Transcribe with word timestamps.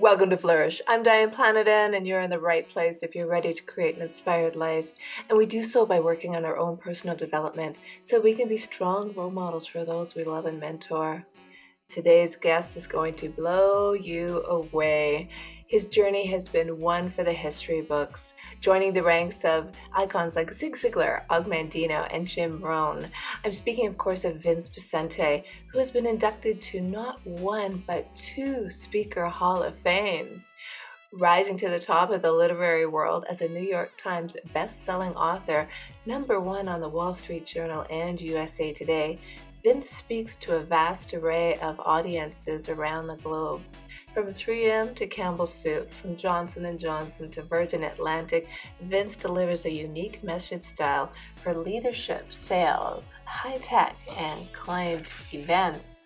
Welcome 0.00 0.30
to 0.30 0.38
Flourish. 0.38 0.80
I'm 0.88 1.02
Diane 1.02 1.30
Planetan, 1.30 1.94
and 1.94 2.06
you're 2.06 2.22
in 2.22 2.30
the 2.30 2.38
right 2.38 2.66
place 2.66 3.02
if 3.02 3.14
you're 3.14 3.26
ready 3.26 3.52
to 3.52 3.62
create 3.62 3.96
an 3.96 4.00
inspired 4.00 4.56
life. 4.56 4.92
And 5.28 5.36
we 5.36 5.44
do 5.44 5.62
so 5.62 5.84
by 5.84 6.00
working 6.00 6.34
on 6.34 6.46
our 6.46 6.56
own 6.56 6.78
personal 6.78 7.14
development 7.14 7.76
so 8.00 8.18
we 8.18 8.32
can 8.32 8.48
be 8.48 8.56
strong 8.56 9.12
role 9.12 9.30
models 9.30 9.66
for 9.66 9.84
those 9.84 10.14
we 10.14 10.24
love 10.24 10.46
and 10.46 10.58
mentor. 10.58 11.26
Today's 11.90 12.36
guest 12.36 12.76
is 12.76 12.86
going 12.86 13.14
to 13.14 13.28
blow 13.28 13.94
you 13.94 14.44
away. 14.44 15.28
His 15.66 15.88
journey 15.88 16.24
has 16.26 16.46
been 16.46 16.78
one 16.78 17.10
for 17.10 17.24
the 17.24 17.32
history 17.32 17.80
books, 17.80 18.34
joining 18.60 18.92
the 18.92 19.02
ranks 19.02 19.44
of 19.44 19.72
icons 19.92 20.36
like 20.36 20.52
Zig 20.52 20.76
Ziglar, 20.76 21.22
Og 21.30 21.46
Mandino, 21.46 22.06
and 22.12 22.24
Jim 22.24 22.60
Rohn. 22.62 23.10
I'm 23.44 23.50
speaking, 23.50 23.88
of 23.88 23.98
course, 23.98 24.24
of 24.24 24.36
Vince 24.36 24.68
Poscente, 24.68 25.42
who 25.72 25.78
has 25.78 25.90
been 25.90 26.06
inducted 26.06 26.60
to 26.60 26.80
not 26.80 27.26
one 27.26 27.82
but 27.88 28.14
two 28.14 28.70
Speaker 28.70 29.24
Hall 29.26 29.60
of 29.64 29.74
Fames. 29.74 30.52
Rising 31.12 31.56
to 31.56 31.68
the 31.68 31.80
top 31.80 32.12
of 32.12 32.22
the 32.22 32.30
literary 32.30 32.86
world 32.86 33.24
as 33.28 33.40
a 33.40 33.48
New 33.48 33.58
York 33.68 34.00
Times 34.00 34.36
best-selling 34.54 35.16
author, 35.16 35.68
number 36.06 36.38
one 36.38 36.68
on 36.68 36.80
the 36.80 36.88
Wall 36.88 37.12
Street 37.14 37.44
Journal 37.44 37.84
and 37.90 38.20
USA 38.20 38.72
Today, 38.72 39.18
Vince 39.62 39.90
speaks 39.90 40.38
to 40.38 40.56
a 40.56 40.60
vast 40.60 41.12
array 41.12 41.58
of 41.58 41.78
audiences 41.80 42.70
around 42.70 43.06
the 43.06 43.16
globe. 43.16 43.60
From 44.14 44.28
3M 44.28 44.94
to 44.94 45.06
Campbell's 45.06 45.52
Soup, 45.52 45.90
from 45.90 46.16
Johnson 46.16 46.78
& 46.78 46.78
Johnson 46.78 47.30
to 47.32 47.42
Virgin 47.42 47.84
Atlantic, 47.84 48.48
Vince 48.80 49.18
delivers 49.18 49.66
a 49.66 49.70
unique 49.70 50.24
message 50.24 50.64
style 50.64 51.12
for 51.36 51.52
leadership, 51.52 52.32
sales, 52.32 53.14
high 53.26 53.58
tech, 53.58 53.96
and 54.16 54.50
client 54.54 55.12
events. 55.34 56.04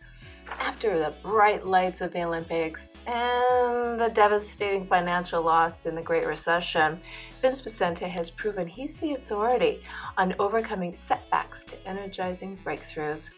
After 0.58 0.98
the 0.98 1.14
bright 1.22 1.64
lights 1.64 2.00
of 2.00 2.12
the 2.12 2.24
Olympics 2.24 3.02
and 3.06 4.00
the 4.00 4.10
devastating 4.12 4.84
financial 4.84 5.42
loss 5.42 5.86
in 5.86 5.94
the 5.94 6.02
Great 6.02 6.26
Recession, 6.26 7.00
Vince 7.40 7.62
Poscente 7.62 8.08
has 8.08 8.32
proven 8.32 8.66
he's 8.66 8.96
the 8.96 9.14
authority 9.14 9.84
on 10.18 10.34
overcoming 10.40 10.92
setbacks 10.92 11.64
to 11.66 11.88
energizing 11.88 12.58
breakthroughs. 12.64 13.30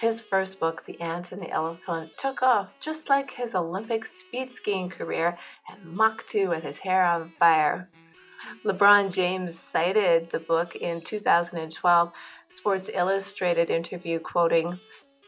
His 0.00 0.20
first 0.20 0.58
book, 0.58 0.84
The 0.84 1.00
Ant 1.00 1.32
and 1.32 1.40
the 1.40 1.50
Elephant, 1.50 2.10
took 2.18 2.42
off 2.42 2.78
just 2.80 3.08
like 3.08 3.30
his 3.30 3.54
Olympic 3.54 4.04
speed 4.04 4.50
skiing 4.50 4.88
career 4.88 5.38
at 5.70 5.84
Mach 5.84 6.26
2 6.26 6.48
with 6.48 6.64
his 6.64 6.78
hair 6.78 7.04
on 7.04 7.30
fire. 7.30 7.88
LeBron 8.64 9.14
James 9.14 9.58
cited 9.58 10.30
the 10.30 10.40
book 10.40 10.76
in 10.76 11.00
2012 11.00 12.12
Sports 12.48 12.90
Illustrated 12.92 13.70
interview, 13.70 14.18
quoting, 14.18 14.78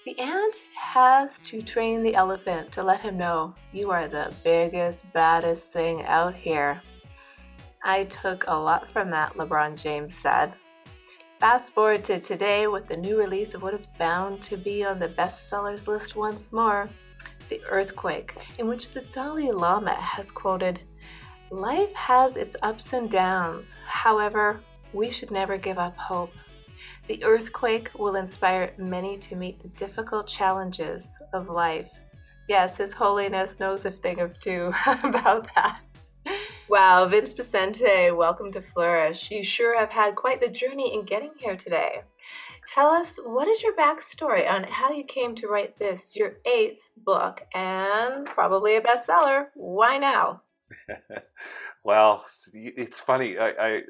The 0.04 0.18
ant 0.18 0.56
has 0.78 1.38
to 1.40 1.62
train 1.62 2.02
the 2.02 2.14
elephant 2.14 2.72
to 2.72 2.82
let 2.82 3.00
him 3.00 3.16
know 3.16 3.54
you 3.72 3.90
are 3.90 4.08
the 4.08 4.34
biggest, 4.44 5.10
baddest 5.12 5.72
thing 5.72 6.04
out 6.04 6.34
here. 6.34 6.82
I 7.84 8.04
took 8.04 8.44
a 8.48 8.54
lot 8.54 8.88
from 8.88 9.10
that, 9.10 9.34
LeBron 9.34 9.80
James 9.80 10.12
said. 10.12 10.52
Fast 11.38 11.74
forward 11.74 12.02
to 12.04 12.18
today 12.18 12.66
with 12.66 12.86
the 12.86 12.96
new 12.96 13.18
release 13.18 13.52
of 13.52 13.62
what 13.62 13.74
is 13.74 13.84
bound 13.84 14.40
to 14.40 14.56
be 14.56 14.82
on 14.86 14.98
the 14.98 15.08
bestsellers 15.08 15.86
list 15.86 16.16
once 16.16 16.50
more 16.50 16.88
The 17.48 17.60
Earthquake, 17.68 18.32
in 18.56 18.66
which 18.66 18.88
the 18.88 19.02
Dalai 19.02 19.50
Lama 19.50 19.94
has 20.00 20.30
quoted 20.30 20.80
Life 21.50 21.92
has 21.92 22.38
its 22.38 22.56
ups 22.62 22.94
and 22.94 23.10
downs. 23.10 23.76
However, 23.86 24.60
we 24.94 25.10
should 25.10 25.30
never 25.30 25.58
give 25.58 25.78
up 25.78 25.94
hope. 25.98 26.32
The 27.06 27.22
earthquake 27.22 27.90
will 27.98 28.16
inspire 28.16 28.72
many 28.78 29.18
to 29.18 29.36
meet 29.36 29.60
the 29.60 29.68
difficult 29.68 30.26
challenges 30.26 31.18
of 31.34 31.50
life. 31.50 32.02
Yes, 32.48 32.78
His 32.78 32.94
Holiness 32.94 33.60
knows 33.60 33.84
a 33.84 33.90
thing 33.90 34.20
or 34.20 34.28
two 34.28 34.72
about 35.04 35.54
that. 35.54 35.80
Wow, 36.68 37.06
Vince 37.06 37.32
Poscente, 37.32 38.10
welcome 38.16 38.50
to 38.50 38.60
Flourish. 38.60 39.30
You 39.30 39.44
sure 39.44 39.78
have 39.78 39.92
had 39.92 40.16
quite 40.16 40.40
the 40.40 40.48
journey 40.48 40.92
in 40.92 41.04
getting 41.04 41.30
here 41.38 41.56
today. 41.56 42.00
Tell 42.66 42.88
us, 42.88 43.20
what 43.24 43.46
is 43.46 43.62
your 43.62 43.76
backstory 43.76 44.50
on 44.50 44.64
how 44.64 44.90
you 44.90 45.04
came 45.04 45.36
to 45.36 45.46
write 45.46 45.78
this, 45.78 46.16
your 46.16 46.38
eighth 46.44 46.90
book, 46.96 47.46
and 47.54 48.26
probably 48.26 48.74
a 48.74 48.80
bestseller? 48.80 49.46
Why 49.54 49.96
now? 49.98 50.42
well, 51.84 52.24
it's 52.52 52.98
funny. 52.98 53.38
I, 53.38 53.50
I 53.50 53.82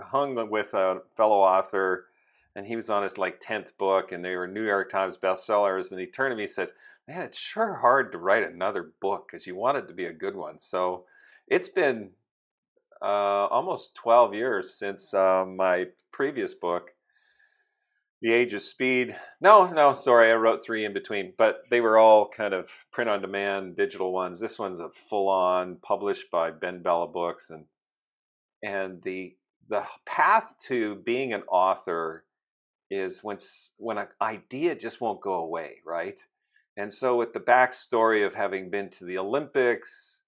hung 0.00 0.48
with 0.48 0.72
a 0.74 1.02
fellow 1.16 1.38
author, 1.38 2.06
and 2.54 2.64
he 2.64 2.76
was 2.76 2.88
on 2.88 3.02
his 3.02 3.18
like 3.18 3.40
tenth 3.40 3.76
book, 3.78 4.12
and 4.12 4.24
they 4.24 4.36
were 4.36 4.46
New 4.46 4.64
York 4.64 4.92
Times 4.92 5.16
bestsellers. 5.16 5.90
And 5.90 5.98
he 5.98 6.06
turned 6.06 6.30
to 6.30 6.36
me 6.36 6.44
and 6.44 6.52
says, 6.52 6.72
"Man, 7.08 7.22
it's 7.22 7.36
sure 7.36 7.74
hard 7.74 8.12
to 8.12 8.18
write 8.18 8.44
another 8.44 8.92
book 9.00 9.26
because 9.26 9.44
you 9.44 9.56
want 9.56 9.78
it 9.78 9.88
to 9.88 9.94
be 9.94 10.04
a 10.04 10.12
good 10.12 10.36
one." 10.36 10.60
So 10.60 11.06
it's 11.50 11.68
been 11.68 12.10
uh, 13.02 13.46
almost 13.50 13.96
12 13.96 14.34
years 14.34 14.72
since 14.72 15.12
uh, 15.12 15.44
my 15.44 15.86
previous 16.12 16.54
book, 16.54 16.90
The 18.22 18.32
Age 18.32 18.54
of 18.54 18.62
Speed. 18.62 19.16
No, 19.40 19.66
no, 19.70 19.92
sorry, 19.92 20.30
I 20.30 20.36
wrote 20.36 20.62
three 20.64 20.84
in 20.84 20.92
between, 20.92 21.34
but 21.36 21.62
they 21.68 21.80
were 21.80 21.98
all 21.98 22.28
kind 22.28 22.54
of 22.54 22.70
print 22.92 23.10
on 23.10 23.20
demand 23.20 23.76
digital 23.76 24.12
ones. 24.12 24.38
This 24.38 24.58
one's 24.58 24.80
a 24.80 24.90
full 24.90 25.28
on 25.28 25.76
published 25.82 26.30
by 26.30 26.52
BenBella 26.52 27.12
Books 27.12 27.50
and 27.50 27.64
and 28.62 29.02
the 29.02 29.34
the 29.68 29.84
path 30.04 30.54
to 30.66 30.96
being 30.96 31.32
an 31.32 31.42
author 31.44 32.24
is 32.90 33.22
when 33.22 33.38
when 33.78 33.98
an 33.98 34.08
idea 34.20 34.74
just 34.74 35.00
won't 35.00 35.20
go 35.20 35.34
away, 35.34 35.76
right? 35.86 36.18
And 36.76 36.92
so 36.92 37.16
with 37.16 37.32
the 37.32 37.40
backstory 37.40 38.26
of 38.26 38.34
having 38.34 38.70
been 38.70 38.90
to 38.90 39.04
the 39.04 39.18
Olympics, 39.18 40.19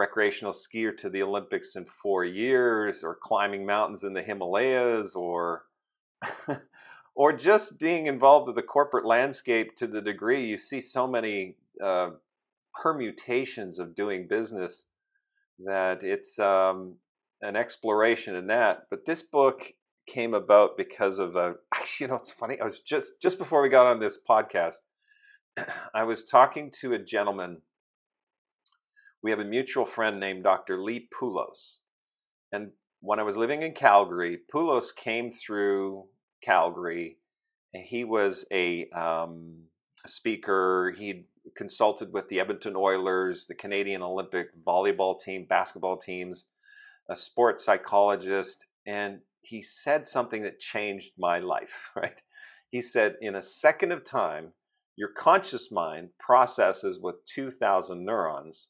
recreational 0.00 0.54
skier 0.54 0.96
to 0.96 1.10
the 1.10 1.22
Olympics 1.22 1.76
in 1.76 1.84
four 1.84 2.24
years, 2.24 3.04
or 3.04 3.14
climbing 3.14 3.66
mountains 3.66 4.02
in 4.02 4.14
the 4.14 4.22
Himalayas, 4.22 5.14
or 5.14 5.66
or 7.14 7.32
just 7.32 7.78
being 7.78 8.06
involved 8.06 8.46
with 8.46 8.56
the 8.56 8.62
corporate 8.62 9.04
landscape 9.04 9.76
to 9.76 9.86
the 9.86 10.00
degree 10.00 10.44
you 10.46 10.56
see 10.56 10.80
so 10.80 11.06
many 11.06 11.56
uh, 11.84 12.10
permutations 12.74 13.78
of 13.78 13.94
doing 13.94 14.26
business 14.28 14.86
that 15.64 16.02
it's 16.02 16.38
um, 16.38 16.94
an 17.42 17.56
exploration 17.56 18.34
in 18.34 18.46
that. 18.46 18.86
But 18.88 19.04
this 19.04 19.22
book 19.22 19.72
came 20.06 20.34
about 20.34 20.76
because 20.76 21.18
of 21.18 21.36
a. 21.36 21.54
You 21.98 22.08
know, 22.08 22.14
it's 22.14 22.30
funny. 22.30 22.58
I 22.60 22.64
was 22.64 22.80
just 22.80 23.20
just 23.20 23.38
before 23.38 23.60
we 23.62 23.68
got 23.68 23.86
on 23.86 24.00
this 24.00 24.18
podcast, 24.26 24.80
I 25.94 26.04
was 26.04 26.24
talking 26.24 26.70
to 26.80 26.94
a 26.94 26.98
gentleman 26.98 27.60
we 29.22 29.30
have 29.30 29.40
a 29.40 29.44
mutual 29.44 29.84
friend 29.84 30.18
named 30.18 30.44
Dr. 30.44 30.80
Lee 30.80 31.08
Pulos. 31.18 31.78
And 32.52 32.70
when 33.00 33.20
I 33.20 33.22
was 33.22 33.36
living 33.36 33.62
in 33.62 33.72
Calgary, 33.72 34.38
Pulos 34.52 34.94
came 34.94 35.30
through 35.30 36.06
Calgary. 36.42 37.18
He 37.74 38.04
was 38.04 38.44
a 38.50 38.88
um, 38.90 39.64
speaker. 40.06 40.94
He 40.96 41.26
consulted 41.56 42.12
with 42.12 42.28
the 42.28 42.40
Edmonton 42.40 42.76
Oilers, 42.76 43.46
the 43.46 43.54
Canadian 43.54 44.02
Olympic 44.02 44.48
volleyball 44.64 45.18
team, 45.18 45.46
basketball 45.48 45.96
teams, 45.96 46.46
a 47.08 47.16
sports 47.16 47.64
psychologist, 47.64 48.66
and 48.86 49.20
he 49.40 49.62
said 49.62 50.06
something 50.06 50.42
that 50.42 50.60
changed 50.60 51.12
my 51.18 51.38
life, 51.38 51.90
right? 51.96 52.22
He 52.70 52.80
said, 52.80 53.16
in 53.20 53.34
a 53.34 53.42
second 53.42 53.92
of 53.92 54.04
time, 54.04 54.52
your 54.96 55.08
conscious 55.08 55.72
mind 55.72 56.10
processes 56.18 56.98
with 57.00 57.24
2,000 57.26 58.04
neurons 58.04 58.68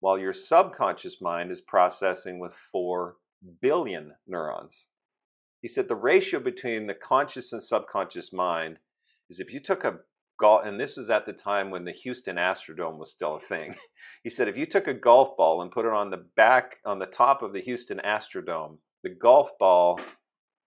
while 0.00 0.18
your 0.18 0.32
subconscious 0.32 1.20
mind 1.20 1.50
is 1.50 1.60
processing 1.60 2.38
with 2.38 2.52
4 2.54 3.16
billion 3.60 4.14
neurons. 4.26 4.88
He 5.60 5.68
said 5.68 5.88
the 5.88 5.96
ratio 5.96 6.40
between 6.40 6.86
the 6.86 6.94
conscious 6.94 7.52
and 7.52 7.62
subconscious 7.62 8.32
mind 8.32 8.78
is 9.28 9.40
if 9.40 9.52
you 9.52 9.60
took 9.60 9.84
a 9.84 9.98
golf, 10.38 10.64
and 10.64 10.78
this 10.78 10.96
was 10.96 11.10
at 11.10 11.26
the 11.26 11.32
time 11.32 11.70
when 11.70 11.84
the 11.84 11.92
Houston 11.92 12.36
Astrodome 12.36 12.98
was 12.98 13.10
still 13.10 13.36
a 13.36 13.40
thing. 13.40 13.74
He 14.22 14.30
said 14.30 14.48
if 14.48 14.56
you 14.56 14.66
took 14.66 14.86
a 14.86 14.94
golf 14.94 15.36
ball 15.36 15.62
and 15.62 15.70
put 15.70 15.86
it 15.86 15.92
on 15.92 16.10
the 16.10 16.24
back, 16.36 16.78
on 16.84 16.98
the 16.98 17.06
top 17.06 17.42
of 17.42 17.52
the 17.52 17.60
Houston 17.60 18.00
Astrodome, 18.04 18.78
the 19.02 19.10
golf 19.10 19.50
ball 19.58 20.00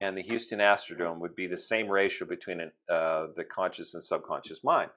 and 0.00 0.16
the 0.16 0.22
Houston 0.22 0.60
Astrodome 0.60 1.20
would 1.20 1.34
be 1.34 1.46
the 1.46 1.58
same 1.58 1.88
ratio 1.88 2.26
between 2.26 2.60
uh, 2.60 3.26
the 3.36 3.44
conscious 3.44 3.94
and 3.94 4.02
subconscious 4.02 4.64
mind. 4.64 4.90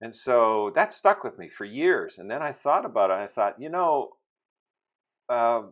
And 0.00 0.14
so 0.14 0.72
that 0.74 0.92
stuck 0.92 1.24
with 1.24 1.38
me 1.38 1.48
for 1.48 1.64
years. 1.64 2.18
And 2.18 2.30
then 2.30 2.42
I 2.42 2.52
thought 2.52 2.84
about 2.84 3.10
it. 3.10 3.14
I 3.14 3.26
thought, 3.26 3.60
you 3.60 3.70
know, 3.70 4.10
uh, 5.28 5.62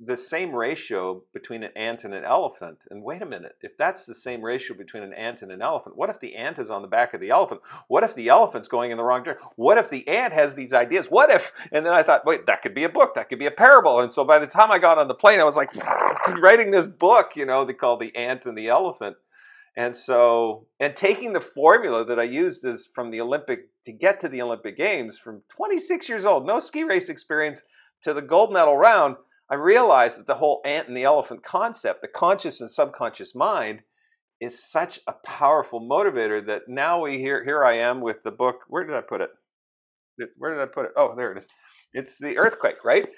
the 0.00 0.16
same 0.16 0.54
ratio 0.54 1.22
between 1.32 1.62
an 1.62 1.70
ant 1.76 2.04
and 2.04 2.12
an 2.12 2.24
elephant. 2.24 2.84
And 2.90 3.02
wait 3.02 3.22
a 3.22 3.26
minute, 3.26 3.52
if 3.62 3.76
that's 3.78 4.04
the 4.04 4.14
same 4.14 4.42
ratio 4.42 4.76
between 4.76 5.02
an 5.02 5.12
ant 5.14 5.42
and 5.42 5.52
an 5.52 5.62
elephant, 5.62 5.96
what 5.96 6.10
if 6.10 6.18
the 6.18 6.34
ant 6.34 6.58
is 6.58 6.68
on 6.68 6.82
the 6.82 6.88
back 6.88 7.14
of 7.14 7.20
the 7.20 7.30
elephant? 7.30 7.60
What 7.88 8.02
if 8.02 8.14
the 8.14 8.28
elephant's 8.28 8.68
going 8.68 8.90
in 8.90 8.96
the 8.96 9.04
wrong 9.04 9.22
direction? 9.22 9.46
What 9.56 9.78
if 9.78 9.90
the 9.90 10.06
ant 10.08 10.32
has 10.32 10.54
these 10.54 10.72
ideas? 10.72 11.06
What 11.06 11.30
if? 11.30 11.52
And 11.72 11.84
then 11.84 11.92
I 11.92 12.02
thought, 12.02 12.26
wait, 12.26 12.46
that 12.46 12.62
could 12.62 12.74
be 12.74 12.84
a 12.84 12.88
book. 12.88 13.14
That 13.14 13.28
could 13.28 13.38
be 13.38 13.46
a 13.46 13.50
parable. 13.50 14.00
And 14.00 14.12
so 14.12 14.24
by 14.24 14.38
the 14.38 14.46
time 14.46 14.70
I 14.70 14.78
got 14.78 14.98
on 14.98 15.08
the 15.08 15.14
plane, 15.14 15.40
I 15.40 15.44
was 15.44 15.56
like 15.56 15.70
writing 16.40 16.70
this 16.70 16.86
book, 16.86 17.32
you 17.34 17.46
know, 17.46 17.64
they 17.64 17.72
call 17.72 17.96
The 17.96 18.14
Ant 18.14 18.46
and 18.46 18.56
the 18.56 18.68
Elephant. 18.68 19.16
And 19.76 19.96
so, 19.96 20.66
and 20.78 20.94
taking 20.94 21.32
the 21.32 21.40
formula 21.40 22.04
that 22.04 22.20
I 22.20 22.24
used 22.24 22.64
is 22.64 22.88
from 22.94 23.10
the 23.10 23.20
Olympic 23.20 23.66
to 23.84 23.92
get 23.92 24.20
to 24.20 24.28
the 24.28 24.40
Olympic 24.40 24.76
Games 24.76 25.18
from 25.18 25.42
26 25.48 26.08
years 26.08 26.24
old, 26.24 26.46
no 26.46 26.60
ski 26.60 26.84
race 26.84 27.08
experience, 27.08 27.62
to 28.02 28.12
the 28.12 28.22
gold 28.22 28.52
medal 28.52 28.76
round, 28.76 29.16
I 29.50 29.56
realized 29.56 30.18
that 30.18 30.26
the 30.26 30.34
whole 30.34 30.62
ant 30.64 30.88
and 30.88 30.96
the 30.96 31.04
elephant 31.04 31.42
concept, 31.42 32.02
the 32.02 32.08
conscious 32.08 32.60
and 32.60 32.70
subconscious 32.70 33.34
mind, 33.34 33.80
is 34.40 34.62
such 34.62 35.00
a 35.06 35.12
powerful 35.24 35.80
motivator 35.80 36.44
that 36.46 36.62
now 36.68 37.00
we 37.02 37.18
here 37.18 37.44
here 37.44 37.64
I 37.64 37.74
am 37.74 38.00
with 38.00 38.22
the 38.22 38.30
book. 38.30 38.60
Where 38.68 38.84
did 38.84 38.94
I 38.94 39.00
put 39.00 39.20
it? 39.20 39.30
Where 40.36 40.54
did 40.54 40.62
I 40.62 40.66
put 40.66 40.86
it? 40.86 40.92
Oh, 40.96 41.14
there 41.16 41.32
it 41.32 41.38
is. 41.38 41.48
It's 41.92 42.18
the 42.18 42.38
earthquake, 42.38 42.84
right? 42.84 43.08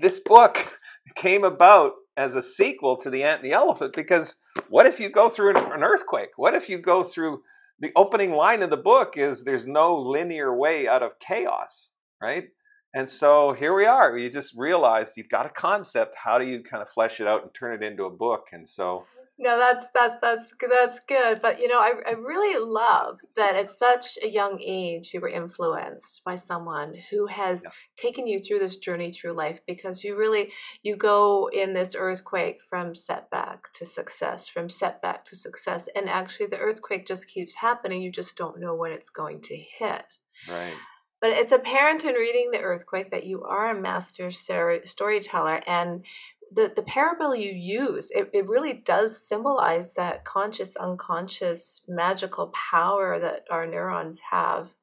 This 0.00 0.20
book 0.20 0.78
came 1.16 1.44
about 1.44 1.92
as 2.18 2.34
a 2.34 2.42
sequel 2.42 2.96
to 2.96 3.08
the 3.08 3.22
ant 3.22 3.42
and 3.42 3.50
the 3.50 3.54
elephant 3.54 3.94
because 3.94 4.36
what 4.68 4.86
if 4.86 4.98
you 4.98 5.08
go 5.08 5.28
through 5.28 5.56
an, 5.56 5.82
earthquake? 5.82 6.30
What 6.36 6.54
if 6.54 6.68
you 6.68 6.76
go 6.78 7.04
through 7.04 7.42
the 7.78 7.92
opening 7.94 8.32
line 8.32 8.60
of 8.62 8.70
the 8.70 8.76
book 8.76 9.16
is 9.16 9.44
there's 9.44 9.66
no 9.66 9.96
linear 9.96 10.54
way 10.54 10.88
out 10.88 11.04
of 11.04 11.18
chaos, 11.20 11.90
right? 12.20 12.48
And 12.92 13.08
so 13.08 13.52
here 13.52 13.72
we 13.72 13.86
are. 13.86 14.16
You 14.18 14.28
just 14.28 14.54
realize 14.58 15.16
you've 15.16 15.28
got 15.28 15.46
a 15.46 15.50
concept. 15.50 16.16
How 16.16 16.38
do 16.38 16.44
you 16.44 16.62
kind 16.62 16.82
of 16.82 16.88
flesh 16.88 17.20
it 17.20 17.28
out 17.28 17.42
and 17.42 17.54
turn 17.54 17.80
it 17.80 17.86
into 17.86 18.04
a 18.04 18.10
book? 18.10 18.48
And 18.52 18.68
so 18.68 19.04
no, 19.40 19.56
that's 19.56 19.86
that's 19.94 20.20
that's 20.20 20.52
that's 20.68 21.00
good. 21.00 21.40
But 21.40 21.60
you 21.60 21.68
know, 21.68 21.78
I 21.78 21.92
I 22.08 22.12
really 22.12 22.58
love 22.64 23.18
that 23.36 23.54
at 23.54 23.70
such 23.70 24.18
a 24.20 24.28
young 24.28 24.60
age 24.60 25.12
you 25.14 25.20
were 25.20 25.28
influenced 25.28 26.22
by 26.24 26.34
someone 26.34 26.94
who 27.10 27.26
has 27.26 27.62
yeah. 27.64 27.70
taken 27.96 28.26
you 28.26 28.40
through 28.40 28.58
this 28.58 28.78
journey 28.78 29.12
through 29.12 29.34
life 29.34 29.60
because 29.64 30.02
you 30.02 30.16
really 30.16 30.50
you 30.82 30.96
go 30.96 31.48
in 31.52 31.72
this 31.72 31.94
earthquake 31.96 32.58
from 32.68 32.96
setback 32.96 33.72
to 33.74 33.86
success, 33.86 34.48
from 34.48 34.68
setback 34.68 35.24
to 35.26 35.36
success, 35.36 35.88
and 35.94 36.08
actually 36.08 36.46
the 36.46 36.58
earthquake 36.58 37.06
just 37.06 37.28
keeps 37.28 37.54
happening. 37.54 38.02
You 38.02 38.10
just 38.10 38.36
don't 38.36 38.58
know 38.58 38.74
when 38.74 38.90
it's 38.90 39.10
going 39.10 39.42
to 39.42 39.56
hit. 39.56 40.04
Right. 40.48 40.74
But 41.20 41.30
it's 41.30 41.52
apparent 41.52 42.04
in 42.04 42.14
reading 42.14 42.50
the 42.52 42.60
earthquake 42.60 43.10
that 43.10 43.26
you 43.26 43.42
are 43.42 43.70
a 43.70 43.80
master 43.80 44.30
storyteller 44.30 45.60
and 45.66 46.04
the, 46.52 46.72
the 46.74 46.82
parable 46.82 47.34
you 47.34 47.52
use, 47.52 48.10
it, 48.10 48.30
it 48.32 48.48
really 48.48 48.74
does 48.84 49.26
symbolize 49.26 49.94
that 49.94 50.24
conscious, 50.24 50.76
unconscious, 50.76 51.82
magical 51.88 52.48
power 52.48 53.18
that 53.18 53.44
our 53.50 53.66
neurons 53.66 54.20
have. 54.30 54.74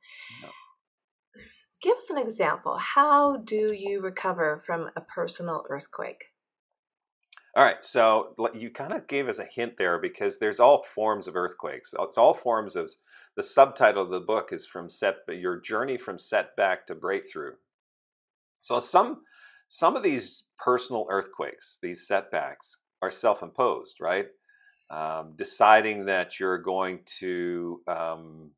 Give 1.81 1.97
us 1.97 2.09
an 2.09 2.17
example. 2.17 2.77
How 2.77 3.38
do 3.38 3.73
you 3.73 4.01
recover 4.01 4.57
from 4.57 4.89
a 4.95 5.01
personal 5.01 5.65
earthquake? 5.69 6.25
All 7.56 7.63
right, 7.63 7.83
so 7.85 8.35
you 8.53 8.69
kind 8.69 8.91
of 8.91 9.07
gave 9.07 9.29
us 9.29 9.39
a 9.39 9.45
hint 9.45 9.77
there 9.77 9.97
because 9.97 10.38
there's 10.38 10.59
all 10.59 10.83
forms 10.83 11.25
of 11.25 11.38
earthquakes. 11.38 11.94
It's 11.97 12.17
all 12.17 12.33
forms 12.33 12.75
of 12.75 12.91
the 13.38 13.44
subtitle 13.44 14.03
of 14.03 14.09
the 14.09 14.19
book 14.19 14.50
is 14.51 14.65
from 14.65 14.89
set 14.89 15.17
your 15.29 15.62
journey 15.62 15.97
from 15.97 16.19
setback 16.19 16.85
to 16.88 16.95
breakthrough. 16.95 17.53
So 18.59 18.79
some 18.79 19.21
some 19.67 19.95
of 19.95 20.03
these 20.03 20.45
personal 20.57 21.07
earthquakes, 21.09 21.77
these 21.81 22.07
setbacks, 22.07 22.77
are 23.01 23.12
self 23.12 23.44
imposed, 23.44 23.97
right? 24.00 24.27
Um, 24.89 25.33
deciding 25.35 26.06
that 26.06 26.39
you're 26.39 26.59
going 26.59 27.00
to 27.19 27.81
um, 27.88 28.51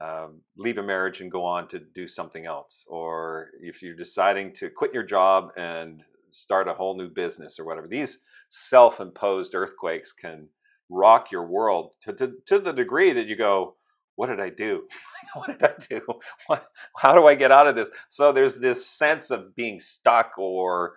uh, 0.00 0.28
leave 0.56 0.78
a 0.78 0.82
marriage 0.82 1.20
and 1.20 1.30
go 1.30 1.44
on 1.44 1.68
to 1.68 1.78
do 1.78 2.06
something 2.06 2.46
else, 2.46 2.84
or 2.88 3.48
if 3.60 3.82
you're 3.82 3.94
deciding 3.94 4.52
to 4.54 4.70
quit 4.70 4.92
your 4.92 5.02
job 5.02 5.50
and 5.56 6.04
start 6.30 6.68
a 6.68 6.74
whole 6.74 6.96
new 6.96 7.08
business 7.08 7.58
or 7.58 7.64
whatever, 7.64 7.88
these 7.88 8.18
self 8.48 9.00
imposed 9.00 9.54
earthquakes 9.54 10.12
can 10.12 10.48
rock 10.88 11.32
your 11.32 11.46
world 11.46 11.94
to, 12.02 12.12
to, 12.12 12.34
to 12.46 12.58
the 12.58 12.72
degree 12.72 13.12
that 13.12 13.26
you 13.26 13.36
go, 13.36 13.74
what 14.16 14.28
did 14.28 14.40
I 14.40 14.50
do? 14.50 14.88
what 15.34 15.46
did 15.46 15.62
I 15.62 15.74
do? 15.88 16.00
What, 16.46 16.66
how 16.96 17.14
do 17.14 17.26
I 17.26 17.34
get 17.34 17.52
out 17.52 17.66
of 17.66 17.76
this? 17.76 17.90
So 18.08 18.32
there's 18.32 18.58
this 18.58 18.86
sense 18.86 19.30
of 19.30 19.54
being 19.54 19.80
stuck 19.80 20.38
or 20.38 20.96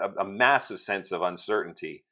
a, 0.00 0.22
a 0.22 0.24
massive 0.24 0.80
sense 0.80 1.12
of 1.12 1.22
uncertainty. 1.22 2.04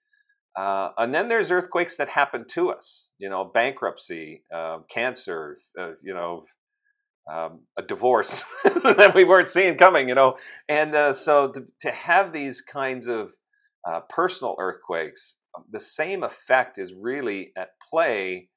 Uh, 0.56 0.90
and 0.98 1.14
then 1.14 1.28
there's 1.28 1.50
earthquakes 1.50 1.96
that 1.96 2.08
happen 2.08 2.44
to 2.46 2.70
us, 2.70 3.10
you 3.18 3.30
know, 3.30 3.44
bankruptcy, 3.44 4.42
uh, 4.54 4.78
cancer, 4.90 5.56
uh, 5.78 5.92
you 6.02 6.12
know, 6.12 6.44
um, 7.32 7.60
a 7.78 7.82
divorce 7.82 8.42
that 8.64 9.12
we 9.14 9.24
weren't 9.24 9.48
seeing 9.48 9.76
coming, 9.76 10.08
you 10.08 10.14
know. 10.14 10.36
And 10.68 10.94
uh, 10.94 11.14
so 11.14 11.52
to, 11.52 11.66
to, 11.82 11.90
have 11.90 12.32
these 12.32 12.60
kinds 12.60 13.06
of 13.06 13.32
uh, 13.88 14.00
personal 14.08 14.56
earthquakes, 14.58 15.36
the 15.70 15.80
same 15.80 16.22
effect 16.22 16.78
is 16.78 16.92
really 16.92 17.52
at 17.56 17.70
play 17.90 18.48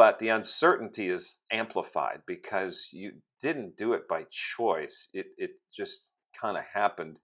but 0.00 0.18
the 0.18 0.30
uncertainty 0.30 1.10
is 1.10 1.40
amplified 1.52 2.22
because 2.26 2.88
you 2.90 3.12
didn't 3.42 3.76
do 3.76 3.92
it 3.92 4.08
by 4.08 4.24
choice. 4.30 5.10
It 5.12 5.26
it 5.36 5.50
just 5.70 6.12
kind 6.40 6.56
of 6.56 6.64
happened, 6.64 7.18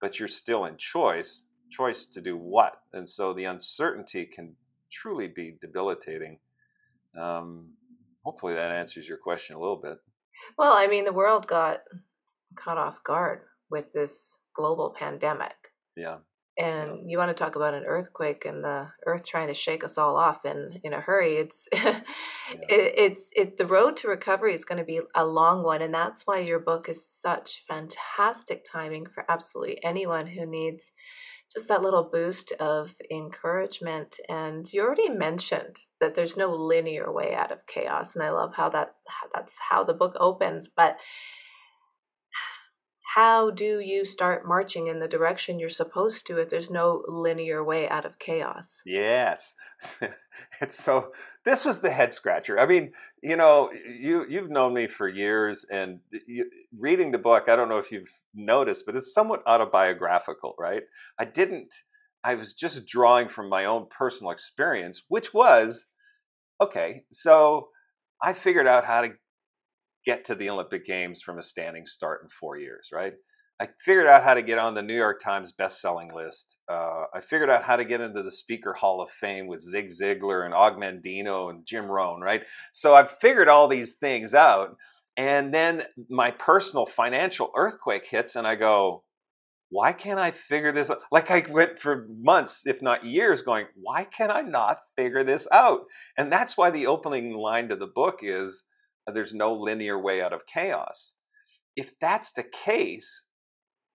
but 0.00 0.18
you're 0.18 0.26
still 0.26 0.64
in 0.64 0.78
choice. 0.78 1.44
Choice 1.70 2.06
to 2.06 2.22
do 2.22 2.38
what? 2.38 2.80
And 2.94 3.06
so 3.06 3.34
the 3.34 3.44
uncertainty 3.44 4.24
can 4.24 4.56
truly 4.90 5.28
be 5.28 5.58
debilitating. 5.60 6.38
Um, 7.14 7.72
hopefully 8.24 8.54
that 8.54 8.72
answers 8.72 9.06
your 9.06 9.18
question 9.18 9.56
a 9.56 9.60
little 9.60 9.82
bit. 9.82 9.98
Well, 10.56 10.72
I 10.72 10.86
mean, 10.86 11.04
the 11.04 11.12
world 11.12 11.46
got 11.46 11.80
caught 12.56 12.78
off 12.78 13.04
guard 13.04 13.40
with 13.68 13.92
this 13.92 14.38
global 14.54 14.94
pandemic. 14.98 15.74
Yeah 15.94 16.20
and 16.56 17.10
you 17.10 17.18
want 17.18 17.28
to 17.28 17.34
talk 17.34 17.56
about 17.56 17.74
an 17.74 17.84
earthquake 17.84 18.44
and 18.44 18.62
the 18.62 18.88
earth 19.06 19.26
trying 19.26 19.48
to 19.48 19.54
shake 19.54 19.82
us 19.82 19.98
all 19.98 20.16
off 20.16 20.44
in 20.44 20.80
in 20.84 20.92
a 20.92 21.00
hurry 21.00 21.34
it's 21.34 21.68
yeah. 21.72 22.00
it, 22.68 22.94
it's 22.96 23.32
it 23.34 23.56
the 23.56 23.66
road 23.66 23.96
to 23.96 24.08
recovery 24.08 24.54
is 24.54 24.64
going 24.64 24.78
to 24.78 24.84
be 24.84 25.00
a 25.14 25.24
long 25.24 25.62
one 25.62 25.82
and 25.82 25.92
that's 25.92 26.26
why 26.26 26.38
your 26.38 26.60
book 26.60 26.88
is 26.88 27.06
such 27.06 27.62
fantastic 27.68 28.64
timing 28.64 29.06
for 29.06 29.24
absolutely 29.28 29.82
anyone 29.82 30.26
who 30.26 30.46
needs 30.46 30.92
just 31.52 31.68
that 31.68 31.82
little 31.82 32.08
boost 32.10 32.52
of 32.52 32.94
encouragement 33.10 34.16
and 34.28 34.72
you 34.72 34.82
already 34.82 35.08
mentioned 35.08 35.76
that 36.00 36.14
there's 36.14 36.36
no 36.36 36.54
linear 36.54 37.12
way 37.12 37.34
out 37.34 37.52
of 37.52 37.66
chaos 37.66 38.14
and 38.14 38.24
i 38.24 38.30
love 38.30 38.54
how 38.54 38.68
that 38.68 38.94
that's 39.34 39.58
how 39.70 39.82
the 39.82 39.94
book 39.94 40.14
opens 40.20 40.68
but 40.74 40.96
how 43.14 43.50
do 43.50 43.78
you 43.78 44.04
start 44.04 44.44
marching 44.44 44.88
in 44.88 44.98
the 44.98 45.06
direction 45.06 45.60
you're 45.60 45.68
supposed 45.68 46.26
to 46.26 46.38
if 46.38 46.48
there's 46.48 46.70
no 46.70 47.04
linear 47.06 47.62
way 47.62 47.88
out 47.88 48.04
of 48.04 48.18
chaos? 48.18 48.82
Yes. 48.84 49.54
and 50.60 50.72
so 50.72 51.12
this 51.44 51.64
was 51.64 51.78
the 51.78 51.90
head 51.90 52.12
scratcher. 52.12 52.58
I 52.58 52.66
mean, 52.66 52.92
you 53.22 53.36
know, 53.36 53.70
you 53.72 54.26
you've 54.28 54.50
known 54.50 54.74
me 54.74 54.88
for 54.88 55.08
years 55.08 55.64
and 55.70 56.00
you, 56.26 56.50
reading 56.76 57.12
the 57.12 57.18
book, 57.18 57.48
I 57.48 57.54
don't 57.54 57.68
know 57.68 57.78
if 57.78 57.92
you've 57.92 58.10
noticed, 58.34 58.84
but 58.84 58.96
it's 58.96 59.14
somewhat 59.14 59.44
autobiographical, 59.46 60.56
right? 60.58 60.82
I 61.16 61.24
didn't 61.24 61.72
I 62.24 62.34
was 62.34 62.52
just 62.52 62.84
drawing 62.84 63.28
from 63.28 63.48
my 63.48 63.66
own 63.66 63.86
personal 63.96 64.32
experience, 64.32 65.04
which 65.06 65.32
was 65.32 65.86
okay, 66.60 67.04
so 67.12 67.68
I 68.20 68.32
figured 68.32 68.66
out 68.66 68.84
how 68.84 69.02
to 69.02 69.12
get 70.04 70.24
to 70.24 70.34
the 70.34 70.50
Olympic 70.50 70.84
Games 70.84 71.22
from 71.22 71.38
a 71.38 71.42
standing 71.42 71.86
start 71.86 72.20
in 72.22 72.28
four 72.28 72.56
years, 72.56 72.90
right? 72.92 73.14
I 73.60 73.68
figured 73.80 74.06
out 74.06 74.24
how 74.24 74.34
to 74.34 74.42
get 74.42 74.58
on 74.58 74.74
the 74.74 74.82
New 74.82 74.96
York 74.96 75.22
Times 75.22 75.52
best-selling 75.52 76.12
list. 76.12 76.58
Uh, 76.68 77.04
I 77.14 77.20
figured 77.20 77.50
out 77.50 77.62
how 77.62 77.76
to 77.76 77.84
get 77.84 78.00
into 78.00 78.22
the 78.22 78.30
Speaker 78.30 78.72
Hall 78.72 79.00
of 79.00 79.10
Fame 79.10 79.46
with 79.46 79.62
Zig 79.62 79.90
Ziglar 79.90 80.44
and 80.44 80.52
Og 80.52 80.76
Mandino 80.76 81.50
and 81.50 81.64
Jim 81.64 81.86
Rohn, 81.86 82.20
right? 82.20 82.42
So 82.72 82.94
I've 82.94 83.12
figured 83.12 83.48
all 83.48 83.68
these 83.68 83.94
things 83.94 84.34
out, 84.34 84.76
and 85.16 85.54
then 85.54 85.84
my 86.10 86.32
personal 86.32 86.84
financial 86.84 87.52
earthquake 87.56 88.06
hits, 88.06 88.34
and 88.34 88.44
I 88.44 88.56
go, 88.56 89.04
"Why 89.68 89.92
can't 89.92 90.18
I 90.18 90.32
figure 90.32 90.72
this?" 90.72 90.90
out? 90.90 91.02
Like 91.12 91.30
I 91.30 91.46
went 91.48 91.78
for 91.78 92.08
months, 92.10 92.62
if 92.66 92.82
not 92.82 93.04
years, 93.04 93.40
going, 93.40 93.66
"Why 93.76 94.02
can 94.02 94.32
I 94.32 94.40
not 94.40 94.80
figure 94.96 95.22
this 95.22 95.46
out?" 95.52 95.82
And 96.18 96.32
that's 96.32 96.56
why 96.56 96.70
the 96.70 96.88
opening 96.88 97.32
line 97.36 97.68
to 97.68 97.76
the 97.76 97.86
book 97.86 98.18
is 98.22 98.64
there's 99.12 99.34
no 99.34 99.54
linear 99.54 99.98
way 99.98 100.22
out 100.22 100.32
of 100.32 100.46
chaos. 100.46 101.14
If 101.76 101.98
that's 101.98 102.32
the 102.32 102.44
case, 102.44 103.24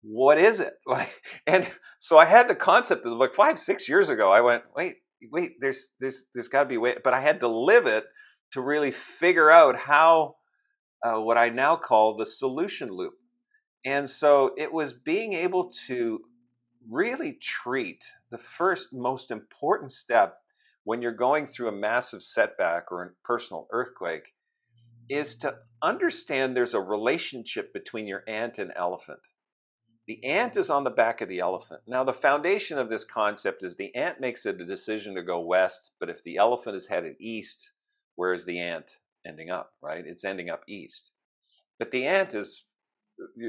what 0.02 0.38
is 0.38 0.60
it? 0.60 0.74
Like, 0.88 1.22
and 1.48 1.68
so 2.00 2.18
I 2.18 2.26
had 2.26 2.48
the 2.48 2.56
concept 2.56 3.06
of 3.06 3.12
the 3.12 3.18
book 3.18 3.36
five, 3.36 3.60
six 3.60 3.88
years 3.88 4.10
ago. 4.10 4.32
I 4.32 4.42
went, 4.42 4.64
wait, 4.76 4.98
wait, 5.32 5.54
there's 5.60 5.90
there's 6.00 6.26
there's 6.34 6.48
got 6.48 6.64
to 6.64 6.70
be 6.70 6.76
a 6.76 6.80
way, 6.80 6.96
but 7.04 7.14
I 7.14 7.22
had 7.22 7.40
to 7.42 7.48
live 7.48 7.86
it 7.86 8.06
to 8.52 8.62
really 8.62 8.92
figure 8.92 9.52
out 9.52 9.76
how 9.76 10.36
uh, 11.04 11.20
what 11.20 11.38
I 11.38 11.50
now 11.50 11.76
call 11.76 12.16
the 12.16 12.26
solution 12.26 12.90
loop. 12.90 13.14
And 13.86 14.10
so 14.10 14.54
it 14.58 14.74
was 14.74 14.94
being 14.94 15.34
able 15.34 15.72
to 15.88 16.22
really 16.90 17.34
treat 17.34 18.04
the 18.32 18.38
first 18.38 18.90
most 18.92 19.32
important 19.32 19.92
step 19.92 20.36
when 20.84 21.02
you're 21.02 21.12
going 21.12 21.46
through 21.46 21.70
a 21.70 21.74
massive 21.74 22.24
setback 22.24 22.92
or 22.92 23.04
a 23.04 23.10
personal 23.24 23.68
earthquake 23.72 24.34
is 25.10 25.36
to 25.38 25.56
understand 25.82 26.56
there's 26.56 26.74
a 26.74 26.80
relationship 26.80 27.74
between 27.74 28.08
your 28.08 28.24
ant 28.28 28.60
and 28.60 28.72
elephant. 28.76 29.20
The 30.08 30.24
ant 30.24 30.58
is 30.58 30.70
on 30.70 30.84
the 30.84 30.90
back 30.90 31.22
of 31.22 31.30
the 31.30 31.40
elephant. 31.40 31.82
Now, 31.88 32.04
the 32.04 32.14
foundation 32.14 32.78
of 32.78 32.90
this 32.90 33.04
concept 33.04 33.64
is 33.64 33.76
the 33.76 33.94
ant 33.96 34.20
makes 34.20 34.46
a 34.46 34.54
decision 34.54 35.14
to 35.16 35.24
go 35.24 35.40
west, 35.40 35.92
but 36.00 36.10
if 36.10 36.24
the 36.24 36.38
elephant 36.38 36.76
is 36.76 36.88
headed 36.88 37.16
east, 37.20 37.72
where 38.16 38.34
is 38.34 38.46
the 38.46 38.60
ant 38.60 38.98
ending 39.26 39.50
up, 39.50 39.74
right? 39.82 40.04
It's 40.06 40.24
ending 40.24 40.50
up 40.50 40.64
east. 40.68 41.12
But 41.78 41.92
the 41.92 42.06
ant 42.06 42.34
is 42.34 42.66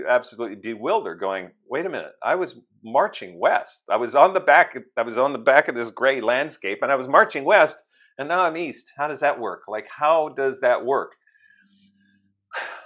absolutely 0.08 0.56
bewildered, 0.56 1.20
going, 1.20 1.50
wait 1.68 1.86
a 1.86 1.90
minute, 1.90 2.12
I 2.22 2.34
was 2.34 2.56
marching 2.84 3.38
west. 3.38 3.84
I 3.88 3.96
was 3.96 4.14
on 4.14 4.34
the 4.34 4.40
back, 4.40 4.76
I 4.96 5.02
was 5.02 5.16
on 5.16 5.32
the 5.32 5.38
back 5.38 5.68
of 5.68 5.74
this 5.74 5.90
gray 5.90 6.20
landscape, 6.20 6.80
and 6.82 6.92
I 6.92 6.96
was 6.96 7.08
marching 7.08 7.44
west, 7.44 7.82
and 8.18 8.28
now 8.28 8.44
I'm 8.44 8.56
east. 8.56 8.92
How 8.96 9.08
does 9.08 9.20
that 9.20 9.40
work? 9.40 9.62
Like, 9.68 9.88
how 9.88 10.28
does 10.30 10.60
that 10.60 10.84
work? 10.84 11.14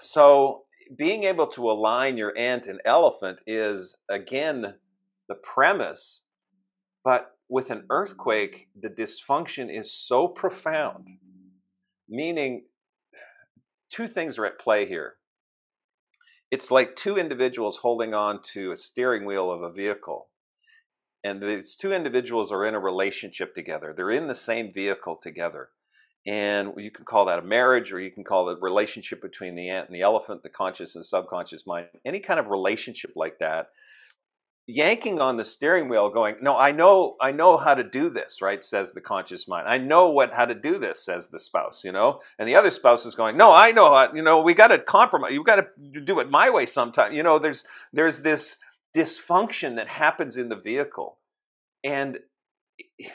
So, 0.00 0.64
being 0.96 1.24
able 1.24 1.46
to 1.48 1.70
align 1.70 2.16
your 2.16 2.36
ant 2.36 2.66
and 2.66 2.80
elephant 2.84 3.40
is, 3.46 3.96
again, 4.10 4.74
the 5.28 5.34
premise. 5.34 6.22
But 7.02 7.30
with 7.48 7.70
an 7.70 7.86
earthquake, 7.90 8.68
the 8.80 8.88
dysfunction 8.88 9.74
is 9.74 9.92
so 9.92 10.28
profound, 10.28 11.08
meaning 12.08 12.64
two 13.88 14.06
things 14.06 14.38
are 14.38 14.46
at 14.46 14.58
play 14.58 14.86
here. 14.86 15.14
It's 16.50 16.70
like 16.70 16.96
two 16.96 17.16
individuals 17.16 17.78
holding 17.78 18.14
on 18.14 18.40
to 18.52 18.72
a 18.72 18.76
steering 18.76 19.24
wheel 19.24 19.50
of 19.50 19.62
a 19.62 19.72
vehicle 19.72 20.28
and 21.24 21.40
these 21.40 21.74
two 21.74 21.90
individuals 21.90 22.52
are 22.52 22.66
in 22.66 22.74
a 22.74 22.78
relationship 22.78 23.54
together. 23.54 23.94
They're 23.96 24.10
in 24.10 24.28
the 24.28 24.34
same 24.34 24.72
vehicle 24.72 25.16
together. 25.16 25.70
And 26.26 26.72
you 26.78 26.90
can 26.90 27.04
call 27.04 27.26
that 27.26 27.38
a 27.38 27.42
marriage, 27.42 27.92
or 27.92 28.00
you 28.00 28.10
can 28.10 28.24
call 28.24 28.48
a 28.48 28.56
relationship 28.56 29.20
between 29.20 29.54
the 29.54 29.68
ant 29.68 29.88
and 29.88 29.94
the 29.94 30.00
elephant, 30.00 30.42
the 30.42 30.48
conscious 30.48 30.94
and 30.96 31.04
subconscious 31.04 31.66
mind, 31.66 31.86
any 32.04 32.20
kind 32.20 32.40
of 32.40 32.46
relationship 32.46 33.12
like 33.14 33.38
that. 33.40 33.66
Yanking 34.66 35.20
on 35.20 35.36
the 35.36 35.44
steering 35.44 35.90
wheel, 35.90 36.08
going, 36.08 36.36
No, 36.40 36.56
I 36.56 36.72
know, 36.72 37.16
I 37.20 37.32
know 37.32 37.58
how 37.58 37.74
to 37.74 37.84
do 37.84 38.08
this, 38.08 38.40
right? 38.40 38.64
Says 38.64 38.94
the 38.94 39.02
conscious 39.02 39.46
mind. 39.46 39.68
I 39.68 39.76
know 39.76 40.08
what 40.08 40.32
how 40.32 40.46
to 40.46 40.54
do 40.54 40.78
this, 40.78 41.04
says 41.04 41.28
the 41.28 41.38
spouse, 41.38 41.84
you 41.84 41.92
know? 41.92 42.20
And 42.38 42.48
the 42.48 42.56
other 42.56 42.70
spouse 42.70 43.04
is 43.04 43.14
going, 43.14 43.36
No, 43.36 43.52
I 43.52 43.72
know 43.72 43.90
how, 43.90 44.14
you 44.14 44.22
know, 44.22 44.40
we 44.40 44.54
gotta 44.54 44.78
compromise, 44.78 45.32
you 45.34 45.44
gotta 45.44 45.66
do 46.04 46.20
it 46.20 46.30
my 46.30 46.48
way 46.48 46.64
sometime. 46.64 47.12
You 47.12 47.22
know, 47.22 47.38
there's 47.38 47.64
there's 47.92 48.22
this 48.22 48.56
dysfunction 48.96 49.76
that 49.76 49.88
happens 49.88 50.38
in 50.38 50.48
the 50.48 50.56
vehicle. 50.56 51.18
And 51.82 52.20
eh, 52.98 53.10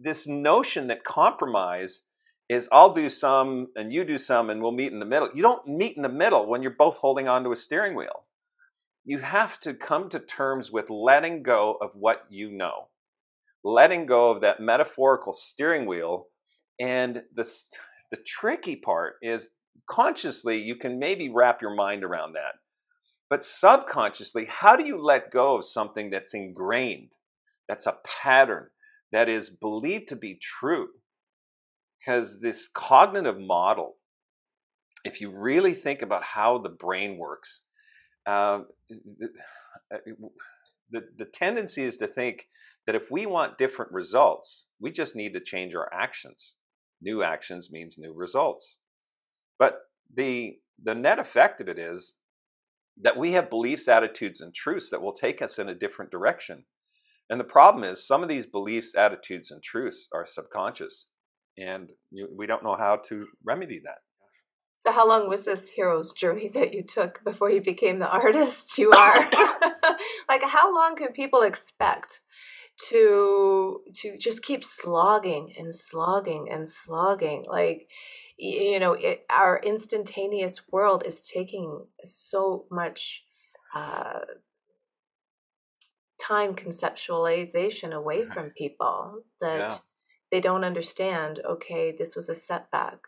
this 0.00 0.26
notion 0.26 0.88
that 0.88 1.04
compromise 1.04 2.00
is 2.48 2.68
I'll 2.70 2.92
do 2.92 3.08
some 3.08 3.68
and 3.76 3.92
you 3.92 4.04
do 4.04 4.18
some 4.18 4.50
and 4.50 4.60
we'll 4.60 4.72
meet 4.72 4.92
in 4.92 4.98
the 4.98 5.06
middle. 5.06 5.30
You 5.34 5.42
don't 5.42 5.66
meet 5.66 5.96
in 5.96 6.02
the 6.02 6.08
middle 6.08 6.46
when 6.46 6.62
you're 6.62 6.72
both 6.72 6.96
holding 6.96 7.28
onto 7.28 7.52
a 7.52 7.56
steering 7.56 7.94
wheel. 7.94 8.24
You 9.04 9.18
have 9.18 9.58
to 9.60 9.74
come 9.74 10.08
to 10.10 10.18
terms 10.18 10.70
with 10.70 10.90
letting 10.90 11.42
go 11.42 11.76
of 11.80 11.94
what 11.94 12.24
you 12.30 12.50
know, 12.50 12.88
letting 13.62 14.06
go 14.06 14.30
of 14.30 14.40
that 14.42 14.60
metaphorical 14.60 15.32
steering 15.32 15.86
wheel. 15.86 16.28
And 16.80 17.22
the, 17.34 17.50
the 18.10 18.16
tricky 18.26 18.76
part 18.76 19.16
is 19.22 19.50
consciously, 19.88 20.60
you 20.60 20.76
can 20.76 20.98
maybe 20.98 21.28
wrap 21.28 21.62
your 21.62 21.74
mind 21.74 22.04
around 22.04 22.34
that. 22.34 22.54
But 23.30 23.44
subconsciously, 23.44 24.46
how 24.46 24.76
do 24.76 24.84
you 24.84 25.02
let 25.02 25.30
go 25.30 25.56
of 25.56 25.64
something 25.64 26.10
that's 26.10 26.34
ingrained, 26.34 27.10
that's 27.68 27.86
a 27.86 27.98
pattern, 28.04 28.68
that 29.12 29.28
is 29.28 29.50
believed 29.50 30.08
to 30.08 30.16
be 30.16 30.38
true? 30.40 30.88
Because 32.04 32.40
this 32.40 32.68
cognitive 32.68 33.40
model, 33.40 33.96
if 35.04 35.20
you 35.20 35.30
really 35.30 35.72
think 35.72 36.02
about 36.02 36.22
how 36.22 36.58
the 36.58 36.68
brain 36.68 37.16
works, 37.16 37.62
uh, 38.26 38.60
the, 40.90 41.00
the 41.16 41.24
tendency 41.24 41.82
is 41.82 41.96
to 41.98 42.06
think 42.06 42.48
that 42.86 42.94
if 42.94 43.10
we 43.10 43.24
want 43.24 43.56
different 43.56 43.90
results, 43.92 44.66
we 44.80 44.92
just 44.92 45.16
need 45.16 45.32
to 45.32 45.40
change 45.40 45.74
our 45.74 45.88
actions. 45.92 46.54
New 47.00 47.22
actions 47.22 47.70
means 47.72 47.96
new 47.96 48.12
results. 48.12 48.78
But 49.58 49.78
the, 50.14 50.58
the 50.82 50.94
net 50.94 51.18
effect 51.18 51.60
of 51.62 51.68
it 51.68 51.78
is 51.78 52.14
that 53.00 53.16
we 53.16 53.32
have 53.32 53.48
beliefs, 53.48 53.88
attitudes, 53.88 54.42
and 54.42 54.54
truths 54.54 54.90
that 54.90 55.00
will 55.00 55.12
take 55.12 55.40
us 55.40 55.58
in 55.58 55.70
a 55.70 55.74
different 55.74 56.10
direction. 56.10 56.64
And 57.30 57.40
the 57.40 57.44
problem 57.44 57.82
is, 57.82 58.06
some 58.06 58.22
of 58.22 58.28
these 58.28 58.46
beliefs, 58.46 58.94
attitudes, 58.94 59.50
and 59.50 59.62
truths 59.62 60.08
are 60.12 60.26
subconscious, 60.26 61.06
and 61.58 61.90
you, 62.10 62.28
we 62.34 62.46
don't 62.46 62.64
know 62.64 62.76
how 62.76 62.96
to 63.08 63.26
remedy 63.44 63.80
that. 63.84 63.98
So, 64.74 64.90
how 64.90 65.08
long 65.08 65.28
was 65.28 65.44
this 65.44 65.70
hero's 65.70 66.12
journey 66.12 66.48
that 66.54 66.74
you 66.74 66.82
took 66.82 67.22
before 67.24 67.50
you 67.50 67.60
became 67.60 67.98
the 67.98 68.10
artist 68.10 68.76
you 68.78 68.92
are? 68.92 69.30
like, 70.28 70.42
how 70.42 70.74
long 70.74 70.96
can 70.96 71.12
people 71.12 71.42
expect 71.42 72.20
to 72.88 73.82
to 74.00 74.18
just 74.18 74.42
keep 74.42 74.64
slogging 74.64 75.54
and 75.58 75.74
slogging 75.74 76.48
and 76.50 76.68
slogging? 76.68 77.44
Like, 77.48 77.88
you 78.36 78.80
know 78.80 78.94
it, 78.94 79.24
our 79.30 79.60
instantaneous 79.62 80.60
world 80.70 81.04
is 81.06 81.20
taking 81.20 81.86
so 82.02 82.66
much 82.70 83.24
uh, 83.74 84.20
time 86.20 86.54
conceptualization 86.54 87.92
away 87.92 88.24
from 88.24 88.50
people 88.50 89.20
that 89.40 89.58
yeah. 89.58 89.78
They 90.34 90.40
don't 90.40 90.64
understand 90.64 91.40
okay 91.48 91.94
this 91.96 92.16
was 92.16 92.28
a 92.28 92.34
setback 92.34 92.98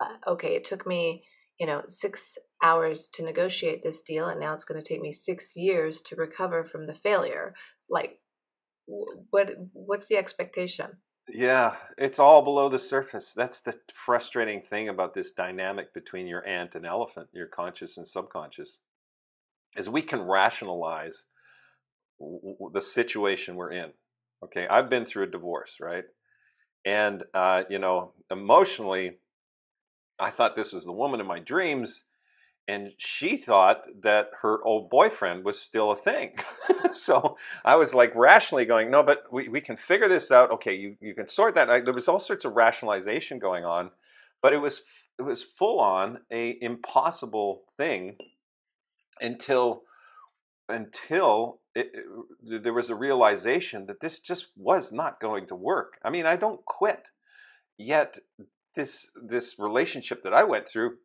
uh, 0.00 0.16
okay 0.26 0.56
it 0.56 0.64
took 0.64 0.84
me 0.88 1.22
you 1.60 1.64
know 1.64 1.82
six 1.86 2.36
hours 2.64 3.08
to 3.12 3.22
negotiate 3.22 3.84
this 3.84 4.02
deal 4.02 4.26
and 4.26 4.40
now 4.40 4.54
it's 4.54 4.64
going 4.64 4.80
to 4.80 4.84
take 4.84 5.00
me 5.00 5.12
six 5.12 5.54
years 5.54 6.00
to 6.00 6.16
recover 6.16 6.64
from 6.64 6.88
the 6.88 6.94
failure 6.94 7.54
like 7.88 8.18
what 8.86 9.54
what's 9.72 10.08
the 10.08 10.16
expectation 10.16 10.96
yeah, 11.30 11.74
it's 11.98 12.18
all 12.18 12.40
below 12.40 12.70
the 12.70 12.78
surface. 12.78 13.34
That's 13.34 13.60
the 13.60 13.78
frustrating 13.92 14.62
thing 14.62 14.88
about 14.88 15.12
this 15.12 15.32
dynamic 15.32 15.92
between 15.92 16.26
your 16.26 16.46
ant 16.46 16.74
and 16.74 16.86
elephant, 16.86 17.28
your 17.34 17.48
conscious 17.48 17.98
and 17.98 18.08
subconscious, 18.08 18.80
is 19.76 19.90
we 19.90 20.00
can 20.00 20.22
rationalize 20.22 21.24
the 22.72 22.80
situation 22.80 23.56
we're 23.56 23.72
in. 23.72 23.90
Okay, 24.42 24.66
I've 24.68 24.88
been 24.88 25.04
through 25.04 25.24
a 25.24 25.30
divorce, 25.30 25.76
right? 25.82 26.04
And 26.84 27.24
uh, 27.34 27.64
you 27.68 27.78
know, 27.78 28.12
emotionally, 28.30 29.18
I 30.18 30.30
thought 30.30 30.56
this 30.56 30.72
was 30.72 30.84
the 30.84 30.92
woman 30.92 31.20
of 31.20 31.26
my 31.26 31.38
dreams, 31.38 32.04
and 32.66 32.92
she 32.98 33.36
thought 33.36 33.84
that 34.02 34.30
her 34.42 34.62
old 34.62 34.90
boyfriend 34.90 35.44
was 35.44 35.58
still 35.58 35.90
a 35.90 35.96
thing. 35.96 36.38
so 36.92 37.36
I 37.64 37.76
was 37.76 37.94
like 37.94 38.14
rationally 38.14 38.66
going, 38.66 38.90
no, 38.90 39.02
but 39.02 39.24
we, 39.32 39.48
we 39.48 39.60
can 39.60 39.76
figure 39.76 40.08
this 40.08 40.30
out. 40.30 40.50
Okay, 40.52 40.74
you, 40.74 40.96
you 41.00 41.14
can 41.14 41.28
sort 41.28 41.54
that. 41.54 41.70
I, 41.70 41.80
there 41.80 41.94
was 41.94 42.08
all 42.08 42.20
sorts 42.20 42.44
of 42.44 42.54
rationalization 42.54 43.38
going 43.38 43.64
on, 43.64 43.90
but 44.42 44.52
it 44.52 44.58
was 44.58 44.82
it 45.18 45.22
was 45.22 45.42
full 45.42 45.80
on 45.80 46.20
a 46.30 46.58
impossible 46.60 47.62
thing 47.76 48.16
until 49.20 49.82
until 50.68 51.60
it, 51.78 51.92
it, 52.42 52.62
there 52.62 52.72
was 52.72 52.90
a 52.90 52.94
realization 52.94 53.86
that 53.86 54.00
this 54.00 54.18
just 54.18 54.48
was 54.56 54.92
not 54.92 55.20
going 55.20 55.46
to 55.46 55.54
work. 55.54 55.98
I 56.04 56.10
mean, 56.10 56.26
I 56.26 56.36
don't 56.36 56.64
quit, 56.64 57.08
yet 57.76 58.18
this 58.74 59.08
this 59.14 59.56
relationship 59.58 60.22
that 60.22 60.34
I 60.34 60.44
went 60.44 60.68
through, 60.68 60.96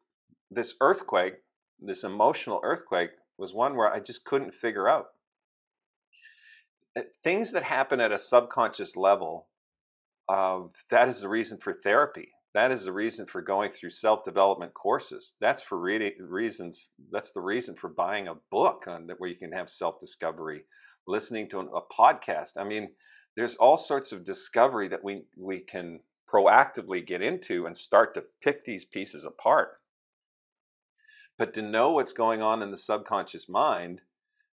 this 0.52 0.76
earthquake 0.82 1.36
this 1.84 2.04
emotional 2.04 2.62
earthquake 2.64 3.12
was 3.38 3.54
one 3.54 3.76
where 3.76 3.92
I 3.92 4.00
just 4.00 4.24
couldn't 4.24 4.54
figure 4.54 4.88
out. 4.88 5.08
Eh, 6.96 7.04
things 7.24 7.52
that 7.52 7.64
happen 7.64 8.00
at 8.00 8.12
a 8.12 8.18
subconscious 8.18 8.96
level, 8.96 9.48
uh, 10.30 10.62
that 10.90 11.10
is 11.10 11.22
the 11.22 11.30
reason 11.30 11.58
for 11.58 11.74
therapy. 11.74 12.30
That 12.54 12.72
is 12.72 12.84
the 12.84 12.94
reason 12.94 13.26
for 13.26 13.42
going 13.42 13.72
through 13.72 13.90
self-development 13.90 14.74
courses. 14.76 15.34
That's 15.42 15.64
for 15.64 15.80
reading 15.80 16.14
reasons. 16.20 16.88
That's 17.12 17.32
the 17.32 17.42
reason 17.42 17.76
for 17.76 17.90
buying 17.90 18.28
a 18.28 18.36
book 18.52 18.86
on 18.88 19.10
where 19.18 19.30
you 19.30 19.36
can 19.36 19.52
have 19.52 19.70
self-discovery, 19.70 20.66
listening 21.08 21.50
to 21.50 21.60
a 21.60 21.82
podcast. 21.82 22.52
I 22.58 22.64
mean, 22.64 22.92
there's 23.36 23.56
all 23.56 23.78
sorts 23.78 24.12
of 24.12 24.24
discovery 24.24 24.88
that 24.90 25.04
we 25.04 25.24
we 25.36 25.60
can 25.60 26.02
proactively 26.32 27.06
get 27.06 27.22
into 27.22 27.66
and 27.66 27.78
start 27.78 28.14
to 28.16 28.24
pick 28.42 28.64
these 28.64 28.86
pieces 28.86 29.26
apart. 29.26 29.80
But 31.38 31.54
to 31.56 31.62
know 31.62 31.92
what's 31.92 32.14
going 32.14 32.42
on 32.42 32.62
in 32.62 32.72
the 32.72 32.78
subconscious 32.78 33.50
mind, 33.50 34.02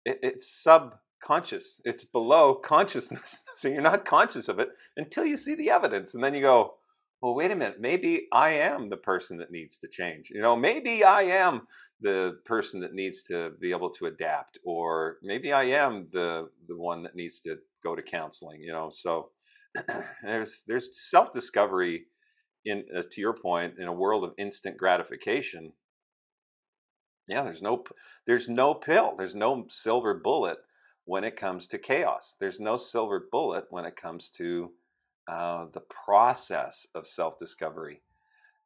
it, 0.03 0.19
it's 0.21 0.49
subconscious. 0.49 1.81
It's 1.85 2.03
below 2.03 2.55
consciousness. 2.55 3.43
so 3.53 3.67
you're 3.67 3.81
not 3.81 4.05
conscious 4.05 4.49
of 4.49 4.59
it 4.59 4.69
until 4.97 5.25
you 5.25 5.37
see 5.37 5.55
the 5.55 5.69
evidence. 5.69 6.13
And 6.13 6.23
then 6.23 6.33
you 6.33 6.41
go, 6.41 6.75
well, 7.21 7.33
wait 7.35 7.51
a 7.51 7.55
minute, 7.55 7.79
maybe 7.79 8.27
I 8.31 8.49
am 8.51 8.87
the 8.87 8.97
person 8.97 9.37
that 9.37 9.51
needs 9.51 9.79
to 9.79 9.87
change. 9.87 10.29
You 10.29 10.41
know, 10.41 10.55
maybe 10.55 11.03
I 11.03 11.23
am 11.23 11.67
the 12.01 12.39
person 12.45 12.79
that 12.81 12.93
needs 12.93 13.23
to 13.23 13.51
be 13.59 13.71
able 13.71 13.89
to 13.91 14.05
adapt, 14.07 14.59
or 14.63 15.17
maybe 15.23 15.51
I 15.53 15.63
am 15.63 16.07
the 16.11 16.49
the 16.67 16.77
one 16.77 17.03
that 17.03 17.15
needs 17.15 17.39
to 17.41 17.57
go 17.83 17.95
to 17.95 18.01
counseling. 18.01 18.61
You 18.61 18.73
know, 18.73 18.89
so 18.91 19.31
there's 20.23 20.63
there's 20.67 21.09
self 21.09 21.31
discovery 21.31 22.05
in, 22.65 22.85
uh, 22.95 23.03
to 23.11 23.21
your 23.21 23.33
point, 23.33 23.79
in 23.79 23.87
a 23.87 23.93
world 23.93 24.23
of 24.23 24.33
instant 24.37 24.77
gratification 24.77 25.73
Yeah, 27.27 27.43
there's 27.43 27.61
no 27.61 27.83
there's 28.25 28.49
no 28.49 28.73
pill. 28.73 29.15
There's 29.17 29.35
no 29.35 29.65
silver 29.69 30.13
bullet 30.15 30.57
when 31.05 31.23
it 31.23 31.35
comes 31.35 31.67
to 31.67 31.77
chaos. 31.77 32.35
There's 32.39 32.59
no 32.59 32.77
silver 32.77 33.27
bullet 33.31 33.65
when 33.69 33.85
it 33.85 33.95
comes 33.95 34.29
to 34.31 34.73
uh, 35.27 35.65
the 35.73 35.81
process 35.81 36.87
of 36.95 37.07
self 37.07 37.37
discovery. 37.37 38.01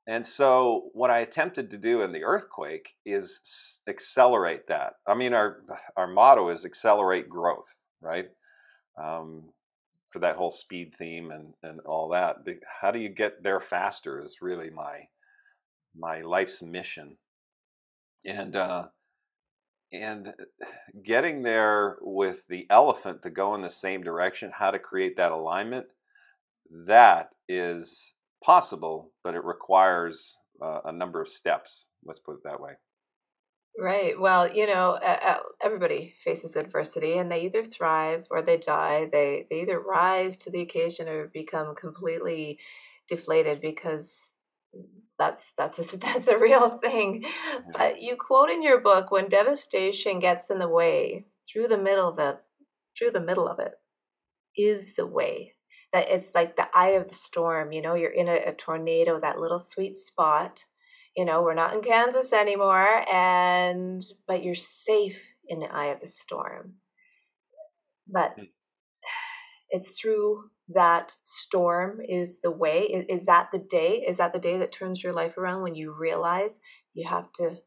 And 0.07 0.25
so, 0.25 0.89
what 0.93 1.11
I 1.11 1.19
attempted 1.19 1.69
to 1.71 1.77
do 1.77 2.01
in 2.01 2.11
the 2.11 2.23
earthquake 2.23 2.95
is 3.05 3.79
accelerate 3.87 4.67
that. 4.67 4.93
I 5.07 5.13
mean, 5.13 5.33
our 5.33 5.63
our 5.95 6.07
motto 6.07 6.49
is 6.49 6.65
accelerate 6.65 7.29
growth, 7.29 7.79
right? 8.01 8.29
Um, 8.97 9.49
for 10.09 10.19
that 10.19 10.35
whole 10.35 10.51
speed 10.51 10.95
theme 10.97 11.31
and 11.31 11.53
and 11.63 11.79
all 11.81 12.09
that. 12.09 12.37
How 12.81 12.91
do 12.91 12.99
you 12.99 13.09
get 13.09 13.43
there 13.43 13.59
faster 13.59 14.23
is 14.23 14.41
really 14.41 14.69
my 14.69 15.07
my 15.97 16.21
life's 16.21 16.61
mission. 16.61 17.17
And 18.25 18.55
uh, 18.55 18.87
and 19.91 20.33
getting 21.03 21.41
there 21.41 21.97
with 22.01 22.45
the 22.47 22.67
elephant 22.69 23.23
to 23.23 23.29
go 23.29 23.55
in 23.55 23.61
the 23.61 23.69
same 23.69 24.03
direction, 24.03 24.51
how 24.53 24.71
to 24.71 24.79
create 24.79 25.17
that 25.17 25.31
alignment, 25.31 25.87
that 26.87 27.29
is 27.47 28.13
possible, 28.43 29.11
but 29.23 29.35
it 29.35 29.43
requires 29.43 30.37
uh, 30.61 30.79
a 30.85 30.91
number 30.91 31.21
of 31.21 31.29
steps. 31.29 31.85
Let's 32.05 32.19
put 32.19 32.35
it 32.35 32.43
that 32.45 32.59
way. 32.59 32.73
Right. 33.77 34.19
Well, 34.19 34.51
you 34.51 34.67
know, 34.67 34.99
everybody 35.63 36.13
faces 36.17 36.55
adversity 36.55 37.17
and 37.17 37.31
they 37.31 37.45
either 37.45 37.63
thrive 37.63 38.25
or 38.29 38.41
they 38.41 38.57
die. 38.57 39.07
They 39.09 39.45
they 39.49 39.61
either 39.61 39.79
rise 39.79 40.37
to 40.39 40.49
the 40.49 40.61
occasion 40.61 41.07
or 41.07 41.27
become 41.27 41.75
completely 41.75 42.59
deflated 43.07 43.61
because 43.61 44.35
that's 45.17 45.53
that's 45.57 45.93
a, 45.93 45.97
that's 45.97 46.27
a 46.27 46.37
real 46.37 46.79
thing. 46.79 47.25
But 47.71 48.01
you 48.01 48.17
quote 48.17 48.49
in 48.49 48.61
your 48.61 48.81
book 48.81 49.11
when 49.11 49.29
devastation 49.29 50.19
gets 50.19 50.49
in 50.49 50.59
the 50.59 50.67
way, 50.67 51.25
through 51.49 51.67
the 51.67 51.77
middle 51.77 52.09
of 52.09 52.19
it, 52.19 52.37
through 52.97 53.11
the 53.11 53.21
middle 53.21 53.47
of 53.47 53.59
it 53.59 53.73
is 54.57 54.95
the 54.95 55.07
way. 55.07 55.53
That 55.93 56.09
it's 56.09 56.35
like 56.35 56.55
the 56.55 56.67
eye 56.73 56.91
of 56.91 57.07
the 57.07 57.15
storm, 57.15 57.71
you 57.71 57.81
know, 57.81 57.95
you're 57.95 58.11
in 58.11 58.27
a, 58.27 58.39
a 58.47 58.53
tornado, 58.53 59.19
that 59.19 59.39
little 59.39 59.59
sweet 59.59 59.95
spot. 59.95 60.65
You 61.17 61.25
know, 61.25 61.41
we're 61.41 61.55
not 61.55 61.73
in 61.73 61.81
Kansas 61.81 62.31
anymore 62.31 63.03
and 63.11 64.05
but 64.27 64.43
you're 64.43 64.55
safe 64.55 65.21
in 65.47 65.59
the 65.59 65.73
eye 65.73 65.87
of 65.87 65.99
the 65.99 66.07
storm. 66.07 66.75
But 68.07 68.33
hmm. 68.37 68.45
it's 69.69 69.99
through 69.99 70.51
that 70.69 71.13
storm 71.23 71.99
is 72.07 72.39
the 72.41 72.51
way 72.51 72.81
is, 72.81 73.05
is, 73.09 73.25
that 73.25 73.49
the 73.51 73.59
day 73.59 74.03
is 74.07 74.17
that 74.17 74.33
the 74.33 74.39
day 74.39 74.57
that 74.57 74.71
turns 74.71 75.03
your 75.03 75.13
life 75.13 75.37
around 75.37 75.63
when 75.63 75.73
you 75.73 75.95
realize 75.99 76.59
you 76.93 77.07
have 77.09 77.33
to 77.33 77.57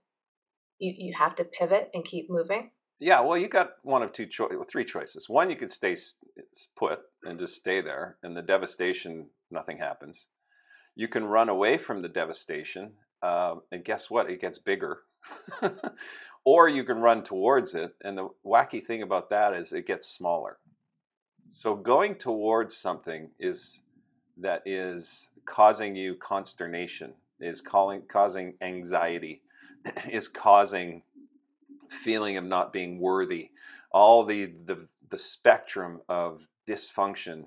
you, 0.79 0.95
you 0.97 1.15
have 1.19 1.35
to 1.37 1.45
pivot 1.45 1.91
and 1.93 2.05
keep 2.05 2.31
moving 2.31 2.71
yeah 3.03 3.21
well 3.21 3.37
you 3.37 3.49
got 3.49 3.73
one 3.83 4.03
of 4.03 4.13
two 4.13 4.27
cho- 4.27 4.65
three 4.69 4.85
choices. 4.85 5.29
One 5.29 5.51
you 5.51 5.57
could 5.57 5.73
stay 5.73 5.97
put 6.77 7.01
and 7.25 7.39
just 7.39 7.57
stay 7.57 7.81
there 7.81 8.17
and 8.23 8.37
the 8.37 8.43
devastation 8.43 9.27
nothing 9.51 9.79
happens. 9.79 10.27
You 10.95 11.09
can 11.09 11.25
run 11.25 11.49
away 11.49 11.79
from 11.79 12.03
the 12.03 12.09
devastation 12.09 12.93
uh, 13.23 13.57
and 13.71 13.85
guess 13.85 14.09
what? 14.09 14.31
It 14.31 14.41
gets 14.41 14.59
bigger. 14.59 15.01
Or 16.45 16.69
you 16.69 16.83
can 16.83 16.99
run 16.99 17.23
towards 17.23 17.75
it 17.77 17.95
and 18.03 18.19
the 18.19 18.29
wacky 18.45 18.83
thing 18.83 19.03
about 19.03 19.31
that 19.31 19.55
is 19.55 19.73
it 19.73 19.87
gets 19.87 20.09
smaller. 20.09 20.59
So 21.49 21.77
going 21.77 22.17
towards 22.17 22.77
something 22.77 23.31
is 23.39 23.83
that 24.39 24.63
is 24.67 25.29
causing 25.45 25.95
you 25.95 26.17
consternation, 26.17 27.15
is 27.39 27.61
calling, 27.61 28.03
causing 28.09 28.55
anxiety, 28.61 29.43
is 30.11 30.27
causing 30.27 31.03
feeling 31.93 32.37
of 32.37 32.45
not 32.45 32.73
being 32.73 33.01
worthy, 33.01 33.51
all 33.93 34.25
the, 34.25 34.47
the 34.65 34.89
the 35.11 35.19
spectrum 35.19 36.01
of 36.09 36.47
dysfunction. 36.69 37.45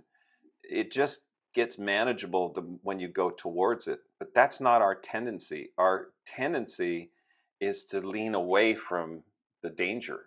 It 0.63 0.91
just 0.91 1.21
gets 1.53 1.79
manageable 1.79 2.53
the, 2.53 2.61
when 2.83 2.99
you 2.99 3.07
go 3.07 3.31
towards 3.31 3.87
it. 3.87 3.99
But 4.19 4.33
that's 4.35 4.59
not 4.59 4.81
our 4.81 4.95
tendency. 4.95 5.71
Our 5.77 6.09
tendency 6.25 7.11
is 7.59 7.85
to 7.85 8.01
lean 8.01 8.35
away 8.35 8.75
from 8.75 9.23
the 9.63 9.69
danger 9.69 10.25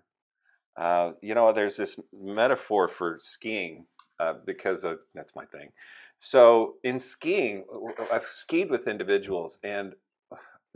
uh, 0.78 1.12
you 1.20 1.35
know, 1.35 1.52
there's 1.52 1.76
this 1.76 1.96
metaphor 2.12 2.87
for 2.87 3.18
skiing 3.20 3.87
uh, 4.20 4.35
because 4.46 4.85
of 4.85 5.00
that's 5.14 5.35
my 5.35 5.44
thing. 5.44 5.70
So 6.18 6.74
in 6.85 7.00
skiing, 7.00 7.64
I've 8.12 8.26
skied 8.26 8.70
with 8.70 8.87
individuals, 8.87 9.59
and 9.64 9.94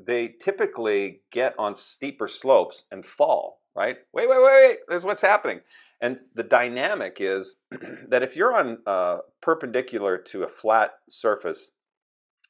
they 0.04 0.28
typically 0.28 1.20
get 1.30 1.54
on 1.58 1.74
steeper 1.74 2.28
slopes 2.28 2.84
and 2.90 3.04
fall. 3.04 3.60
Right? 3.74 3.96
Wait, 4.12 4.28
wait, 4.28 4.38
wait, 4.42 4.68
wait. 4.68 4.78
There's 4.88 5.04
what's 5.04 5.22
happening. 5.22 5.60
And 6.00 6.18
the 6.34 6.42
dynamic 6.42 7.18
is 7.20 7.56
that 8.08 8.22
if 8.22 8.36
you're 8.36 8.54
on 8.54 8.78
uh, 8.86 9.18
perpendicular 9.40 10.18
to 10.18 10.42
a 10.42 10.48
flat 10.48 10.92
surface, 11.08 11.70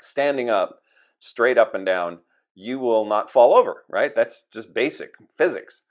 standing 0.00 0.50
up, 0.50 0.80
straight 1.20 1.58
up 1.58 1.74
and 1.74 1.86
down, 1.86 2.18
you 2.54 2.78
will 2.78 3.04
not 3.04 3.30
fall 3.30 3.54
over. 3.54 3.84
Right? 3.88 4.14
That's 4.14 4.42
just 4.50 4.74
basic 4.74 5.14
physics. 5.36 5.82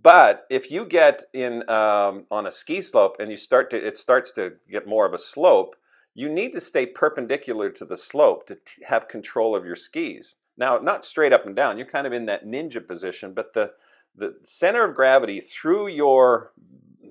But 0.00 0.46
if 0.48 0.70
you 0.70 0.84
get 0.84 1.24
in 1.34 1.68
um, 1.68 2.26
on 2.30 2.46
a 2.46 2.52
ski 2.52 2.80
slope 2.80 3.16
and 3.18 3.30
you 3.30 3.36
start 3.36 3.70
to, 3.70 3.76
it 3.76 3.98
starts 3.98 4.30
to 4.32 4.52
get 4.70 4.86
more 4.86 5.04
of 5.04 5.12
a 5.12 5.18
slope. 5.18 5.74
You 6.14 6.28
need 6.28 6.52
to 6.52 6.60
stay 6.60 6.86
perpendicular 6.86 7.70
to 7.70 7.84
the 7.84 7.96
slope 7.96 8.46
to 8.46 8.58
have 8.86 9.08
control 9.08 9.56
of 9.56 9.64
your 9.64 9.76
skis. 9.76 10.36
Now, 10.58 10.78
not 10.78 11.04
straight 11.04 11.32
up 11.32 11.46
and 11.46 11.54
down. 11.54 11.78
You're 11.78 11.86
kind 11.86 12.06
of 12.06 12.12
in 12.12 12.26
that 12.26 12.44
ninja 12.44 12.86
position, 12.86 13.32
but 13.32 13.54
the 13.54 13.72
the 14.16 14.34
center 14.42 14.84
of 14.84 14.96
gravity 14.96 15.40
through 15.40 15.88
your 15.88 16.52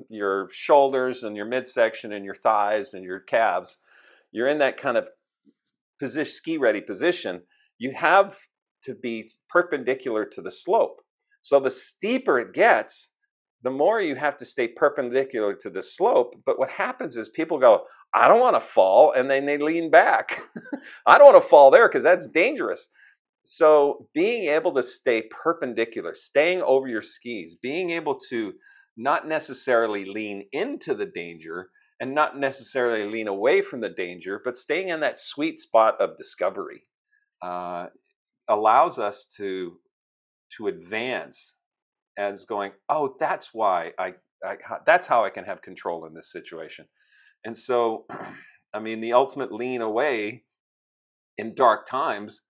your 0.10 0.50
shoulders 0.52 1.24
and 1.24 1.36
your 1.36 1.46
midsection 1.46 2.14
and 2.14 2.26
your 2.26 2.36
thighs 2.36 2.94
and 2.94 3.04
your 3.04 3.22
calves, 3.22 3.78
you're 4.32 4.48
in 4.48 4.60
that 4.60 4.78
kind 4.78 4.98
of 4.98 5.10
position, 6.00 6.32
ski 6.32 6.58
ready 6.58 6.82
position. 6.82 7.42
You 7.78 7.92
have 7.92 8.38
to 8.84 8.96
be 8.96 9.28
perpendicular 9.50 10.26
to 10.26 10.42
the 10.42 10.52
slope. 10.52 11.02
So 11.42 11.60
the 11.60 11.72
steeper 11.72 12.40
it 12.40 12.54
gets, 12.54 13.10
the 13.64 13.70
more 13.70 14.02
you 14.02 14.16
have 14.16 14.38
to 14.38 14.46
stay 14.46 14.68
perpendicular 14.68 15.54
to 15.56 15.70
the 15.70 15.82
slope. 15.82 16.36
But 16.46 16.60
what 16.60 16.70
happens 16.70 17.18
is 17.18 17.30
people 17.30 17.60
go, 17.60 17.84
I 18.14 18.28
don't 18.28 18.40
want 18.40 18.56
to 18.56 18.62
fall, 18.62 19.12
and 19.14 19.30
then 19.30 19.46
they 19.46 19.58
lean 19.58 19.90
back. 19.90 20.40
I 21.06 21.18
don't 21.18 21.32
want 21.34 21.42
to 21.42 21.50
fall 21.50 21.72
there 21.72 21.88
because 21.88 22.04
that's 22.04 22.28
dangerous. 22.28 22.90
So 23.50 24.10
being 24.14 24.54
able 24.54 24.74
to 24.74 24.84
stay 24.84 25.22
perpendicular, 25.22 26.16
staying 26.16 26.62
over 26.64 26.90
your 26.90 27.02
skis, 27.02 27.56
being 27.56 27.92
able 27.92 28.20
to 28.30 28.52
not 28.98 29.26
necessarily 29.26 30.04
lean 30.04 30.50
into 30.52 30.94
the 30.94 31.06
danger 31.06 31.70
and 32.02 32.14
not 32.14 32.38
necessarily 32.38 33.10
lean 33.10 33.30
away 33.30 33.62
from 33.62 33.80
the 33.80 33.88
danger, 33.88 34.42
but 34.44 34.58
staying 34.58 34.90
in 34.90 35.00
that 35.00 35.18
sweet 35.18 35.62
spot 35.62 35.96
of 36.02 36.18
discovery 36.18 36.84
uh, 37.42 37.86
allows 38.50 39.00
us 39.00 39.26
to 39.38 39.80
to 40.58 40.68
advance 40.68 41.56
as 42.20 42.44
going, 42.44 42.74
oh, 42.90 43.16
that's 43.18 43.54
why 43.54 43.94
I, 43.98 44.16
I, 44.44 44.58
that's 44.86 45.08
how 45.08 45.24
I 45.24 45.30
can 45.30 45.46
have 45.46 45.62
control 45.62 46.06
in 46.06 46.14
this 46.14 46.34
situation. 46.34 46.86
And 47.46 47.58
so, 47.58 48.08
I 48.74 48.82
mean, 48.82 49.00
the 49.00 49.14
ultimate 49.14 49.54
lean 49.54 49.82
away 49.82 50.44
in 51.38 51.56
dark 51.56 51.86
times 51.86 52.42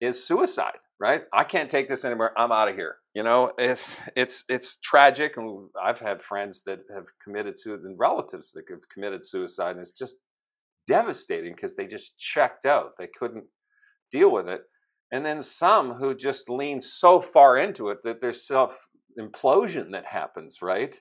is 0.00 0.26
suicide, 0.26 0.78
right? 1.00 1.22
I 1.32 1.44
can't 1.44 1.70
take 1.70 1.88
this 1.88 2.04
anymore. 2.04 2.32
I'm 2.36 2.52
out 2.52 2.68
of 2.68 2.76
here. 2.76 2.96
You 3.14 3.22
know, 3.22 3.52
it's 3.58 3.98
it's 4.14 4.44
it's 4.48 4.76
tragic, 4.78 5.36
and 5.36 5.68
I've 5.82 6.00
had 6.00 6.22
friends 6.22 6.62
that 6.66 6.80
have 6.94 7.06
committed 7.22 7.58
suicide, 7.58 7.84
and 7.84 7.98
relatives 7.98 8.52
that 8.52 8.64
have 8.70 8.88
committed 8.92 9.24
suicide, 9.24 9.72
and 9.72 9.80
it's 9.80 9.92
just 9.92 10.16
devastating 10.86 11.54
because 11.54 11.74
they 11.74 11.86
just 11.86 12.18
checked 12.18 12.64
out. 12.64 12.92
They 12.98 13.08
couldn't 13.18 13.44
deal 14.12 14.30
with 14.30 14.48
it 14.48 14.62
and 15.12 15.24
then 15.24 15.42
some 15.42 15.94
who 15.94 16.14
just 16.14 16.50
lean 16.50 16.80
so 16.80 17.20
far 17.20 17.58
into 17.58 17.90
it 17.90 17.98
that 18.04 18.20
there's 18.20 18.46
self 18.46 18.88
implosion 19.18 19.92
that 19.92 20.04
happens, 20.04 20.60
right? 20.62 21.00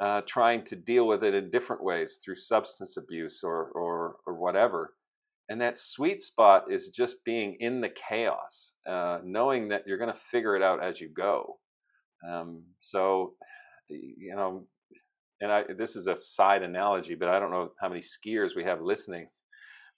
Uh, 0.00 0.20
trying 0.26 0.64
to 0.64 0.76
deal 0.76 1.06
with 1.06 1.22
it 1.22 1.34
in 1.34 1.50
different 1.50 1.82
ways 1.82 2.18
through 2.22 2.34
substance 2.34 2.96
abuse 2.96 3.42
or, 3.44 3.68
or, 3.74 4.16
or 4.26 4.34
whatever. 4.34 4.94
And 5.48 5.60
that 5.60 5.78
sweet 5.78 6.22
spot 6.22 6.64
is 6.70 6.88
just 6.88 7.24
being 7.24 7.56
in 7.60 7.80
the 7.80 7.90
chaos, 7.90 8.72
uh, 8.86 9.18
knowing 9.24 9.68
that 9.68 9.86
you're 9.86 9.98
going 9.98 10.12
to 10.12 10.18
figure 10.18 10.56
it 10.56 10.62
out 10.62 10.82
as 10.82 11.00
you 11.00 11.08
go. 11.08 11.58
Um, 12.26 12.62
so, 12.78 13.34
you 13.88 14.34
know, 14.34 14.66
and 15.40 15.52
I, 15.52 15.64
this 15.76 15.96
is 15.96 16.06
a 16.06 16.18
side 16.20 16.62
analogy, 16.62 17.14
but 17.14 17.28
I 17.28 17.38
don't 17.38 17.50
know 17.50 17.72
how 17.80 17.88
many 17.88 18.00
skiers 18.00 18.56
we 18.56 18.64
have 18.64 18.80
listening 18.80 19.28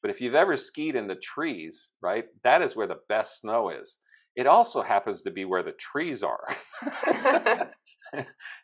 but 0.03 0.11
if 0.11 0.21
you've 0.21 0.35
ever 0.37 0.57
skied 0.57 0.95
in 0.95 1.09
the 1.09 1.17
trees, 1.17 1.91
right, 2.01 2.27
that 2.45 2.63
is 2.63 2.77
where 2.77 2.87
the 2.87 3.01
best 3.09 3.41
snow 3.41 3.71
is. 3.71 3.99
It 4.37 4.47
also 4.47 4.83
happens 4.83 5.23
to 5.23 5.33
be 5.33 5.45
where 5.45 5.65
the 5.65 5.73
trees 5.73 6.23
are. 6.23 6.47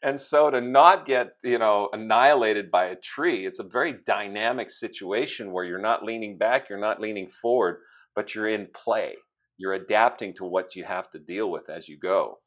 and 0.03 0.21
so 0.21 0.51
to 0.51 0.61
not 0.61 1.05
get, 1.05 1.35
you 1.43 1.59
know, 1.59 1.89
annihilated 1.93 2.71
by 2.71 2.87
a 2.87 2.97
tree, 2.97 3.47
it's 3.47 3.59
a 3.59 3.65
very 3.65 3.95
dynamic 4.05 4.71
situation 4.71 5.53
where 5.53 5.65
you're 5.65 5.79
not 5.79 6.05
leaning 6.05 6.39
back, 6.39 6.69
you're 6.69 6.79
not 6.79 7.01
leaning 7.01 7.27
forward, 7.27 7.81
but 8.15 8.35
you're 8.35 8.49
in 8.49 8.69
play. 8.75 9.15
You're 9.59 9.75
adapting 9.75 10.35
to 10.35 10.45
what 10.45 10.75
you 10.75 10.85
have 10.85 11.11
to 11.11 11.19
deal 11.19 11.51
with 11.51 11.71
as 11.71 11.89
you 11.89 11.99
go. 11.99 12.39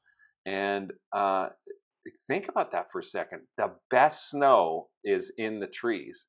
And 0.46 0.92
uh, 1.14 1.50
think 2.28 2.50
about 2.50 2.72
that 2.72 2.92
for 2.92 3.00
a 3.00 3.04
second. 3.04 3.42
The 3.58 3.72
best 3.90 4.30
snow 4.30 4.90
is 5.04 5.32
in 5.38 5.60
the 5.60 5.68
trees. 5.68 6.28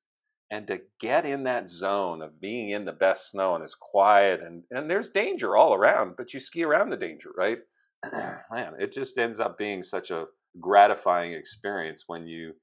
And 0.51 0.67
to 0.69 0.79
get 1.01 1.27
in 1.27 1.43
that 1.45 1.69
zone 1.69 2.23
of 2.23 2.41
being 2.41 2.71
in 2.71 2.85
the 2.85 2.93
best 2.93 3.31
snow 3.31 3.57
and 3.57 3.65
it's 3.65 3.75
quiet 3.75 4.41
and, 4.41 4.63
and 4.71 4.89
there's 4.89 5.11
danger 5.11 5.57
all 5.57 5.75
around, 5.75 6.15
but 6.17 6.33
you 6.33 6.39
ski 6.39 6.63
around 6.63 6.91
the 6.91 6.97
danger, 6.97 7.31
right? 7.37 7.59
Man, 8.13 8.75
it 8.79 8.93
just 8.93 9.19
ends 9.19 9.41
up 9.41 9.59
being 9.59 9.83
such 9.83 10.13
a 10.13 10.27
gratifying 10.61 11.33
experience 11.33 12.05
when 12.07 12.27
you 12.27 12.55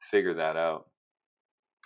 figure 0.00 0.34
that 0.34 0.56
out. 0.56 0.86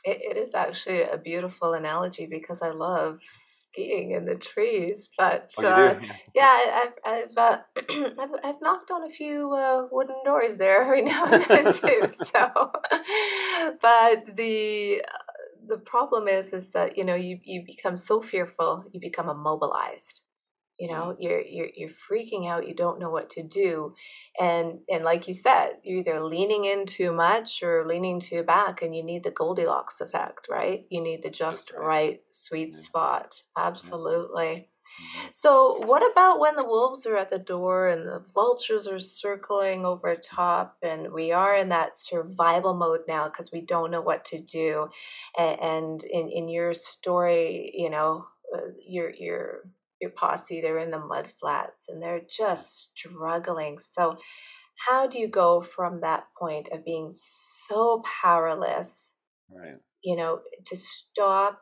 It, 0.05 0.19
it 0.23 0.37
is 0.37 0.55
actually 0.55 1.03
a 1.03 1.19
beautiful 1.19 1.75
analogy 1.75 2.27
because 2.27 2.63
I 2.63 2.71
love 2.71 3.21
skiing 3.23 4.13
in 4.13 4.25
the 4.27 4.37
trees. 4.37 5.09
But 5.19 5.53
Oh, 5.59 5.67
uh, 5.67 5.99
yeah, 6.35 6.83
I've 6.83 6.93
I've, 7.05 7.37
uh, 7.37 7.59
I've 8.21 8.31
I've 8.45 8.61
knocked 8.63 8.91
on 8.93 9.03
a 9.05 9.09
few 9.09 9.53
uh, 9.55 9.89
wooden 9.91 10.17
doors 10.25 10.57
there 10.59 10.83
every 10.83 11.03
now 11.13 11.25
and 11.27 11.45
then 11.45 11.69
too. 11.69 12.05
So, 12.09 12.73
but 13.83 14.37
the 14.37 15.03
the 15.67 15.79
problem 15.85 16.29
is 16.29 16.53
is 16.53 16.71
that 16.73 16.97
you 16.97 17.05
know 17.05 17.17
you 17.17 17.41
you 17.43 17.65
become 17.67 17.97
so 17.97 18.21
fearful, 18.21 18.85
you 18.93 19.01
become 19.01 19.29
immobilized. 19.29 20.23
You 20.79 20.89
Mm. 20.89 20.93
know, 20.93 21.17
you're 21.19 21.41
you're 21.43 21.71
you're 21.75 21.89
freaking 21.91 22.49
out. 22.49 22.69
You 22.69 22.75
don't 22.75 23.01
know 23.01 23.11
what 23.11 23.31
to 23.31 23.43
do, 23.43 23.95
and 24.39 24.81
and 24.89 25.05
like 25.05 25.27
you 25.29 25.35
said, 25.35 25.79
you're 25.83 25.99
either 26.01 26.23
leaning 26.23 26.65
in 26.65 26.87
too 26.87 27.13
much 27.13 27.63
or 27.63 27.87
leaning 27.87 28.21
too 28.21 28.43
back, 28.45 28.83
and 28.83 28.95
you 28.95 29.03
need 29.03 29.25
the 29.25 29.31
Goldilocks 29.33 30.01
effect, 30.01 30.47
right? 30.49 30.87
You 30.91 31.01
need 31.01 31.23
the 31.23 31.31
just 31.31 31.73
right. 31.73 31.87
right 31.87 32.21
sweet 32.31 32.73
Yeah. 32.73 32.81
spot. 32.81 33.43
Absolutely. 33.57 34.71
Mhm. 35.01 35.31
So, 35.35 35.79
what 35.87 36.09
about 36.11 36.39
when 36.41 36.57
the 36.57 36.65
wolves 36.65 37.07
are 37.07 37.17
at 37.17 37.31
the 37.31 37.39
door 37.39 37.89
and 37.89 38.07
the 38.07 38.21
vultures 38.35 38.87
are 38.89 38.99
circling 38.99 39.85
over 39.85 40.17
top, 40.17 40.77
and 40.83 41.13
we 41.13 41.33
are 41.33 41.55
in 41.57 41.69
that 41.71 41.99
survival 41.99 42.75
mode 42.75 43.03
now 43.09 43.29
because 43.29 43.53
we 43.53 43.61
don't 43.61 43.91
know 43.91 44.01
what 44.03 44.25
to 44.27 44.39
do? 44.41 44.89
And, 45.37 45.61
and 45.61 46.05
in 46.05 46.29
in 46.31 46.49
your 46.49 46.75
story, 46.75 47.71
you 47.75 47.91
know, 47.91 48.27
uh, 48.55 48.61
your 48.87 49.11
your 49.11 49.65
your 50.01 50.11
posse 50.13 50.61
they're 50.61 50.79
in 50.79 50.91
the 50.91 50.99
mud 50.99 51.29
flats 51.41 51.87
and 51.89 52.03
they're 52.03 52.23
just 52.31 52.91
struggling. 52.97 53.79
So, 53.81 54.17
how 54.89 55.07
do 55.09 55.19
you 55.19 55.29
go 55.29 55.61
from 55.63 56.01
that 56.03 56.25
point 56.39 56.69
of 56.73 56.85
being 56.85 57.13
so 57.15 58.03
powerless, 58.23 59.15
Right. 59.51 59.77
you 60.05 60.17
know, 60.17 60.41
to 60.67 60.77
stop 60.77 61.61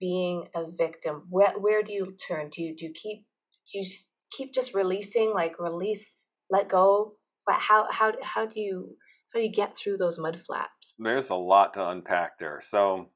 being 0.00 0.48
a 0.54 0.64
victim 0.70 1.24
where 1.30 1.52
where 1.58 1.82
do 1.82 1.92
you 1.92 2.16
turn 2.28 2.48
do 2.50 2.62
you 2.62 2.76
do 2.76 2.86
you 2.86 2.92
keep 2.92 3.26
do 3.72 3.78
you 3.80 3.86
keep 4.30 4.52
just 4.54 4.74
releasing 4.74 5.32
like 5.34 5.58
release 5.58 6.26
let 6.50 6.68
go 6.68 7.14
but 7.46 7.56
how 7.56 7.86
how 7.90 8.12
how 8.22 8.46
do 8.46 8.60
you 8.60 8.96
how 9.32 9.40
do 9.40 9.44
you 9.46 9.52
get 9.52 9.76
through 9.76 9.96
those 9.96 10.18
mud 10.18 10.38
flats 10.38 10.94
There's 10.98 11.30
a 11.30 11.34
lot 11.34 11.74
to 11.74 11.88
unpack 11.88 12.38
there. 12.38 12.60
So 12.62 13.10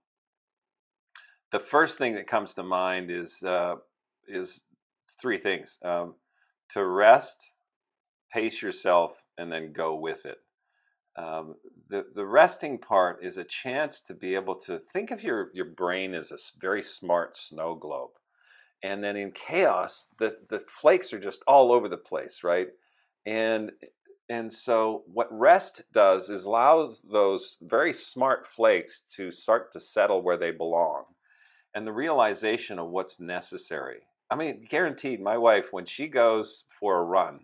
the 1.53 1.61
first 1.61 1.99
thing 1.99 2.15
that 2.15 2.27
comes 2.27 2.55
to 2.55 2.63
mind 2.63 3.11
is 3.11 3.43
uh, 3.43 3.77
is 4.29 4.61
three 5.21 5.39
things: 5.39 5.79
um, 5.85 6.15
to 6.71 6.85
rest, 6.85 7.53
pace 8.33 8.63
yourself, 8.63 9.23
and 9.39 9.51
then 9.51 9.73
go 9.73 9.95
with 9.95 10.27
it. 10.27 10.39
Um, 11.17 11.57
the 11.89 12.05
the 12.15 12.27
resting 12.27 12.79
part 12.79 13.25
is 13.25 13.39
a 13.39 13.45
chance 13.45 14.01
to 14.03 14.15
be 14.15 14.35
able 14.35 14.57
to 14.57 14.79
think 14.79 15.11
of 15.11 15.23
your 15.23 15.51
your 15.55 15.67
brain 15.67 16.15
as 16.15 16.31
a 16.33 16.39
very 16.61 16.83
smart 16.83 17.37
snow 17.37 17.75
globe, 17.75 18.11
and 18.83 19.03
then 19.03 19.17
in 19.17 19.33
chaos, 19.33 20.07
the 20.19 20.37
the 20.49 20.61
flakes 20.61 21.13
are 21.13 21.19
just 21.19 21.43
all 21.47 21.73
over 21.73 21.89
the 21.89 21.97
place, 21.97 22.45
right? 22.45 22.69
And 23.27 23.73
and 24.29 24.53
so 24.53 25.05
what 25.07 25.29
rest 25.33 25.83
does 25.93 26.29
is 26.29 26.45
allows 26.45 27.03
those 27.11 27.57
very 27.63 27.93
smart 27.93 28.47
flakes 28.47 29.03
to 29.17 29.31
start 29.31 29.73
to 29.73 29.81
settle 29.81 30.23
where 30.23 30.37
they 30.37 30.51
belong 30.51 31.05
and 31.75 31.87
the 31.87 31.93
realization 31.93 32.79
of 32.79 32.91
what's 32.91 33.21
necessary. 33.21 34.01
I 34.31 34.37
mean, 34.37 34.67
guaranteed, 34.69 35.21
my 35.21 35.39
wife, 35.39 35.73
when 35.73 35.87
she 35.87 36.07
goes 36.09 36.65
for 36.69 36.99
a 36.99 37.05
run, 37.05 37.41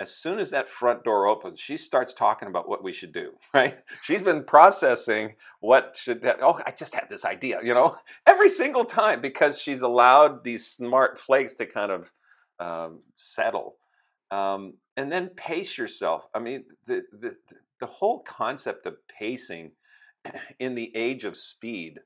as 0.00 0.14
soon 0.14 0.38
as 0.38 0.50
that 0.50 0.68
front 0.68 1.04
door 1.04 1.28
opens, 1.28 1.58
she 1.58 1.76
starts 1.76 2.12
talking 2.12 2.48
about 2.48 2.68
what 2.68 2.84
we 2.84 2.92
should 2.92 3.12
do, 3.12 3.32
right? 3.54 3.78
She's 4.02 4.22
been 4.22 4.44
processing 4.44 5.34
what 5.60 5.96
should 6.00 6.22
that, 6.22 6.38
oh, 6.42 6.60
I 6.66 6.72
just 6.72 6.94
had 6.94 7.08
this 7.08 7.24
idea, 7.24 7.60
you 7.62 7.74
know, 7.74 7.96
every 8.26 8.48
single 8.48 8.84
time 8.84 9.20
because 9.20 9.60
she's 9.60 9.82
allowed 9.82 10.44
these 10.44 10.66
smart 10.66 11.18
flakes 11.18 11.54
to 11.54 11.66
kind 11.66 11.92
of 11.92 12.12
um, 12.58 13.00
settle. 13.14 13.76
Um, 14.30 14.74
and 14.96 15.10
then 15.10 15.28
pace 15.30 15.78
yourself. 15.78 16.26
I 16.34 16.40
mean, 16.40 16.64
the, 16.86 17.02
the, 17.12 17.36
the 17.80 17.86
whole 17.86 18.20
concept 18.20 18.86
of 18.86 18.96
pacing 19.08 19.72
in 20.58 20.74
the 20.74 20.94
age 20.96 21.24
of 21.24 21.36
speed 21.36 22.00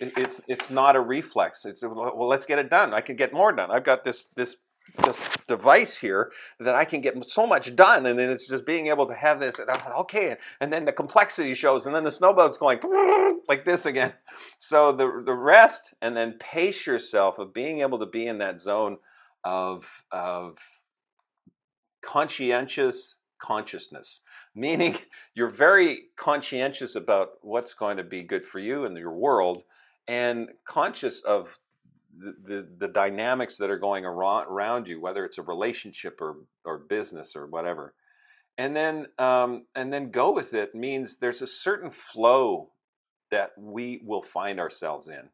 it's 0.00 0.40
it's 0.48 0.70
not 0.70 0.96
a 0.96 1.00
reflex. 1.00 1.64
It's 1.64 1.82
well, 1.82 2.28
let's 2.28 2.46
get 2.46 2.58
it 2.58 2.70
done. 2.70 2.94
I 2.94 3.00
can 3.00 3.16
get 3.16 3.32
more 3.32 3.52
done. 3.52 3.70
I've 3.70 3.84
got 3.84 4.04
this 4.04 4.24
this 4.34 4.56
this 5.04 5.22
device 5.46 5.96
here 5.96 6.32
that 6.58 6.74
I 6.74 6.84
can 6.84 7.00
get 7.00 7.28
so 7.28 7.46
much 7.46 7.74
done, 7.76 8.06
and 8.06 8.18
then 8.18 8.30
it's 8.30 8.48
just 8.48 8.66
being 8.66 8.88
able 8.88 9.06
to 9.06 9.14
have 9.14 9.40
this. 9.40 9.60
Okay, 9.98 10.36
and 10.60 10.72
then 10.72 10.84
the 10.84 10.92
complexity 10.92 11.54
shows, 11.54 11.86
and 11.86 11.94
then 11.94 12.04
the 12.04 12.10
snowball's 12.10 12.58
going 12.58 12.80
like 13.48 13.64
this 13.64 13.86
again. 13.86 14.12
So 14.58 14.92
the 14.92 15.22
the 15.24 15.34
rest, 15.34 15.94
and 16.02 16.16
then 16.16 16.34
pace 16.38 16.86
yourself 16.86 17.38
of 17.38 17.52
being 17.52 17.80
able 17.80 17.98
to 17.98 18.06
be 18.06 18.26
in 18.26 18.38
that 18.38 18.60
zone 18.60 18.98
of 19.44 20.04
of 20.10 20.58
conscientious 22.02 23.16
consciousness, 23.42 24.20
meaning 24.54 24.96
you're 25.34 25.48
very 25.48 26.04
conscientious 26.16 26.94
about 26.94 27.32
what's 27.42 27.74
going 27.74 27.96
to 27.96 28.04
be 28.04 28.22
good 28.22 28.44
for 28.44 28.60
you 28.60 28.84
and 28.84 28.96
your 28.96 29.12
world, 29.12 29.64
and 30.08 30.48
conscious 30.64 31.20
of 31.20 31.58
the, 32.16 32.34
the, 32.44 32.68
the 32.78 32.88
dynamics 32.88 33.56
that 33.56 33.70
are 33.70 33.78
going 33.78 34.04
around, 34.04 34.86
you, 34.86 35.00
whether 35.00 35.24
it's 35.24 35.38
a 35.38 35.42
relationship 35.42 36.20
or, 36.20 36.36
or 36.64 36.78
business 36.78 37.34
or 37.34 37.46
whatever. 37.46 37.94
And 38.58 38.76
then, 38.76 39.06
um, 39.18 39.66
and 39.74 39.92
then 39.92 40.10
go 40.10 40.30
with 40.32 40.54
it 40.54 40.74
means 40.74 41.16
there's 41.16 41.42
a 41.42 41.46
certain 41.46 41.90
flow 41.90 42.70
that 43.30 43.52
we 43.58 44.02
will 44.04 44.22
find 44.22 44.60
ourselves 44.60 45.08
in. 45.08 45.30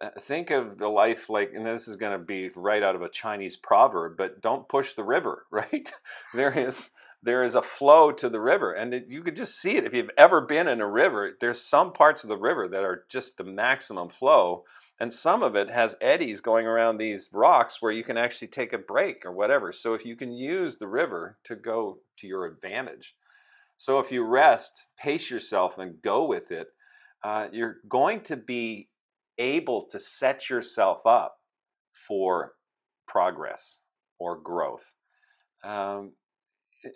Uh, 0.00 0.10
think 0.20 0.50
of 0.50 0.78
the 0.78 0.88
life 0.88 1.28
like, 1.28 1.52
and 1.54 1.66
this 1.66 1.88
is 1.88 1.96
going 1.96 2.18
to 2.18 2.24
be 2.24 2.50
right 2.54 2.82
out 2.82 2.94
of 2.94 3.02
a 3.02 3.08
Chinese 3.08 3.56
proverb, 3.56 4.16
but 4.16 4.40
don't 4.40 4.68
push 4.68 4.94
the 4.94 5.02
river, 5.02 5.46
right? 5.50 5.92
there 6.32 6.56
is 6.56 6.90
there 7.24 7.42
is 7.42 7.54
a 7.54 7.62
flow 7.62 8.12
to 8.12 8.28
the 8.28 8.40
river, 8.40 8.72
and 8.72 8.92
it, 8.92 9.06
you 9.08 9.22
could 9.22 9.34
just 9.34 9.58
see 9.58 9.76
it 9.76 9.84
if 9.84 9.94
you've 9.94 10.10
ever 10.18 10.42
been 10.42 10.68
in 10.68 10.80
a 10.80 10.86
river. 10.86 11.36
There's 11.40 11.60
some 11.60 11.92
parts 11.92 12.22
of 12.22 12.28
the 12.28 12.36
river 12.36 12.68
that 12.68 12.84
are 12.84 13.06
just 13.08 13.38
the 13.38 13.44
maximum 13.44 14.10
flow, 14.10 14.64
and 15.00 15.12
some 15.12 15.42
of 15.42 15.56
it 15.56 15.70
has 15.70 15.96
eddies 16.00 16.40
going 16.40 16.66
around 16.66 16.98
these 16.98 17.30
rocks 17.32 17.80
where 17.80 17.92
you 17.92 18.04
can 18.04 18.18
actually 18.18 18.48
take 18.48 18.74
a 18.74 18.78
break 18.78 19.24
or 19.24 19.32
whatever. 19.32 19.72
So 19.72 19.94
if 19.94 20.04
you 20.04 20.16
can 20.16 20.32
use 20.32 20.76
the 20.76 20.86
river 20.86 21.38
to 21.44 21.56
go 21.56 21.98
to 22.18 22.26
your 22.26 22.44
advantage, 22.44 23.14
so 23.76 23.98
if 23.98 24.12
you 24.12 24.22
rest, 24.22 24.86
pace 24.98 25.30
yourself, 25.30 25.78
and 25.78 26.00
go 26.02 26.26
with 26.26 26.52
it, 26.52 26.68
uh, 27.24 27.48
you're 27.52 27.78
going 27.88 28.20
to 28.24 28.36
be 28.36 28.88
able 29.38 29.82
to 29.82 29.98
set 29.98 30.50
yourself 30.50 31.06
up 31.06 31.36
for 31.90 32.52
progress 33.08 33.80
or 34.18 34.38
growth. 34.38 34.94
Um, 35.64 36.12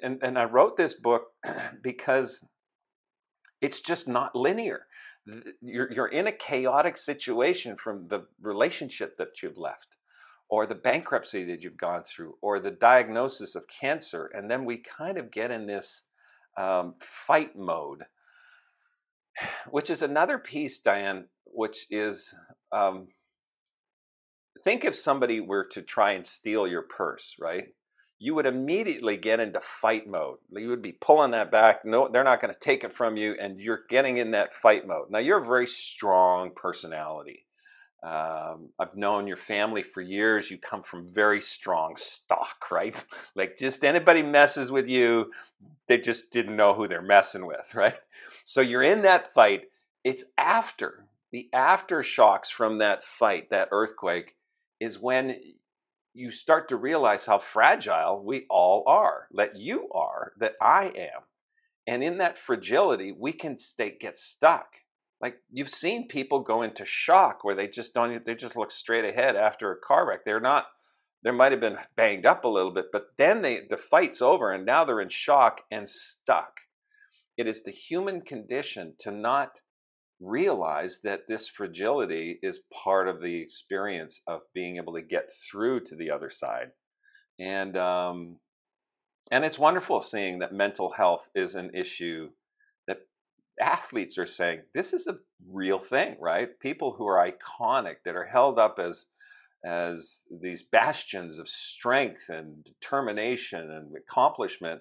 and, 0.02 0.18
and 0.22 0.38
I 0.38 0.44
wrote 0.44 0.76
this 0.76 0.94
book 0.94 1.28
because 1.82 2.44
it's 3.60 3.80
just 3.80 4.08
not 4.08 4.34
linear. 4.34 4.86
You're, 5.60 5.92
you're 5.92 6.08
in 6.08 6.26
a 6.26 6.32
chaotic 6.32 6.96
situation 6.96 7.76
from 7.76 8.08
the 8.08 8.26
relationship 8.40 9.16
that 9.18 9.42
you've 9.42 9.58
left, 9.58 9.96
or 10.48 10.66
the 10.66 10.74
bankruptcy 10.74 11.44
that 11.44 11.62
you've 11.62 11.76
gone 11.76 12.02
through, 12.02 12.36
or 12.40 12.60
the 12.60 12.70
diagnosis 12.70 13.54
of 13.54 13.64
cancer. 13.68 14.30
And 14.32 14.50
then 14.50 14.64
we 14.64 14.78
kind 14.78 15.18
of 15.18 15.30
get 15.30 15.50
in 15.50 15.66
this 15.66 16.04
um, 16.56 16.94
fight 17.00 17.56
mode, 17.56 18.04
which 19.70 19.90
is 19.90 20.02
another 20.02 20.38
piece, 20.38 20.78
Diane, 20.78 21.26
which 21.44 21.86
is 21.90 22.34
um, 22.72 23.08
think 24.68 24.84
if 24.84 24.94
somebody 24.94 25.40
were 25.40 25.64
to 25.64 25.82
try 25.82 26.12
and 26.12 26.26
steal 26.26 26.66
your 26.66 26.82
purse, 26.82 27.36
right? 27.40 27.68
You 28.18 28.34
would 28.34 28.46
immediately 28.46 29.16
get 29.16 29.40
into 29.40 29.60
fight 29.60 30.08
mode. 30.08 30.38
You 30.50 30.68
would 30.70 30.82
be 30.82 30.92
pulling 30.92 31.30
that 31.32 31.52
back. 31.52 31.84
No, 31.84 32.08
they're 32.08 32.24
not 32.24 32.40
going 32.40 32.52
to 32.52 32.60
take 32.60 32.82
it 32.82 32.92
from 32.92 33.16
you, 33.16 33.36
and 33.40 33.60
you're 33.60 33.84
getting 33.88 34.18
in 34.18 34.32
that 34.32 34.54
fight 34.54 34.86
mode. 34.86 35.10
Now, 35.10 35.20
you're 35.20 35.42
a 35.42 35.46
very 35.46 35.66
strong 35.66 36.50
personality. 36.54 37.44
Um, 38.02 38.70
I've 38.78 38.94
known 38.94 39.26
your 39.26 39.36
family 39.36 39.82
for 39.82 40.00
years. 40.00 40.50
You 40.50 40.58
come 40.58 40.82
from 40.82 41.06
very 41.06 41.40
strong 41.40 41.96
stock, 41.96 42.66
right? 42.70 43.04
Like, 43.34 43.56
just 43.56 43.84
anybody 43.84 44.22
messes 44.22 44.70
with 44.70 44.88
you, 44.88 45.32
they 45.86 45.98
just 45.98 46.30
didn't 46.30 46.56
know 46.56 46.74
who 46.74 46.88
they're 46.88 47.02
messing 47.02 47.46
with, 47.46 47.72
right? 47.74 47.96
So 48.44 48.60
you're 48.60 48.82
in 48.82 49.02
that 49.02 49.32
fight. 49.32 49.62
It's 50.04 50.24
after 50.36 51.04
the 51.30 51.48
aftershocks 51.54 52.46
from 52.46 52.78
that 52.78 53.04
fight, 53.04 53.50
that 53.50 53.68
earthquake, 53.70 54.36
is 54.80 54.98
when 54.98 55.36
you 56.14 56.30
start 56.30 56.68
to 56.68 56.76
realize 56.76 57.26
how 57.26 57.38
fragile 57.38 58.22
we 58.24 58.46
all 58.50 58.84
are, 58.86 59.28
that 59.32 59.56
you 59.56 59.88
are, 59.92 60.32
that 60.38 60.54
I 60.60 60.92
am. 60.96 61.22
And 61.86 62.02
in 62.02 62.18
that 62.18 62.36
fragility, 62.36 63.12
we 63.12 63.32
can 63.32 63.56
stay 63.56 63.96
get 63.98 64.18
stuck. 64.18 64.76
Like 65.20 65.38
you've 65.50 65.70
seen 65.70 66.06
people 66.06 66.40
go 66.40 66.62
into 66.62 66.84
shock 66.84 67.42
where 67.42 67.54
they 67.54 67.66
just 67.66 67.94
don't 67.94 68.24
they 68.24 68.34
just 68.34 68.56
look 68.56 68.70
straight 68.70 69.04
ahead 69.04 69.36
after 69.36 69.72
a 69.72 69.80
car 69.80 70.06
wreck. 70.06 70.24
They're 70.24 70.38
not 70.38 70.66
they 71.24 71.30
might 71.32 71.50
have 71.50 71.60
been 71.60 71.78
banged 71.96 72.26
up 72.26 72.44
a 72.44 72.48
little 72.48 72.70
bit, 72.70 72.86
but 72.92 73.16
then 73.16 73.42
they 73.42 73.62
the 73.68 73.76
fight's 73.76 74.22
over 74.22 74.52
and 74.52 74.64
now 74.64 74.84
they're 74.84 75.00
in 75.00 75.08
shock 75.08 75.62
and 75.70 75.88
stuck. 75.88 76.60
It 77.36 77.48
is 77.48 77.62
the 77.62 77.70
human 77.70 78.20
condition 78.20 78.94
to 79.00 79.10
not 79.10 79.60
realize 80.20 81.00
that 81.04 81.28
this 81.28 81.48
fragility 81.48 82.38
is 82.42 82.60
part 82.72 83.08
of 83.08 83.20
the 83.20 83.40
experience 83.40 84.20
of 84.26 84.40
being 84.54 84.76
able 84.76 84.94
to 84.94 85.02
get 85.02 85.30
through 85.32 85.80
to 85.80 85.96
the 85.96 86.10
other 86.10 86.30
side. 86.30 86.70
And 87.38 87.76
um, 87.76 88.36
and 89.30 89.44
it's 89.44 89.58
wonderful 89.58 90.00
seeing 90.00 90.38
that 90.40 90.52
mental 90.52 90.90
health 90.90 91.28
is 91.34 91.54
an 91.54 91.70
issue 91.74 92.30
that 92.86 92.98
athletes 93.60 94.18
are 94.18 94.26
saying 94.26 94.62
this 94.74 94.92
is 94.92 95.06
a 95.06 95.18
real 95.50 95.78
thing, 95.78 96.16
right? 96.20 96.58
People 96.60 96.92
who 96.92 97.06
are 97.06 97.30
iconic 97.30 97.96
that 98.04 98.16
are 98.16 98.24
held 98.24 98.58
up 98.58 98.78
as 98.78 99.06
as 99.64 100.24
these 100.40 100.62
bastions 100.62 101.38
of 101.38 101.48
strength 101.48 102.28
and 102.28 102.64
determination 102.64 103.70
and 103.70 103.92
accomplishment. 103.96 104.80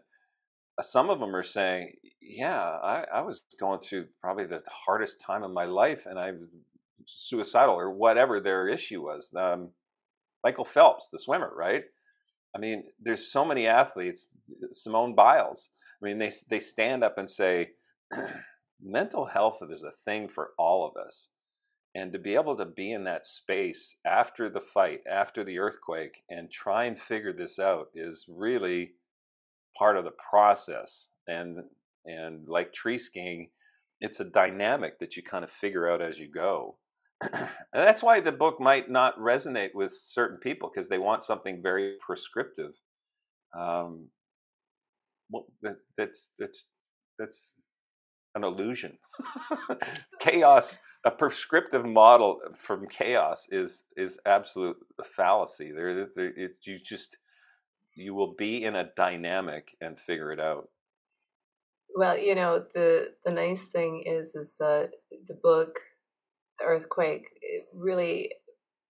Uh, 0.78 0.84
some 0.84 1.10
of 1.10 1.20
them 1.20 1.36
are 1.36 1.44
saying, 1.44 1.94
"Yeah, 2.28 2.60
I, 2.62 3.06
I 3.14 3.22
was 3.22 3.44
going 3.60 3.80
through 3.80 4.08
probably 4.22 4.46
the 4.46 4.62
hardest 4.68 5.20
time 5.22 5.44
of 5.44 5.52
my 5.52 5.66
life, 5.66 6.06
and 6.06 6.20
I 6.20 6.32
was 6.32 6.50
suicidal 7.06 7.76
or 7.76 7.92
whatever 7.92 8.40
their 8.40 8.68
issue 8.68 9.02
was." 9.02 9.34
Um, 9.36 9.70
Michael 10.44 10.66
Phelps, 10.66 11.10
the 11.10 11.20
swimmer, 11.20 11.52
right? 11.56 11.84
I 12.56 12.60
mean, 12.60 12.86
there's 13.02 13.32
so 13.32 13.46
many 13.46 13.68
athletes. 13.68 14.28
Simone 14.72 15.16
Biles. 15.16 15.70
I 16.02 16.06
mean, 16.06 16.18
they 16.18 16.32
they 16.50 16.60
stand 16.60 17.04
up 17.04 17.18
and 17.18 17.30
say, 17.30 17.72
mental 18.82 19.26
health 19.26 19.60
is 19.70 19.84
a 19.84 19.92
thing 19.92 20.28
for 20.28 20.52
all 20.58 20.88
of 20.88 20.96
us, 20.98 21.30
and 21.96 22.12
to 22.14 22.20
be 22.20 22.36
able 22.36 22.56
to 22.58 22.66
be 22.66 22.92
in 22.92 23.04
that 23.06 23.26
space 23.26 23.96
after 24.06 24.50
the 24.50 24.62
fight, 24.62 25.02
after 25.10 25.44
the 25.44 25.60
earthquake, 25.60 26.24
and 26.30 26.52
try 26.52 26.86
and 26.86 27.00
figure 27.00 27.34
this 27.34 27.60
out 27.60 27.90
is 27.96 28.26
really 28.28 28.94
part 29.78 29.98
of 29.98 30.04
the 30.04 30.12
process. 30.30 31.10
And 31.28 31.64
and 32.08 32.48
like 32.48 32.74
tree 32.74 32.98
skiing, 32.98 33.50
it's 34.02 34.20
a 34.20 34.26
dynamic 34.26 35.00
that 35.00 35.16
you 35.16 35.24
kind 35.24 35.44
of 35.44 35.52
figure 35.52 35.90
out 35.90 36.02
as 36.02 36.20
you 36.20 36.30
go. 36.32 36.78
and 37.22 37.50
that's 37.74 38.04
why 38.04 38.20
the 38.20 38.32
book 38.32 38.60
might 38.60 38.90
not 38.90 39.18
resonate 39.20 39.74
with 39.74 39.92
certain 39.92 40.38
people 40.38 40.70
because 40.74 40.90
they 40.90 41.00
want 41.00 41.24
something 41.24 41.62
very 41.62 41.96
prescriptive. 42.06 42.74
Um, 43.58 44.10
well, 45.32 45.46
that, 45.62 45.78
that's 45.98 46.30
that's 46.38 46.68
that's 47.18 47.52
an 48.36 48.44
illusion. 48.44 48.98
chaos, 50.20 50.80
a 51.04 51.12
prescriptive 51.12 51.86
model 51.86 52.40
from 52.58 52.88
chaos 52.88 53.48
is 53.50 53.84
is 53.96 54.20
absolute 54.26 54.78
fallacy. 55.04 55.72
There 55.72 56.00
is 56.00 56.10
there, 56.16 56.32
it, 56.36 56.52
you 56.66 56.78
just 56.78 57.18
you 57.96 58.14
will 58.14 58.36
be 58.38 58.64
in 58.64 58.76
a 58.76 58.92
dynamic 58.96 59.76
and 59.82 60.00
figure 60.00 60.32
it 60.32 60.40
out. 60.40 60.70
Well, 61.98 62.16
you 62.16 62.36
know 62.36 62.64
the 62.76 63.14
the 63.26 63.32
nice 63.32 63.70
thing 63.70 64.04
is 64.06 64.36
is 64.36 64.56
that 64.60 64.92
the 65.28 65.34
book 65.34 65.80
earthquake 66.64 67.26
it 67.42 67.66
really 67.74 68.34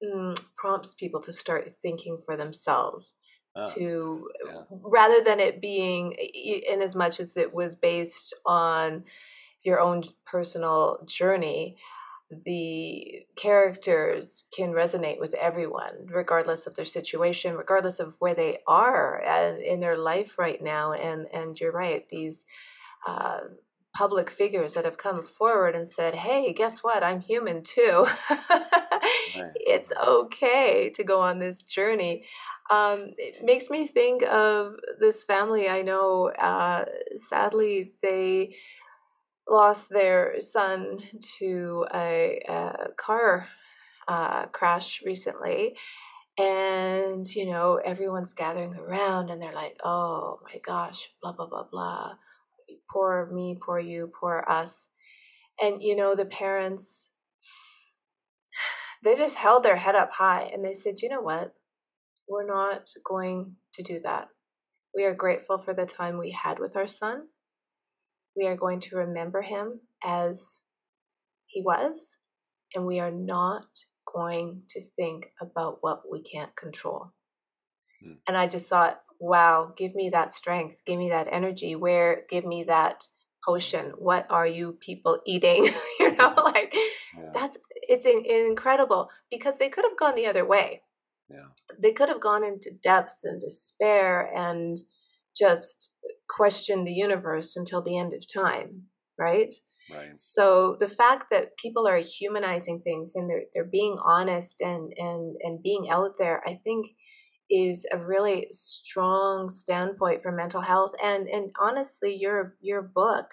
mm, 0.04 0.38
prompts 0.58 0.94
people 0.94 1.22
to 1.22 1.32
start 1.32 1.70
thinking 1.82 2.20
for 2.26 2.36
themselves 2.36 3.14
oh, 3.56 3.66
to 3.76 4.28
yeah. 4.46 4.62
rather 4.70 5.24
than 5.24 5.40
it 5.40 5.62
being 5.62 6.12
in 6.12 6.82
as 6.82 6.96
much 6.96 7.22
as 7.22 7.38
it 7.38 7.54
was 7.54 7.78
based 7.78 8.34
on 8.46 9.06
your 9.64 9.80
own 9.80 10.04
personal 10.26 11.00
journey 11.06 11.78
the 12.44 13.22
characters 13.38 14.44
can 14.54 14.74
resonate 14.74 15.20
with 15.20 15.34
everyone 15.36 16.08
regardless 16.08 16.68
of 16.68 16.76
their 16.76 16.86
situation 16.86 17.56
regardless 17.56 18.02
of 18.02 18.16
where 18.20 18.36
they 18.36 18.58
are 18.68 19.24
in 19.64 19.80
their 19.80 19.98
life 19.98 20.38
right 20.38 20.62
now 20.62 20.92
and 20.92 21.26
and 21.34 21.58
you're 21.58 21.72
right 21.72 22.10
these 22.10 22.46
uh, 23.08 23.40
public 23.96 24.30
figures 24.30 24.76
that 24.76 24.86
have 24.86 24.98
come 24.98 25.24
forward 25.24 25.76
and 25.76 25.88
said, 25.88 26.14
hey, 26.14 26.54
guess 26.54 26.84
what? 26.84 27.04
I'm 27.04 27.20
human 27.20 27.64
too. 27.64 28.08
It's 29.56 29.92
okay 29.92 30.90
to 30.96 31.04
go 31.04 31.22
on 31.22 31.40
this 31.40 31.64
journey. 31.64 32.24
Um, 32.72 33.12
it 33.18 33.44
makes 33.44 33.70
me 33.70 33.86
think 33.88 34.24
of 34.24 34.74
this 35.00 35.24
family 35.24 35.70
I 35.70 35.82
know. 35.82 36.30
Uh, 36.30 36.86
sadly, 37.16 37.94
they 38.02 38.56
lost 39.48 39.90
their 39.90 40.40
son 40.40 41.00
to 41.40 41.86
a, 41.94 42.42
a 42.48 42.88
car 42.98 43.48
uh, 44.08 44.46
crash 44.48 45.02
recently. 45.06 45.76
And, 46.40 47.28
you 47.28 47.46
know, 47.46 47.80
everyone's 47.84 48.34
gathering 48.34 48.76
around 48.76 49.30
and 49.30 49.42
they're 49.42 49.54
like, 49.54 49.78
oh 49.84 50.40
my 50.44 50.60
gosh, 50.66 51.10
blah, 51.22 51.32
blah, 51.32 51.48
blah, 51.48 51.66
blah 51.70 52.14
poor 52.92 53.30
me, 53.34 53.58
poor 53.64 53.80
you, 53.80 54.12
poor 54.20 54.46
us. 54.48 54.88
And, 55.62 55.82
you 55.82 55.96
know, 55.96 56.16
the 56.16 56.26
parents, 56.26 57.10
they 59.04 59.16
just 59.16 59.36
held 59.36 59.64
their 59.64 59.78
head 59.78 59.96
up 59.96 60.12
high 60.12 60.50
and 60.54 60.64
they 60.64 60.74
said, 60.74 61.02
you 61.02 61.10
know 61.10 61.22
what? 61.22 61.54
We're 62.28 62.48
not 62.48 62.90
going 63.06 63.56
to 63.74 63.84
do 63.84 64.00
that. 64.02 64.28
We 64.96 65.06
are 65.06 65.14
grateful 65.14 65.58
for 65.58 65.74
the 65.74 65.86
time 65.86 66.18
we 66.18 66.32
had 66.32 66.60
with 66.60 66.76
our 66.76 66.88
son. 66.88 67.28
We 68.36 68.48
are 68.48 68.56
going 68.56 68.82
to 68.82 68.98
remember 68.98 69.42
him 69.42 69.82
as 70.04 70.62
he 71.46 71.62
was, 71.62 72.18
and 72.76 72.86
we 72.86 73.00
are 73.00 73.12
not 73.12 73.66
going 74.14 74.64
to 74.72 74.82
think 74.82 75.28
about 75.42 75.78
what 75.82 76.02
we 76.12 76.22
can't 76.22 76.56
control. 76.56 77.14
Hmm. 78.04 78.14
And 78.28 78.38
I 78.38 78.48
just 78.48 78.70
thought, 78.70 79.02
wow, 79.20 79.74
give 79.78 79.96
me 79.96 80.10
that 80.10 80.32
strength, 80.32 80.82
give 80.86 80.98
me 80.98 81.10
that 81.10 81.28
energy. 81.32 81.76
Where, 81.76 82.24
give 82.30 82.46
me 82.46 82.64
that 82.64 83.06
potion. 83.46 83.94
What 83.98 84.28
are 84.30 84.48
you 84.48 84.78
people 84.80 85.20
eating? 85.26 85.70
you 86.00 86.16
know, 86.16 86.34
like 86.38 86.74
yeah. 86.74 87.30
that's 87.34 87.58
it's 87.74 88.06
in, 88.06 88.24
incredible 88.26 89.10
because 89.32 89.58
they 89.58 89.70
could 89.70 89.86
have 89.86 89.98
gone 89.98 90.16
the 90.16 90.28
other 90.28 90.46
way. 90.46 90.82
Yeah. 91.30 91.48
They 91.82 91.92
could 91.92 92.10
have 92.10 92.22
gone 92.22 92.44
into 92.44 92.72
depths 92.72 93.24
and 93.24 93.42
despair 93.42 94.30
and 94.34 94.78
just 95.38 95.92
questioned 96.30 96.88
the 96.88 96.94
universe 96.94 97.56
until 97.56 97.82
the 97.82 97.98
end 97.98 98.14
of 98.14 98.26
time, 98.32 98.84
right? 99.18 99.54
Right. 99.92 100.18
So 100.18 100.76
the 100.80 100.88
fact 100.88 101.26
that 101.32 101.58
people 101.58 101.88
are 101.88 101.98
humanizing 102.00 102.82
things 102.82 103.14
and 103.16 103.30
they're 103.30 103.44
they're 103.54 103.70
being 103.72 103.98
honest 104.04 104.60
and 104.62 104.92
and 104.98 105.36
and 105.42 105.64
being 105.64 105.90
out 105.90 106.16
there, 106.18 106.42
I 106.46 106.56
think 106.56 106.88
is 107.50 107.86
a 107.92 107.98
really 107.98 108.48
strong 108.52 109.50
standpoint 109.50 110.22
for 110.22 110.32
mental 110.32 110.62
health 110.62 110.92
and 111.04 111.28
and 111.28 111.52
honestly 111.60 112.16
your 112.16 112.56
your 112.62 112.82
book 112.82 113.26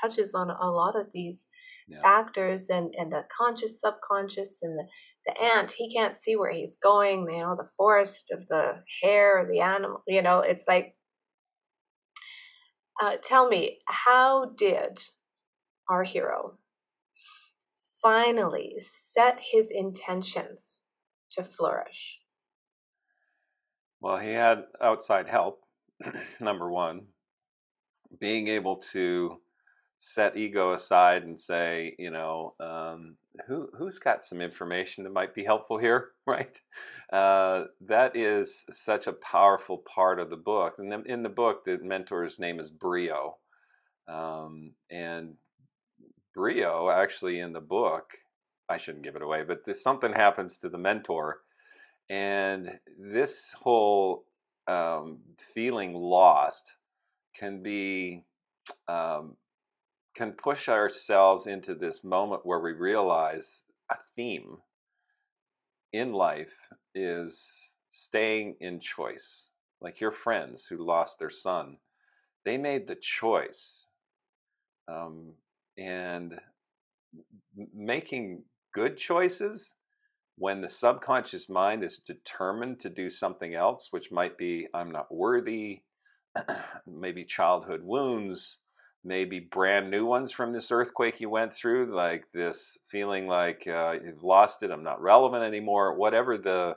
touches 0.00 0.34
on 0.34 0.50
a 0.50 0.70
lot 0.70 0.98
of 0.98 1.06
these 1.12 1.46
yeah. 1.88 2.00
factors 2.00 2.68
and 2.70 2.94
and 2.96 3.12
the 3.12 3.24
conscious 3.36 3.80
subconscious 3.80 4.60
and 4.62 4.78
the 4.78 4.86
the 5.26 5.42
ant 5.42 5.72
he 5.72 5.92
can't 5.92 6.16
see 6.16 6.36
where 6.36 6.52
he's 6.52 6.76
going 6.82 7.28
you 7.30 7.40
know 7.40 7.54
the 7.56 7.68
forest 7.76 8.30
of 8.32 8.46
the 8.46 8.82
hair 9.02 9.46
the 9.50 9.60
animal 9.60 10.02
you 10.06 10.22
know 10.22 10.40
it's 10.40 10.64
like 10.66 10.94
uh, 13.02 13.16
tell 13.22 13.48
me 13.48 13.78
how 13.86 14.52
did 14.56 15.00
our 15.88 16.04
hero 16.04 16.58
finally 18.02 18.74
set 18.78 19.38
his 19.52 19.70
intentions 19.70 20.82
to 21.30 21.42
flourish 21.42 22.19
well, 24.00 24.18
he 24.18 24.30
had 24.30 24.64
outside 24.80 25.28
help, 25.28 25.62
number 26.40 26.70
one. 26.70 27.02
Being 28.18 28.48
able 28.48 28.76
to 28.92 29.38
set 29.98 30.36
ego 30.36 30.72
aside 30.72 31.24
and 31.24 31.38
say, 31.38 31.94
you 31.98 32.10
know, 32.10 32.54
um, 32.58 33.16
who 33.46 33.68
who's 33.76 33.98
got 33.98 34.24
some 34.24 34.40
information 34.40 35.04
that 35.04 35.12
might 35.12 35.34
be 35.34 35.44
helpful 35.44 35.78
here, 35.78 36.08
right? 36.26 36.58
Uh, 37.12 37.64
that 37.82 38.16
is 38.16 38.64
such 38.70 39.06
a 39.06 39.12
powerful 39.12 39.78
part 39.78 40.18
of 40.18 40.30
the 40.30 40.36
book. 40.36 40.76
And 40.78 41.06
in 41.06 41.22
the 41.22 41.28
book, 41.28 41.64
the 41.64 41.78
mentor's 41.78 42.38
name 42.38 42.58
is 42.58 42.70
Brio, 42.70 43.36
um, 44.08 44.72
and 44.90 45.34
Brio 46.34 46.90
actually 46.90 47.40
in 47.40 47.52
the 47.52 47.60
book, 47.60 48.10
I 48.68 48.78
shouldn't 48.78 49.04
give 49.04 49.16
it 49.16 49.22
away, 49.22 49.42
but 49.42 49.76
something 49.76 50.12
happens 50.12 50.58
to 50.60 50.68
the 50.68 50.78
mentor 50.78 51.40
and 52.10 52.78
this 52.98 53.54
whole 53.56 54.24
um, 54.66 55.18
feeling 55.54 55.94
lost 55.94 56.76
can 57.34 57.62
be 57.62 58.24
um, 58.88 59.36
can 60.14 60.32
push 60.32 60.68
ourselves 60.68 61.46
into 61.46 61.74
this 61.74 62.02
moment 62.02 62.44
where 62.44 62.58
we 62.58 62.72
realize 62.72 63.62
a 63.90 63.96
theme 64.16 64.58
in 65.92 66.12
life 66.12 66.52
is 66.94 67.72
staying 67.90 68.56
in 68.60 68.80
choice. 68.80 69.46
Like 69.80 70.00
your 70.00 70.12
friends 70.12 70.66
who 70.66 70.84
lost 70.84 71.18
their 71.18 71.30
son, 71.30 71.78
they 72.44 72.58
made 72.58 72.86
the 72.86 72.96
choice. 72.96 73.86
Um, 74.88 75.32
and 75.78 76.38
making 77.72 78.42
good 78.74 78.96
choices 78.96 79.74
when 80.40 80.62
the 80.62 80.68
subconscious 80.68 81.50
mind 81.50 81.84
is 81.84 81.98
determined 81.98 82.80
to 82.80 82.88
do 82.88 83.10
something 83.10 83.54
else, 83.54 83.88
which 83.90 84.10
might 84.10 84.38
be 84.38 84.66
I'm 84.72 84.90
not 84.90 85.14
worthy, 85.14 85.82
maybe 86.86 87.26
childhood 87.26 87.82
wounds, 87.84 88.56
maybe 89.04 89.38
brand 89.38 89.90
new 89.90 90.06
ones 90.06 90.32
from 90.32 90.54
this 90.54 90.70
earthquake 90.70 91.20
you 91.20 91.28
went 91.28 91.52
through, 91.52 91.94
like 91.94 92.24
this 92.32 92.78
feeling 92.88 93.26
like 93.26 93.66
uh, 93.68 93.96
you've 94.02 94.24
lost 94.24 94.62
it, 94.62 94.70
I'm 94.70 94.82
not 94.82 95.02
relevant 95.02 95.44
anymore, 95.44 95.94
whatever 95.94 96.38
the 96.38 96.76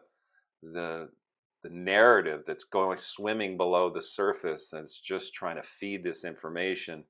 the 0.62 1.08
the 1.64 1.70
narrative 1.70 2.44
that's 2.46 2.66
going 2.66 2.98
swimming 2.98 3.56
below 3.56 3.90
the 3.90 4.02
surface 4.02 4.72
that's 4.74 5.00
just 5.00 5.34
trying 5.34 5.56
to 5.56 5.64
feed 5.64 6.04
this 6.04 6.26
information. 6.26 7.06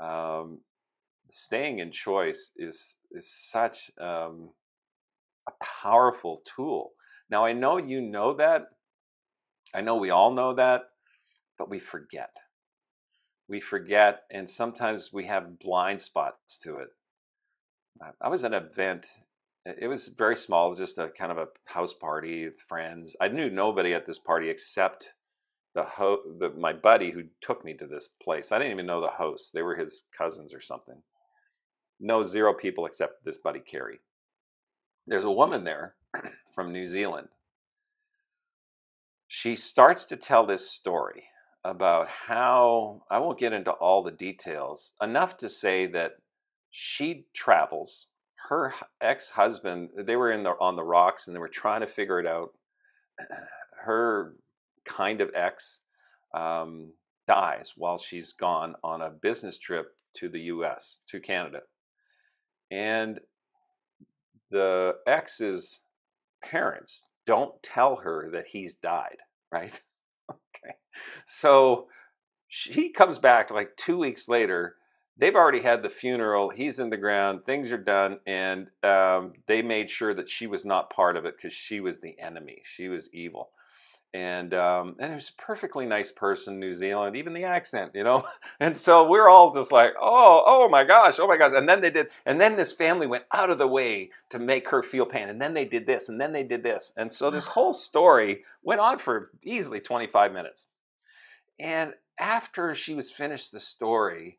Um, 0.00 0.58
staying 1.30 1.78
in 1.78 1.92
choice 1.92 2.50
is 2.56 2.96
is 3.12 3.32
such 3.32 3.92
um, 4.00 4.48
a 5.48 5.64
powerful 5.82 6.42
tool. 6.56 6.92
Now 7.30 7.44
I 7.46 7.54
know 7.54 7.78
you 7.78 8.02
know 8.02 8.34
that. 8.34 8.66
I 9.74 9.82
know 9.82 9.96
we 9.96 10.10
all 10.10 10.32
know 10.32 10.54
that, 10.54 10.82
but 11.58 11.70
we 11.70 11.80
forget 11.80 12.30
we 13.48 13.60
forget, 13.60 14.24
and 14.30 14.48
sometimes 14.48 15.12
we 15.12 15.26
have 15.26 15.58
blind 15.58 16.02
spots 16.02 16.58
to 16.58 16.76
it. 16.76 16.88
I 18.20 18.28
was 18.28 18.44
at 18.44 18.52
an 18.54 18.62
event. 18.64 19.06
It 19.64 19.88
was 19.88 20.08
very 20.08 20.36
small, 20.36 20.74
just 20.74 20.98
a 20.98 21.08
kind 21.08 21.32
of 21.32 21.38
a 21.38 21.48
house 21.66 21.94
party 21.94 22.50
friends. 22.68 23.16
I 23.20 23.28
knew 23.28 23.50
nobody 23.50 23.94
at 23.94 24.06
this 24.06 24.18
party 24.18 24.48
except 24.50 25.10
the 25.74 25.82
ho- 25.82 26.22
the, 26.38 26.50
my 26.50 26.72
buddy 26.72 27.10
who 27.10 27.24
took 27.40 27.64
me 27.64 27.74
to 27.74 27.86
this 27.86 28.08
place. 28.22 28.52
I 28.52 28.58
didn't 28.58 28.72
even 28.72 28.86
know 28.86 29.00
the 29.00 29.08
hosts; 29.08 29.50
they 29.50 29.62
were 29.62 29.76
his 29.76 30.04
cousins 30.16 30.54
or 30.54 30.60
something. 30.60 31.02
No, 32.00 32.22
zero 32.22 32.54
people 32.54 32.86
except 32.86 33.24
this 33.24 33.38
buddy 33.38 33.60
Carrie. 33.60 34.00
There's 35.08 35.24
a 35.24 35.30
woman 35.30 35.64
there 35.64 35.94
from 36.54 36.70
New 36.70 36.86
Zealand. 36.86 37.28
She 39.26 39.56
starts 39.56 40.04
to 40.06 40.16
tell 40.16 40.44
this 40.44 40.70
story 40.70 41.24
about 41.64 42.08
how 42.08 43.02
I 43.10 43.18
won't 43.18 43.38
get 43.38 43.54
into 43.54 43.70
all 43.70 44.02
the 44.02 44.10
details, 44.10 44.92
enough 45.00 45.38
to 45.38 45.48
say 45.48 45.86
that 45.86 46.12
she 46.70 47.24
travels. 47.32 48.08
Her 48.50 48.74
ex-husband, 49.00 49.90
they 49.96 50.16
were 50.16 50.30
in 50.30 50.42
the 50.42 50.50
on 50.60 50.76
the 50.76 50.84
rocks 50.84 51.26
and 51.26 51.34
they 51.34 51.40
were 51.40 51.48
trying 51.48 51.80
to 51.80 51.86
figure 51.86 52.20
it 52.20 52.26
out. 52.26 52.50
Her 53.80 54.34
kind 54.84 55.22
of 55.22 55.30
ex 55.34 55.80
um, 56.34 56.92
dies 57.26 57.72
while 57.76 57.98
she's 57.98 58.32
gone 58.34 58.74
on 58.84 59.00
a 59.00 59.10
business 59.10 59.56
trip 59.56 59.96
to 60.14 60.28
the 60.28 60.40
U.S. 60.40 60.98
to 61.08 61.20
Canada, 61.20 61.60
and 62.70 63.20
the 64.50 64.94
ex's 65.06 65.80
parents 66.42 67.02
don't 67.26 67.62
tell 67.62 67.96
her 67.96 68.30
that 68.32 68.46
he's 68.48 68.74
died. 68.74 69.18
Right? 69.52 69.80
Okay. 70.30 70.74
So 71.24 71.86
she 72.48 72.90
comes 72.90 73.18
back 73.18 73.50
like 73.50 73.74
two 73.78 73.96
weeks 73.96 74.28
later. 74.28 74.74
They've 75.16 75.34
already 75.34 75.62
had 75.62 75.82
the 75.82 75.88
funeral. 75.88 76.50
He's 76.50 76.78
in 76.80 76.90
the 76.90 76.98
ground. 76.98 77.46
Things 77.46 77.72
are 77.72 77.78
done. 77.78 78.18
And 78.26 78.66
um, 78.82 79.32
they 79.46 79.62
made 79.62 79.88
sure 79.88 80.12
that 80.12 80.28
she 80.28 80.46
was 80.46 80.66
not 80.66 80.90
part 80.90 81.16
of 81.16 81.24
it 81.24 81.36
because 81.36 81.54
she 81.54 81.80
was 81.80 81.98
the 82.00 82.18
enemy. 82.18 82.60
She 82.64 82.88
was 82.88 83.08
evil 83.14 83.48
and 84.14 84.54
um, 84.54 84.96
and 84.98 85.10
he 85.10 85.14
was 85.14 85.28
a 85.28 85.42
perfectly 85.42 85.86
nice 85.86 86.10
person, 86.10 86.58
New 86.58 86.74
Zealand, 86.74 87.16
even 87.16 87.34
the 87.34 87.44
accent, 87.44 87.92
you 87.94 88.04
know. 88.04 88.26
And 88.60 88.76
so 88.76 89.06
we're 89.06 89.28
all 89.28 89.52
just 89.52 89.70
like, 89.70 89.92
oh, 90.00 90.42
oh 90.44 90.68
my 90.68 90.82
gosh, 90.82 91.20
oh 91.20 91.28
my 91.28 91.36
gosh. 91.36 91.52
And 91.54 91.68
then 91.68 91.80
they 91.80 91.90
did, 91.90 92.08
and 92.26 92.40
then 92.40 92.56
this 92.56 92.72
family 92.72 93.06
went 93.06 93.24
out 93.32 93.50
of 93.50 93.58
the 93.58 93.68
way 93.68 94.10
to 94.30 94.38
make 94.38 94.68
her 94.70 94.82
feel 94.82 95.06
pain, 95.06 95.28
and 95.28 95.40
then 95.40 95.54
they 95.54 95.64
did 95.64 95.86
this, 95.86 96.08
and 96.08 96.20
then 96.20 96.32
they 96.32 96.42
did 96.42 96.62
this, 96.62 96.92
and 96.96 97.12
so 97.12 97.30
this 97.30 97.46
whole 97.46 97.72
story 97.72 98.44
went 98.62 98.80
on 98.80 98.98
for 98.98 99.30
easily 99.44 99.80
25 99.80 100.32
minutes. 100.32 100.66
And 101.60 101.94
after 102.18 102.74
she 102.74 102.94
was 102.94 103.10
finished 103.10 103.52
the 103.52 103.60
story, 103.60 104.38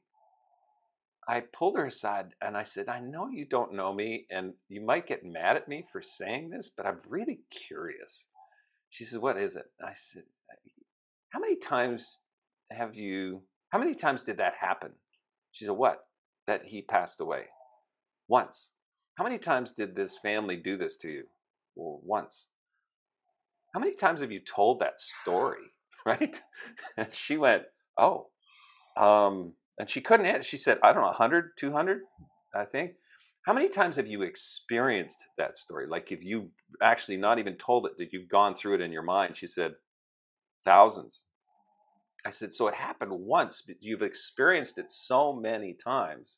I 1.28 1.42
pulled 1.42 1.78
her 1.78 1.86
aside 1.86 2.34
and 2.42 2.58
I 2.58 2.64
said, 2.64 2.90
I 2.90 3.00
know 3.00 3.30
you 3.30 3.46
don't 3.46 3.74
know 3.74 3.94
me, 3.94 4.26
and 4.32 4.54
you 4.68 4.82
might 4.82 5.08
get 5.08 5.24
mad 5.24 5.56
at 5.56 5.68
me 5.68 5.86
for 5.92 6.02
saying 6.02 6.50
this, 6.50 6.70
but 6.70 6.86
I'm 6.86 7.00
really 7.08 7.42
curious 7.52 8.28
she 8.90 9.04
said, 9.04 9.22
What 9.22 9.38
is 9.38 9.56
it? 9.56 9.66
I 9.84 9.94
said, 9.94 10.24
How 11.30 11.40
many 11.40 11.56
times 11.56 12.20
have 12.72 12.96
you, 12.96 13.42
how 13.70 13.80
many 13.80 13.94
times 13.96 14.24
did 14.24 14.38
that 14.38 14.54
happen? 14.60 14.92
She 15.52 15.66
said, 15.66 15.76
What? 15.76 16.06
That 16.48 16.66
he 16.66 16.82
passed 16.82 17.22
away. 17.22 17.44
Once. 18.28 18.72
How 19.16 19.24
many 19.24 19.38
times 19.38 19.72
did 19.72 19.96
this 19.96 20.18
family 20.18 20.56
do 20.56 20.78
this 20.78 20.98
to 20.98 21.10
you? 21.10 21.24
Well, 21.76 22.00
once. 22.04 22.48
How 23.74 23.80
many 23.80 23.94
times 23.94 24.22
have 24.22 24.32
you 24.32 24.40
told 24.40 24.80
that 24.80 25.00
story? 25.00 25.62
Right? 26.06 26.42
And 26.96 27.14
she 27.14 27.36
went, 27.36 27.64
Oh. 27.98 28.28
Um, 28.96 29.54
and 29.78 29.90
she 29.90 30.00
couldn't 30.00 30.26
answer. 30.26 30.44
She 30.44 30.58
said, 30.58 30.80
I 30.82 30.94
don't 30.94 31.02
know, 31.02 31.08
100, 31.08 31.58
200, 31.58 32.02
I 32.56 32.64
think. 32.64 32.94
How 33.50 33.56
many 33.56 33.68
times 33.68 33.96
have 33.96 34.08
you 34.08 34.22
experienced 34.22 35.26
that 35.40 35.58
story? 35.58 35.88
Like, 35.88 36.12
if 36.12 36.24
you 36.24 36.52
actually 36.84 37.18
not 37.18 37.40
even 37.40 37.56
told 37.56 37.88
it, 37.88 37.98
that 37.98 38.14
you've 38.14 38.30
gone 38.30 38.54
through 38.54 38.76
it 38.76 38.82
in 38.82 38.92
your 38.92 39.02
mind? 39.02 39.36
She 39.36 39.48
said, 39.48 39.74
thousands. 40.64 41.26
I 42.24 42.30
said, 42.30 42.54
so 42.54 42.68
it 42.68 42.76
happened 42.76 43.12
once, 43.12 43.64
but 43.66 43.78
you've 43.80 44.04
experienced 44.04 44.78
it 44.78 44.92
so 44.92 45.34
many 45.34 45.74
times 45.74 46.38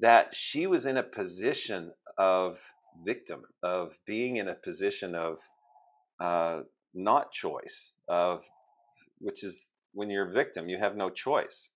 that 0.00 0.36
she 0.36 0.68
was 0.68 0.86
in 0.86 0.98
a 0.98 1.02
position 1.02 1.90
of 2.16 2.60
victim, 3.04 3.42
of 3.64 3.98
being 4.06 4.36
in 4.36 4.46
a 4.46 4.54
position 4.54 5.16
of 5.16 5.40
uh, 6.20 6.60
not 6.94 7.32
choice, 7.32 7.94
of 8.06 8.44
which 9.18 9.42
is 9.42 9.72
when 9.94 10.10
you're 10.10 10.30
a 10.30 10.32
victim, 10.32 10.68
you 10.68 10.78
have 10.78 10.94
no 10.94 11.10
choice. 11.10 11.72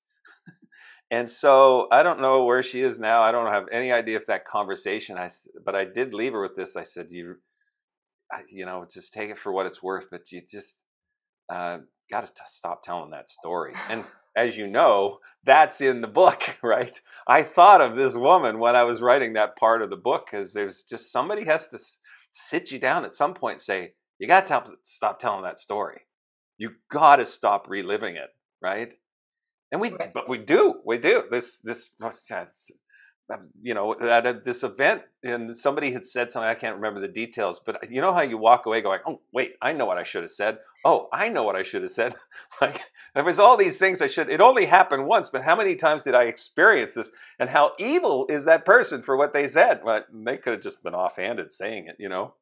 And 1.11 1.29
so 1.29 1.89
I 1.91 2.03
don't 2.03 2.21
know 2.21 2.45
where 2.45 2.63
she 2.63 2.83
is 2.83 2.99
now. 2.99 3.23
I 3.23 3.33
don't 3.33 3.53
have 3.53 3.67
any 3.73 3.93
idea 3.93 4.17
if 4.17 4.27
that 4.27 4.45
conversation. 4.45 5.17
I 5.17 5.31
but 5.65 5.75
I 5.75 5.85
did 5.85 6.13
leave 6.13 6.33
her 6.33 6.43
with 6.43 6.57
this. 6.57 6.77
I 6.77 6.83
said, 6.83 7.07
you, 7.11 7.37
you 8.51 8.67
know, 8.67 8.87
just 8.91 9.13
take 9.13 9.31
it 9.31 9.39
for 9.39 9.53
what 9.53 9.67
it's 9.67 9.83
worth. 9.83 10.07
But 10.11 10.31
you 10.31 10.43
just 10.49 10.85
uh, 11.49 11.79
got 12.11 12.27
to 12.27 12.43
stop 12.47 12.83
telling 12.83 13.11
that 13.11 13.31
story. 13.31 13.73
And 13.89 14.05
as 14.37 14.57
you 14.57 14.67
know, 14.67 15.19
that's 15.45 15.81
in 15.81 16.01
the 16.03 16.09
book, 16.09 16.59
right? 16.63 17.01
I 17.27 17.43
thought 17.43 17.81
of 17.81 17.97
this 17.97 18.15
woman 18.15 18.59
when 18.59 18.77
I 18.77 18.85
was 18.85 19.01
writing 19.01 19.33
that 19.33 19.57
part 19.57 19.83
of 19.83 19.91
the 19.91 19.97
book 19.97 20.29
because 20.31 20.53
there's 20.53 20.83
just 20.83 21.11
somebody 21.11 21.45
has 21.47 21.69
to 21.69 21.79
sit 22.31 22.71
you 22.71 22.79
down 22.79 23.05
at 23.05 23.15
some 23.15 23.35
point 23.35 23.55
and 23.55 23.63
say, 23.63 23.93
you 24.19 24.27
got 24.27 24.47
to 24.47 24.65
stop 24.83 25.21
telling 25.21 25.43
that 25.45 25.59
story. 25.61 26.03
You 26.59 26.73
got 26.91 27.17
to 27.17 27.27
stop 27.27 27.67
reliving 27.69 28.17
it, 28.17 28.31
right? 28.61 28.93
And 29.73 29.81
we 29.81 29.91
right. 29.91 30.13
but 30.13 30.29
we 30.29 30.39
do 30.39 30.81
we 30.85 30.99
do. 30.99 31.25
This 31.31 31.61
this 31.61 31.91
um, 33.31 33.49
you 33.61 33.75
know 33.75 33.95
at 34.01 34.27
a, 34.27 34.41
this 34.45 34.63
event 34.63 35.03
and 35.23 35.57
somebody 35.57 35.93
had 35.93 36.07
said 36.07 36.31
something 36.31 36.49
i 36.49 36.55
can't 36.55 36.77
remember 36.77 36.99
the 36.99 37.09
details 37.09 37.61
but 37.65 37.91
you 37.91 38.01
know 38.01 38.13
how 38.13 38.23
you 38.23 38.39
walk 38.39 38.65
away 38.65 38.81
going 38.81 39.01
oh 39.07 39.21
wait 39.33 39.53
i 39.61 39.73
know 39.73 39.85
what 39.85 39.99
i 39.99 40.03
should 40.03 40.23
have 40.23 40.31
said. 40.31 40.59
Oh 40.85 41.09
i 41.13 41.29
know 41.29 41.43
what 41.43 41.57
i 41.57 41.63
should 41.63 41.83
have 41.83 41.91
said. 41.91 42.15
Like 42.61 42.81
there 43.15 43.25
was 43.25 43.39
all 43.39 43.57
these 43.57 43.79
things 43.79 44.01
i 44.01 44.07
should 44.07 44.31
it 44.31 44.41
only 44.41 44.65
happened 44.65 45.07
once 45.07 45.29
but 45.29 45.43
how 45.43 45.55
many 45.57 45.77
times 45.77 46.05
did 46.05 46.15
i 46.15 46.25
experience 46.25 46.95
this? 46.95 47.11
And 47.39 47.51
how 47.51 47.73
evil 47.79 48.27
is 48.31 48.47
that 48.47 48.65
person 48.65 49.03
for 49.03 49.17
what 49.17 49.35
they 49.35 49.47
said? 49.47 49.81
But 49.85 50.07
they 50.11 50.39
could 50.39 50.55
have 50.55 50.63
just 50.63 50.83
been 50.83 50.95
offhanded 50.95 51.53
saying 51.53 51.89
it 51.89 51.97
you 51.99 52.09
know? 52.09 52.35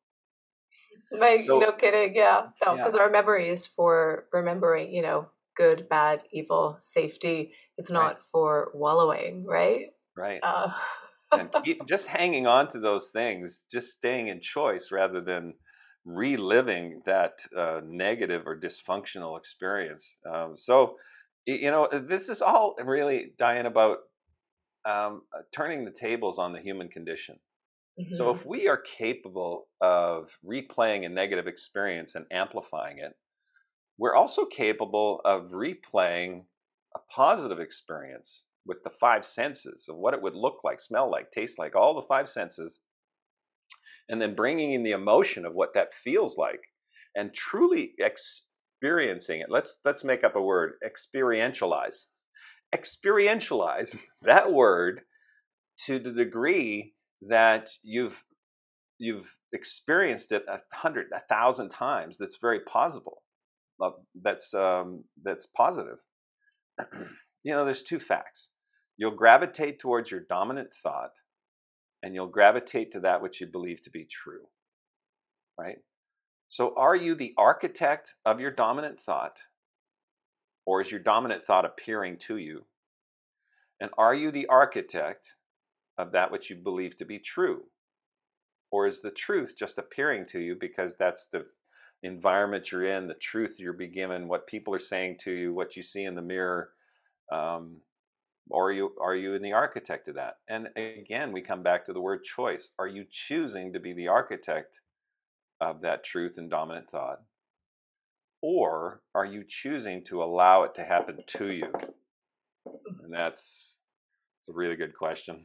Like 1.10 1.40
so, 1.40 1.58
no 1.58 1.72
kidding 1.72 2.14
yeah 2.14 2.46
no 2.64 2.76
because 2.76 2.94
yeah. 2.94 3.00
our 3.00 3.10
memory 3.10 3.48
is 3.48 3.66
for 3.66 4.26
remembering 4.32 4.92
you 4.92 5.02
know 5.02 5.28
good, 5.56 5.88
bad, 5.88 6.24
evil, 6.32 6.76
safety. 6.78 7.52
It's 7.78 7.90
not 7.90 8.04
right. 8.04 8.20
for 8.20 8.70
wallowing, 8.74 9.44
right? 9.44 9.86
Right. 10.16 10.40
Uh, 10.42 10.70
and 11.32 11.50
keep, 11.64 11.84
just 11.88 12.06
hanging 12.06 12.46
on 12.46 12.68
to 12.68 12.78
those 12.78 13.10
things, 13.10 13.64
just 13.70 13.92
staying 13.92 14.28
in 14.28 14.40
choice 14.40 14.90
rather 14.92 15.20
than 15.20 15.54
reliving 16.04 17.02
that 17.04 17.40
uh, 17.56 17.80
negative 17.84 18.42
or 18.46 18.58
dysfunctional 18.58 19.38
experience. 19.38 20.18
Um, 20.30 20.54
so, 20.56 20.96
you 21.46 21.70
know, 21.70 21.86
uh, 21.86 22.00
this 22.06 22.28
is 22.28 22.42
all 22.42 22.76
really, 22.82 23.32
Diane, 23.38 23.66
about 23.66 23.98
um, 24.84 25.22
uh, 25.36 25.42
turning 25.52 25.84
the 25.84 25.90
tables 25.90 26.38
on 26.38 26.52
the 26.52 26.60
human 26.60 26.88
condition. 26.88 27.36
Mm-hmm. 28.00 28.14
So, 28.14 28.30
if 28.30 28.44
we 28.46 28.68
are 28.68 28.76
capable 28.76 29.68
of 29.80 30.30
replaying 30.44 31.06
a 31.06 31.08
negative 31.08 31.46
experience 31.46 32.14
and 32.14 32.26
amplifying 32.30 32.98
it, 32.98 33.12
we're 33.98 34.14
also 34.16 34.46
capable 34.46 35.20
of 35.24 35.50
replaying 35.52 36.44
a 36.96 37.00
positive 37.10 37.60
experience 37.60 38.46
with 38.66 38.82
the 38.84 38.90
five 38.90 39.24
senses 39.24 39.86
of 39.88 39.96
what 39.96 40.14
it 40.14 40.22
would 40.22 40.34
look 40.36 40.60
like, 40.64 40.80
smell 40.80 41.10
like, 41.10 41.30
taste 41.32 41.58
like, 41.58 41.76
all 41.76 41.94
the 41.94 42.02
five 42.08 42.28
senses, 42.28 42.80
and 44.08 44.20
then 44.22 44.34
bringing 44.34 44.72
in 44.72 44.82
the 44.84 44.92
emotion 44.92 45.46
of 45.46 45.54
what 45.54 45.74
that 45.74 45.94
feels 45.94 46.38
like. 46.38 46.60
and 47.16 47.34
truly 47.34 47.94
experiencing 48.00 49.40
it. 49.40 49.50
Let's 49.50 49.80
let's 49.84 50.04
make 50.04 50.24
up 50.24 50.36
a 50.36 50.42
word, 50.42 50.74
experientialize. 50.86 52.06
Experientialize 52.74 53.98
that 54.22 54.52
word 54.52 55.02
to 55.86 55.98
the 55.98 56.12
degree 56.12 56.94
that 57.22 57.70
you've 57.82 58.24
you've 58.98 59.38
experienced 59.52 60.32
it 60.32 60.44
a 60.48 60.60
hundred, 60.74 61.08
a 61.14 61.20
thousand 61.28 61.70
times. 61.70 62.18
That's 62.18 62.38
very 62.38 62.60
possible. 62.60 63.22
That's 64.22 64.54
um, 64.54 65.04
that's 65.22 65.46
positive. 65.46 65.98
you 67.42 67.52
know, 67.52 67.64
there's 67.64 67.82
two 67.82 67.98
facts. 67.98 68.50
You'll 68.96 69.10
gravitate 69.10 69.78
towards 69.78 70.10
your 70.10 70.20
dominant 70.20 70.72
thought, 70.74 71.12
and 72.02 72.14
you'll 72.14 72.28
gravitate 72.28 72.92
to 72.92 73.00
that 73.00 73.22
which 73.22 73.40
you 73.40 73.46
believe 73.46 73.82
to 73.82 73.90
be 73.90 74.06
true. 74.06 74.46
Right. 75.58 75.78
So, 76.48 76.74
are 76.76 76.96
you 76.96 77.14
the 77.14 77.34
architect 77.36 78.14
of 78.24 78.40
your 78.40 78.50
dominant 78.50 78.98
thought, 78.98 79.38
or 80.64 80.80
is 80.80 80.90
your 80.90 81.00
dominant 81.00 81.42
thought 81.42 81.64
appearing 81.64 82.18
to 82.18 82.36
you? 82.36 82.64
And 83.80 83.90
are 83.98 84.14
you 84.14 84.30
the 84.30 84.46
architect 84.46 85.34
of 85.98 86.12
that 86.12 86.30
which 86.30 86.48
you 86.50 86.56
believe 86.56 86.96
to 86.96 87.04
be 87.04 87.18
true? 87.18 87.64
Or 88.70 88.86
is 88.86 89.00
the 89.00 89.10
truth 89.10 89.54
just 89.56 89.78
appearing 89.78 90.26
to 90.26 90.40
you 90.40 90.56
because 90.58 90.96
that's 90.96 91.26
the 91.26 91.46
environment 92.02 92.70
you're 92.70 92.84
in, 92.84 93.06
the 93.06 93.14
truth 93.14 93.56
you're 93.58 93.72
being 93.72 93.92
given, 93.92 94.28
what 94.28 94.46
people 94.46 94.74
are 94.74 94.78
saying 94.78 95.18
to 95.20 95.32
you, 95.32 95.54
what 95.54 95.76
you 95.76 95.82
see 95.82 96.04
in 96.04 96.14
the 96.14 96.22
mirror? 96.22 96.70
Um, 97.32 97.78
you 98.50 98.92
are 99.00 99.14
you 99.14 99.34
in 99.34 99.42
the 99.42 99.52
architect 99.52 100.08
of 100.08 100.14
that? 100.14 100.36
And 100.48 100.68
again, 100.76 101.32
we 101.32 101.42
come 101.42 101.62
back 101.62 101.84
to 101.86 101.92
the 101.92 102.00
word 102.00 102.24
choice. 102.24 102.70
Are 102.78 102.86
you 102.86 103.04
choosing 103.10 103.72
to 103.72 103.80
be 103.80 103.92
the 103.92 104.08
architect 104.08 104.80
of 105.60 105.80
that 105.82 106.04
truth 106.04 106.38
and 106.38 106.50
dominant 106.50 106.90
thought? 106.90 107.20
Or 108.42 109.02
are 109.14 109.24
you 109.24 109.44
choosing 109.48 110.04
to 110.04 110.22
allow 110.22 110.62
it 110.62 110.74
to 110.74 110.84
happen 110.84 111.18
to 111.26 111.50
you? 111.50 111.72
And 113.02 113.12
that's 113.12 113.78
it's 114.40 114.48
a 114.48 114.52
really 114.52 114.76
good 114.76 114.94
question. 114.94 115.42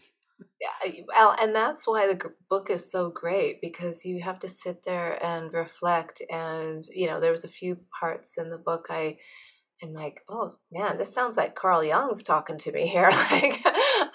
Yeah, 0.62 0.92
well, 1.08 1.36
and 1.40 1.56
that's 1.56 1.88
why 1.88 2.08
the 2.08 2.32
book 2.50 2.70
is 2.70 2.92
so 2.92 3.10
great 3.10 3.62
because 3.62 4.06
you 4.06 4.22
have 4.22 4.40
to 4.40 4.50
sit 4.50 4.84
there 4.86 5.24
and 5.24 5.54
reflect. 5.54 6.22
And 6.30 6.86
you 6.92 7.08
know, 7.08 7.20
there 7.20 7.32
was 7.32 7.44
a 7.44 7.50
few 7.50 7.80
parts 8.00 8.38
in 8.38 8.50
the 8.50 8.58
book 8.58 8.88
I 8.90 9.18
am 9.84 9.94
like, 9.94 10.22
oh 10.30 10.52
man, 10.72 10.98
this 10.98 11.14
sounds 11.14 11.38
like 11.38 11.56
Carl 11.56 11.84
Jung's 11.84 12.24
talking 12.24 12.58
to 12.60 12.72
me 12.72 12.88
here. 12.88 13.12
like, 13.32 13.64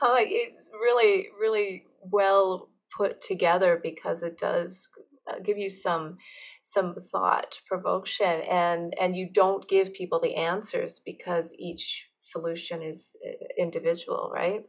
like 0.03 0.29
it's 0.31 0.71
really, 0.73 1.29
really 1.41 1.85
well 2.01 2.71
put 2.97 3.21
together 3.21 3.79
because 3.83 4.23
it 4.23 4.39
does 4.39 4.89
uh, 5.31 5.39
give 5.45 5.59
you 5.59 5.71
some 5.71 6.17
some 6.65 6.95
thought 7.13 7.61
provocation 7.69 8.43
and 8.51 8.95
and 9.01 9.17
you 9.17 9.29
don't 9.33 9.69
give 9.69 9.93
people 9.93 10.21
the 10.21 10.35
answers 10.37 11.01
because 11.05 11.55
each 11.59 12.09
solution 12.19 12.83
is 12.83 13.17
uh, 13.27 13.33
individual 13.59 14.31
right 14.35 14.63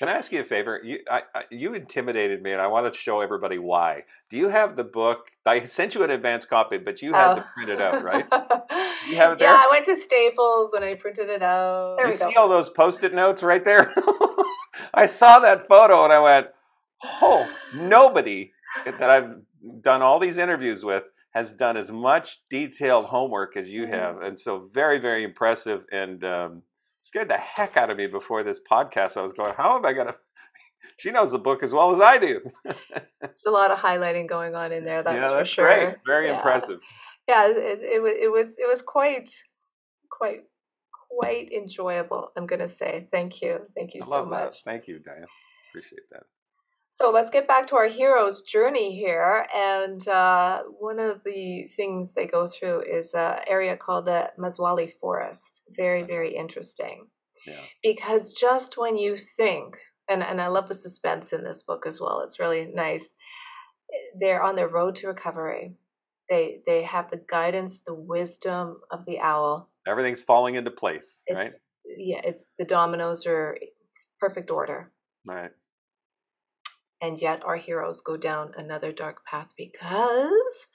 can 0.00 0.08
I 0.08 0.12
ask 0.12 0.32
you 0.32 0.40
a 0.40 0.44
favor? 0.44 0.80
You, 0.82 1.00
I, 1.10 1.22
I, 1.34 1.42
you 1.50 1.74
intimidated 1.74 2.42
me, 2.42 2.52
and 2.52 2.62
I 2.62 2.68
want 2.68 2.90
to 2.90 2.98
show 2.98 3.20
everybody 3.20 3.58
why. 3.58 4.04
Do 4.30 4.38
you 4.38 4.48
have 4.48 4.74
the 4.74 4.82
book? 4.82 5.30
I 5.44 5.66
sent 5.66 5.94
you 5.94 6.02
an 6.02 6.10
advance 6.10 6.46
copy, 6.46 6.78
but 6.78 7.02
you 7.02 7.12
had 7.12 7.32
oh. 7.32 7.34
to 7.34 7.44
print 7.54 7.68
it 7.68 7.82
out, 7.82 8.02
right? 8.02 8.24
You 9.06 9.16
have 9.16 9.32
it 9.32 9.38
there. 9.40 9.52
Yeah, 9.52 9.62
I 9.62 9.68
went 9.70 9.84
to 9.84 9.94
Staples 9.94 10.72
and 10.72 10.82
I 10.82 10.94
printed 10.94 11.28
it 11.28 11.42
out. 11.42 11.96
There 11.98 12.06
you 12.06 12.14
see 12.14 12.34
all 12.34 12.48
those 12.48 12.70
post-it 12.70 13.12
notes 13.12 13.42
right 13.42 13.62
there? 13.62 13.92
I 14.94 15.04
saw 15.04 15.38
that 15.40 15.68
photo 15.68 16.02
and 16.04 16.14
I 16.14 16.20
went, 16.20 16.46
"Oh, 17.20 17.46
nobody 17.74 18.52
that 18.86 19.10
I've 19.10 19.34
done 19.82 20.00
all 20.00 20.18
these 20.18 20.38
interviews 20.38 20.82
with 20.82 21.04
has 21.34 21.52
done 21.52 21.76
as 21.76 21.92
much 21.92 22.38
detailed 22.48 23.04
homework 23.04 23.54
as 23.54 23.68
you 23.68 23.82
mm-hmm. 23.82 23.92
have, 23.92 24.22
and 24.22 24.40
so 24.40 24.70
very, 24.72 24.98
very 24.98 25.24
impressive." 25.24 25.84
And 25.92 26.24
um, 26.24 26.62
scared 27.10 27.28
the 27.28 27.36
heck 27.36 27.76
out 27.76 27.90
of 27.90 27.96
me 27.96 28.06
before 28.06 28.44
this 28.44 28.60
podcast. 28.60 29.16
I 29.16 29.22
was 29.22 29.32
going, 29.32 29.52
how 29.56 29.76
am 29.76 29.84
I 29.84 29.92
going 29.92 30.06
to? 30.12 30.14
She 30.96 31.10
knows 31.10 31.32
the 31.32 31.38
book 31.38 31.62
as 31.64 31.72
well 31.72 31.90
as 31.92 32.00
I 32.00 32.18
do. 32.18 32.40
There's 33.20 33.44
a 33.46 33.50
lot 33.50 33.72
of 33.72 33.80
highlighting 33.80 34.28
going 34.28 34.54
on 34.54 34.70
in 34.70 34.84
there. 34.84 35.02
That's, 35.02 35.14
yeah, 35.16 35.30
that's 35.30 35.48
for 35.48 35.54
sure. 35.54 35.66
Great. 35.66 35.96
Very 36.06 36.28
yeah. 36.28 36.36
impressive. 36.36 36.78
Yeah, 37.26 37.48
it, 37.48 37.80
it, 37.82 38.02
was 38.02 38.12
it 38.12 38.30
was 38.30 38.58
it 38.58 38.68
was 38.68 38.82
quite 38.82 39.30
quite 40.10 40.42
quite 41.10 41.52
enjoyable. 41.52 42.30
I'm 42.36 42.46
going 42.46 42.60
to 42.60 42.68
say 42.68 43.08
thank 43.10 43.42
you, 43.42 43.60
thank 43.76 43.94
you 43.94 44.02
I 44.04 44.06
so 44.06 44.24
much. 44.24 44.62
That. 44.62 44.70
Thank 44.70 44.88
you, 44.88 44.98
Diane. 45.00 45.26
Appreciate 45.70 46.08
that. 46.12 46.24
So 46.92 47.10
let's 47.12 47.30
get 47.30 47.46
back 47.46 47.68
to 47.68 47.76
our 47.76 47.86
hero's 47.86 48.42
journey 48.42 48.96
here. 48.96 49.46
And 49.54 50.06
uh, 50.08 50.64
one 50.80 50.98
of 50.98 51.22
the 51.24 51.64
things 51.76 52.14
they 52.14 52.26
go 52.26 52.48
through 52.48 52.82
is 52.82 53.14
an 53.14 53.38
area 53.46 53.76
called 53.76 54.06
the 54.06 54.32
Mazwali 54.36 54.92
Forest. 55.00 55.62
Very, 55.70 56.02
very 56.02 56.34
interesting. 56.34 57.06
Yeah. 57.46 57.60
Because 57.82 58.32
just 58.32 58.76
when 58.76 58.96
you 58.96 59.16
think, 59.16 59.78
and, 60.10 60.22
and 60.22 60.40
I 60.40 60.48
love 60.48 60.66
the 60.66 60.74
suspense 60.74 61.32
in 61.32 61.44
this 61.44 61.62
book 61.62 61.86
as 61.86 62.00
well, 62.00 62.22
it's 62.22 62.40
really 62.40 62.68
nice. 62.74 63.14
They're 64.20 64.42
on 64.42 64.56
their 64.56 64.68
road 64.68 64.96
to 64.96 65.06
recovery. 65.06 65.76
They 66.28 66.60
they 66.64 66.82
have 66.82 67.10
the 67.10 67.20
guidance, 67.28 67.80
the 67.80 67.94
wisdom 67.94 68.80
of 68.92 69.04
the 69.04 69.18
owl. 69.18 69.68
Everything's 69.88 70.20
falling 70.20 70.54
into 70.54 70.70
place, 70.70 71.22
it's, 71.26 71.36
right? 71.36 71.50
Yeah, 71.84 72.20
it's 72.22 72.52
the 72.56 72.64
dominoes 72.64 73.26
are 73.26 73.58
perfect 74.20 74.48
order. 74.48 74.92
Right 75.26 75.50
and 77.00 77.20
yet 77.20 77.44
our 77.44 77.56
heroes 77.56 78.00
go 78.00 78.16
down 78.16 78.52
another 78.56 78.92
dark 78.92 79.24
path 79.24 79.54
because 79.56 80.66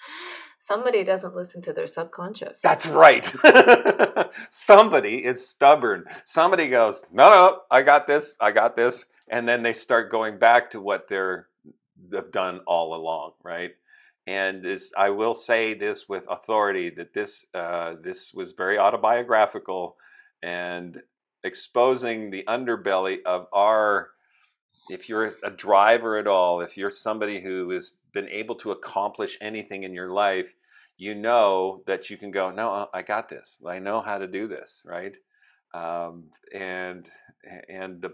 somebody 0.57 1.03
doesn't 1.03 1.35
listen 1.35 1.61
to 1.63 1.73
their 1.73 1.87
subconscious. 1.87 2.61
That's 2.61 2.87
right. 2.87 3.25
somebody 4.49 5.23
is 5.23 5.47
stubborn. 5.47 6.05
Somebody 6.23 6.67
goes, 6.67 7.05
"No, 7.11 7.29
no, 7.29 7.59
I 7.69 7.81
got 7.83 8.07
this. 8.07 8.35
I 8.39 8.51
got 8.51 8.75
this." 8.75 9.05
And 9.27 9.47
then 9.47 9.63
they 9.63 9.73
start 9.73 10.11
going 10.11 10.37
back 10.37 10.69
to 10.71 10.81
what 10.81 11.07
they're 11.07 11.47
they've 12.09 12.31
done 12.31 12.61
all 12.67 12.95
along, 12.95 13.33
right? 13.43 13.71
And 14.27 14.63
this, 14.63 14.91
I 14.97 15.11
will 15.11 15.35
say 15.35 15.75
this 15.75 16.09
with 16.09 16.27
authority 16.29 16.89
that 16.91 17.13
this 17.13 17.45
uh, 17.53 17.95
this 18.01 18.33
was 18.33 18.53
very 18.53 18.77
autobiographical 18.77 19.97
and 20.41 21.01
exposing 21.43 22.31
the 22.31 22.43
underbelly 22.47 23.19
of 23.25 23.47
our 23.53 24.09
if 24.89 25.09
you're 25.09 25.33
a 25.43 25.51
driver 25.51 26.17
at 26.17 26.27
all, 26.27 26.61
if 26.61 26.77
you're 26.77 26.89
somebody 26.89 27.41
who 27.41 27.69
has 27.71 27.91
been 28.13 28.29
able 28.29 28.55
to 28.55 28.71
accomplish 28.71 29.37
anything 29.41 29.83
in 29.83 29.93
your 29.93 30.11
life, 30.11 30.53
you 30.97 31.13
know 31.15 31.83
that 31.87 32.09
you 32.09 32.17
can 32.17 32.31
go, 32.31 32.51
no, 32.51 32.71
uh, 32.71 32.85
I 32.93 33.01
got 33.01 33.29
this. 33.29 33.59
I 33.65 33.79
know 33.79 34.01
how 34.01 34.17
to 34.17 34.27
do 34.27 34.47
this, 34.47 34.83
right? 34.85 35.17
Um, 35.73 36.29
and 36.53 37.09
and 37.67 38.01
the 38.01 38.13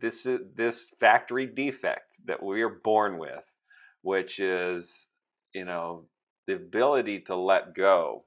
this 0.00 0.26
this 0.54 0.90
factory 1.00 1.46
defect 1.46 2.16
that 2.26 2.42
we 2.42 2.62
are 2.62 2.80
born 2.84 3.18
with, 3.18 3.54
which 4.02 4.38
is 4.38 5.08
you 5.54 5.64
know 5.64 6.06
the 6.46 6.56
ability 6.56 7.20
to 7.20 7.36
let 7.36 7.74
go, 7.74 8.24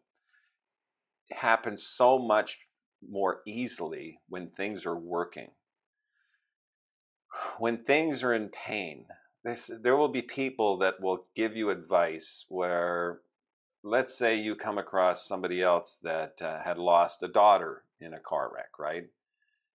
happens 1.32 1.84
so 1.84 2.18
much 2.18 2.58
more 3.08 3.42
easily 3.46 4.20
when 4.30 4.50
things 4.50 4.86
are 4.86 4.98
working 4.98 5.50
when 7.58 7.78
things 7.78 8.24
are 8.24 8.34
in 8.34 8.50
pain, 8.50 9.06
this, 9.44 9.70
there 9.82 9.98
will 9.98 10.10
be 10.10 10.22
people 10.22 10.78
that 10.78 11.02
will 11.02 11.26
give 11.36 11.56
you 11.56 11.70
advice 11.70 12.46
where, 12.50 13.20
let's 13.84 14.14
say, 14.14 14.36
you 14.36 14.56
come 14.56 14.78
across 14.78 15.28
somebody 15.28 15.62
else 15.62 16.00
that 16.04 16.42
uh, 16.42 16.62
had 16.64 16.78
lost 16.78 17.24
a 17.24 17.28
daughter 17.28 17.84
in 18.00 18.14
a 18.14 18.20
car 18.20 18.52
wreck, 18.54 18.80
right? 18.80 19.06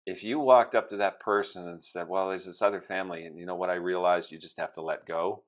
If 0.05 0.23
you 0.23 0.39
walked 0.39 0.73
up 0.73 0.89
to 0.89 0.97
that 0.97 1.19
person 1.19 1.67
and 1.67 1.83
said, 1.83 2.07
Well, 2.07 2.29
there's 2.29 2.45
this 2.45 2.61
other 2.61 2.81
family, 2.81 3.25
and 3.25 3.37
you 3.37 3.45
know 3.45 3.55
what 3.55 3.69
I 3.69 3.75
realized? 3.75 4.31
You 4.31 4.37
just 4.37 4.57
have 4.57 4.73
to 4.73 4.81
let 4.81 5.05
go. 5.05 5.43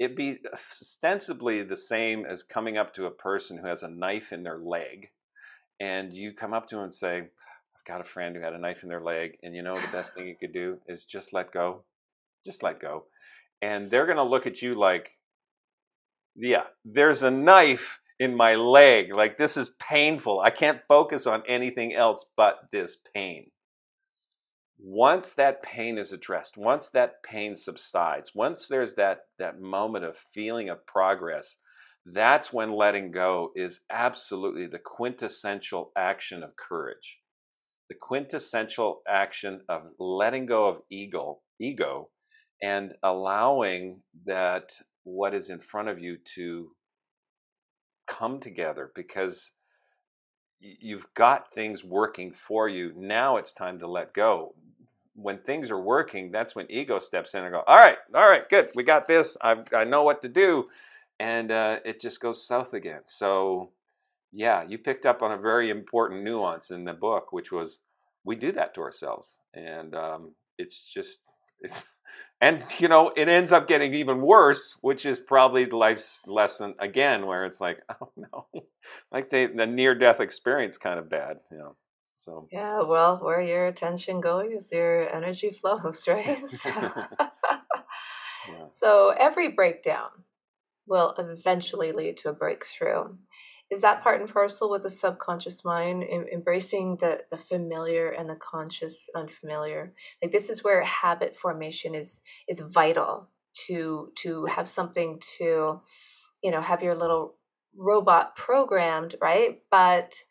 It'd 0.00 0.16
be 0.16 0.38
ostensibly 0.52 1.62
the 1.62 1.76
same 1.76 2.24
as 2.24 2.42
coming 2.42 2.76
up 2.76 2.94
to 2.94 3.06
a 3.06 3.10
person 3.10 3.56
who 3.56 3.66
has 3.66 3.82
a 3.82 3.88
knife 3.88 4.32
in 4.32 4.42
their 4.42 4.58
leg, 4.58 5.10
and 5.78 6.12
you 6.12 6.32
come 6.32 6.52
up 6.52 6.66
to 6.68 6.76
them 6.76 6.84
and 6.84 6.94
say, 6.94 7.28
got 7.88 8.02
a 8.02 8.04
friend 8.04 8.36
who 8.36 8.42
had 8.42 8.52
a 8.52 8.58
knife 8.58 8.82
in 8.82 8.90
their 8.90 9.00
leg, 9.00 9.38
and 9.42 9.56
you 9.56 9.62
know 9.62 9.74
the 9.74 9.88
best 9.88 10.14
thing 10.14 10.28
you 10.28 10.36
could 10.38 10.52
do 10.52 10.78
is 10.86 11.06
just 11.06 11.32
let 11.32 11.50
go, 11.50 11.82
just 12.44 12.62
let 12.62 12.80
go, 12.80 13.06
and 13.62 13.90
they're 13.90 14.06
gonna 14.06 14.22
look 14.22 14.46
at 14.46 14.60
you 14.60 14.74
like, 14.74 15.16
yeah, 16.36 16.64
there's 16.84 17.22
a 17.22 17.30
knife 17.30 18.00
in 18.20 18.36
my 18.36 18.56
leg, 18.56 19.12
like 19.12 19.38
this 19.38 19.56
is 19.56 19.70
painful. 19.80 20.40
I 20.40 20.50
can't 20.50 20.82
focus 20.86 21.26
on 21.26 21.42
anything 21.48 21.94
else 21.94 22.26
but 22.36 22.58
this 22.72 22.98
pain. 23.14 23.50
Once 24.78 25.32
that 25.32 25.62
pain 25.62 25.98
is 25.98 26.12
addressed, 26.12 26.56
once 26.56 26.90
that 26.90 27.22
pain 27.22 27.56
subsides, 27.56 28.34
once 28.34 28.68
there's 28.68 28.94
that 28.94 29.22
that 29.38 29.60
moment 29.60 30.04
of 30.04 30.16
feeling 30.34 30.68
of 30.68 30.86
progress, 30.86 31.56
that's 32.04 32.52
when 32.52 32.72
letting 32.72 33.10
go 33.10 33.50
is 33.56 33.80
absolutely 33.90 34.66
the 34.66 34.78
quintessential 34.78 35.90
action 35.96 36.42
of 36.42 36.54
courage 36.54 37.18
the 37.88 37.94
quintessential 37.94 39.02
action 39.08 39.60
of 39.68 39.82
letting 39.98 40.46
go 40.46 40.66
of 40.66 40.82
ego, 40.90 41.40
ego 41.58 42.10
and 42.62 42.94
allowing 43.02 44.00
that 44.26 44.72
what 45.04 45.34
is 45.34 45.48
in 45.48 45.58
front 45.58 45.88
of 45.88 45.98
you 45.98 46.18
to 46.34 46.70
come 48.06 48.40
together 48.40 48.90
because 48.94 49.52
you've 50.60 51.06
got 51.14 51.52
things 51.52 51.84
working 51.84 52.32
for 52.32 52.68
you. 52.68 52.92
Now 52.96 53.36
it's 53.36 53.52
time 53.52 53.78
to 53.78 53.86
let 53.86 54.12
go. 54.12 54.54
When 55.14 55.38
things 55.38 55.70
are 55.70 55.80
working, 55.80 56.30
that's 56.30 56.54
when 56.54 56.70
ego 56.70 56.98
steps 56.98 57.34
in 57.34 57.44
and 57.44 57.52
go, 57.52 57.62
all 57.66 57.78
right, 57.78 57.96
all 58.14 58.28
right, 58.28 58.48
good, 58.48 58.70
we 58.74 58.82
got 58.82 59.08
this. 59.08 59.36
I, 59.42 59.56
I 59.74 59.84
know 59.84 60.02
what 60.02 60.22
to 60.22 60.28
do. 60.28 60.66
And 61.20 61.50
uh, 61.50 61.78
it 61.84 62.00
just 62.00 62.20
goes 62.20 62.46
south 62.46 62.74
again. 62.74 63.00
So, 63.04 63.70
yeah, 64.32 64.64
you 64.66 64.78
picked 64.78 65.06
up 65.06 65.22
on 65.22 65.32
a 65.32 65.38
very 65.38 65.70
important 65.70 66.22
nuance 66.22 66.70
in 66.70 66.84
the 66.84 66.92
book, 66.92 67.32
which 67.32 67.50
was 67.50 67.80
we 68.24 68.36
do 68.36 68.52
that 68.52 68.74
to 68.74 68.80
ourselves. 68.82 69.38
And 69.54 69.94
um, 69.94 70.34
it's 70.58 70.82
just, 70.82 71.20
it's, 71.60 71.86
and 72.40 72.64
you 72.78 72.88
know 72.88 73.12
it 73.16 73.28
ends 73.28 73.52
up 73.52 73.66
getting 73.66 73.94
even 73.94 74.20
worse 74.20 74.76
which 74.80 75.04
is 75.04 75.18
probably 75.18 75.64
the 75.64 75.76
life's 75.76 76.22
lesson 76.26 76.74
again 76.78 77.26
where 77.26 77.44
it's 77.44 77.60
like 77.60 77.80
oh 78.00 78.10
no 78.16 78.46
like 79.12 79.30
they, 79.30 79.46
the 79.46 79.66
near 79.66 79.94
death 79.94 80.20
experience 80.20 80.76
kind 80.76 80.98
of 80.98 81.10
bad 81.10 81.38
you 81.50 81.58
know 81.58 81.74
so 82.16 82.46
yeah 82.52 82.82
well 82.82 83.18
where 83.18 83.40
your 83.40 83.66
attention 83.66 84.20
goes 84.20 84.70
your 84.72 85.12
energy 85.14 85.50
flows 85.50 86.06
right 86.08 86.46
so, 86.46 86.70
yeah. 86.70 88.68
so 88.70 89.14
every 89.18 89.48
breakdown 89.48 90.10
will 90.86 91.14
eventually 91.18 91.92
lead 91.92 92.16
to 92.16 92.30
a 92.30 92.32
breakthrough 92.32 93.04
is 93.70 93.82
that 93.82 94.02
part 94.02 94.20
and 94.20 94.32
parcel 94.32 94.70
with 94.70 94.82
the 94.82 94.90
subconscious 94.90 95.64
mind 95.64 96.04
em- 96.10 96.26
embracing 96.32 96.96
the 96.96 97.20
the 97.30 97.36
familiar 97.36 98.08
and 98.10 98.28
the 98.28 98.36
conscious 98.36 99.08
unfamiliar? 99.14 99.94
Like 100.22 100.32
this 100.32 100.48
is 100.48 100.64
where 100.64 100.82
habit 100.84 101.34
formation 101.36 101.94
is 101.94 102.20
is 102.48 102.60
vital 102.60 103.28
to 103.66 104.12
to 104.16 104.46
have 104.46 104.68
something 104.68 105.20
to 105.38 105.80
you 106.42 106.50
know 106.50 106.60
have 106.60 106.82
your 106.82 106.94
little 106.94 107.36
robot 107.76 108.36
programmed 108.36 109.14
right? 109.20 109.60
But 109.70 110.22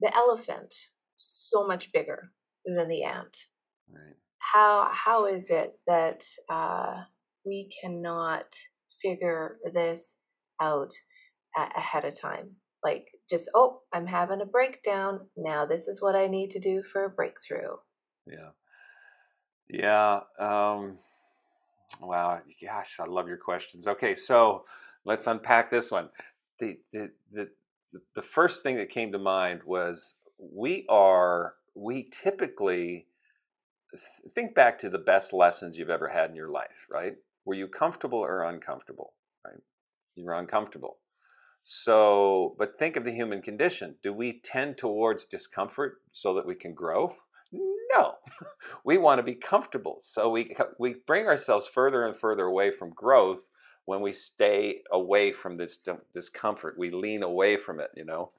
the 0.00 0.14
elephant 0.14 0.74
so 1.18 1.66
much 1.66 1.92
bigger 1.92 2.30
than 2.64 2.88
the 2.88 3.04
ant. 3.04 3.46
Right. 3.90 4.16
How 4.38 4.88
how 4.92 5.26
is 5.26 5.50
it 5.50 5.78
that 5.86 6.24
uh, 6.48 7.02
we 7.44 7.70
cannot 7.80 8.46
figure 9.02 9.58
this 9.72 10.16
out 10.60 10.92
ahead 11.76 12.04
of 12.04 12.18
time. 12.18 12.56
Like, 12.82 13.08
just, 13.28 13.50
oh, 13.54 13.80
I'm 13.92 14.06
having 14.06 14.40
a 14.40 14.46
breakdown. 14.46 15.28
Now, 15.36 15.66
this 15.66 15.88
is 15.88 16.00
what 16.00 16.14
I 16.14 16.28
need 16.28 16.50
to 16.52 16.60
do 16.60 16.82
for 16.82 17.04
a 17.04 17.10
breakthrough. 17.10 17.76
Yeah. 18.26 18.50
Yeah. 19.68 20.20
Um, 20.38 20.98
wow. 22.00 22.40
Gosh, 22.62 22.96
I 23.00 23.04
love 23.04 23.28
your 23.28 23.36
questions. 23.36 23.86
Okay. 23.86 24.14
So 24.14 24.64
let's 25.04 25.26
unpack 25.26 25.70
this 25.70 25.90
one. 25.90 26.08
The, 26.60 26.78
the, 26.92 27.10
the, 27.32 27.48
the 28.14 28.22
first 28.22 28.62
thing 28.62 28.76
that 28.76 28.90
came 28.90 29.12
to 29.12 29.18
mind 29.18 29.62
was 29.64 30.14
we 30.38 30.86
are, 30.88 31.54
we 31.74 32.08
typically 32.10 33.06
think 34.30 34.54
back 34.54 34.78
to 34.78 34.90
the 34.90 34.98
best 34.98 35.32
lessons 35.32 35.76
you've 35.76 35.90
ever 35.90 36.08
had 36.08 36.30
in 36.30 36.36
your 36.36 36.50
life, 36.50 36.86
right? 36.90 37.14
Were 37.44 37.54
you 37.54 37.66
comfortable 37.66 38.18
or 38.18 38.44
uncomfortable, 38.44 39.14
right? 39.44 39.60
You 40.14 40.24
were 40.24 40.34
uncomfortable. 40.34 40.98
So, 41.70 42.54
but 42.58 42.78
think 42.78 42.96
of 42.96 43.04
the 43.04 43.12
human 43.12 43.42
condition. 43.42 43.96
Do 44.02 44.10
we 44.14 44.40
tend 44.40 44.78
towards 44.78 45.26
discomfort 45.26 46.00
so 46.12 46.32
that 46.32 46.46
we 46.46 46.54
can 46.54 46.72
grow? 46.72 47.14
No. 47.52 48.14
we 48.86 48.96
want 48.96 49.18
to 49.18 49.22
be 49.22 49.34
comfortable. 49.34 49.98
So 50.00 50.30
we 50.30 50.56
we 50.78 50.94
bring 51.06 51.26
ourselves 51.26 51.66
further 51.66 52.06
and 52.06 52.16
further 52.16 52.44
away 52.44 52.70
from 52.70 52.94
growth 52.94 53.50
when 53.84 54.00
we 54.00 54.12
stay 54.12 54.80
away 54.90 55.30
from 55.30 55.58
this 55.58 55.78
discomfort. 56.14 56.78
We 56.78 56.90
lean 56.90 57.22
away 57.22 57.58
from 57.58 57.80
it, 57.80 57.90
you 57.94 58.06
know. 58.06 58.30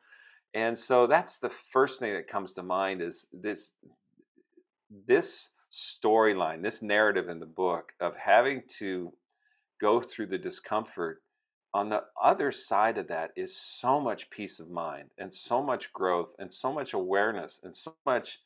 And 0.56 0.76
so 0.76 1.06
that's 1.06 1.38
the 1.38 1.52
first 1.52 2.00
thing 2.00 2.16
that 2.16 2.28
comes 2.28 2.54
to 2.54 2.64
mind 2.64 3.00
is 3.00 3.28
this 3.32 3.74
this 5.06 5.50
storyline, 5.72 6.64
this 6.64 6.82
narrative 6.82 7.30
in 7.30 7.40
the 7.40 7.46
book 7.46 7.92
of 8.00 8.16
having 8.16 8.64
to 8.80 9.14
go 9.80 10.02
through 10.02 10.26
the 10.26 10.40
discomfort 10.40 11.22
on 11.74 11.90
the 11.90 12.04
other 12.22 12.52
side 12.52 12.98
of 12.98 13.08
that 13.08 13.32
is 13.36 13.56
so 13.56 14.00
much 14.00 14.30
peace 14.30 14.60
of 14.60 14.70
mind 14.70 15.10
and 15.18 15.34
so 15.34 15.62
much 15.62 15.94
growth 15.94 16.36
and 16.40 16.52
so 16.52 16.74
much 16.74 16.94
awareness 16.94 17.62
and 17.64 17.76
so 17.76 17.96
much 18.06 18.40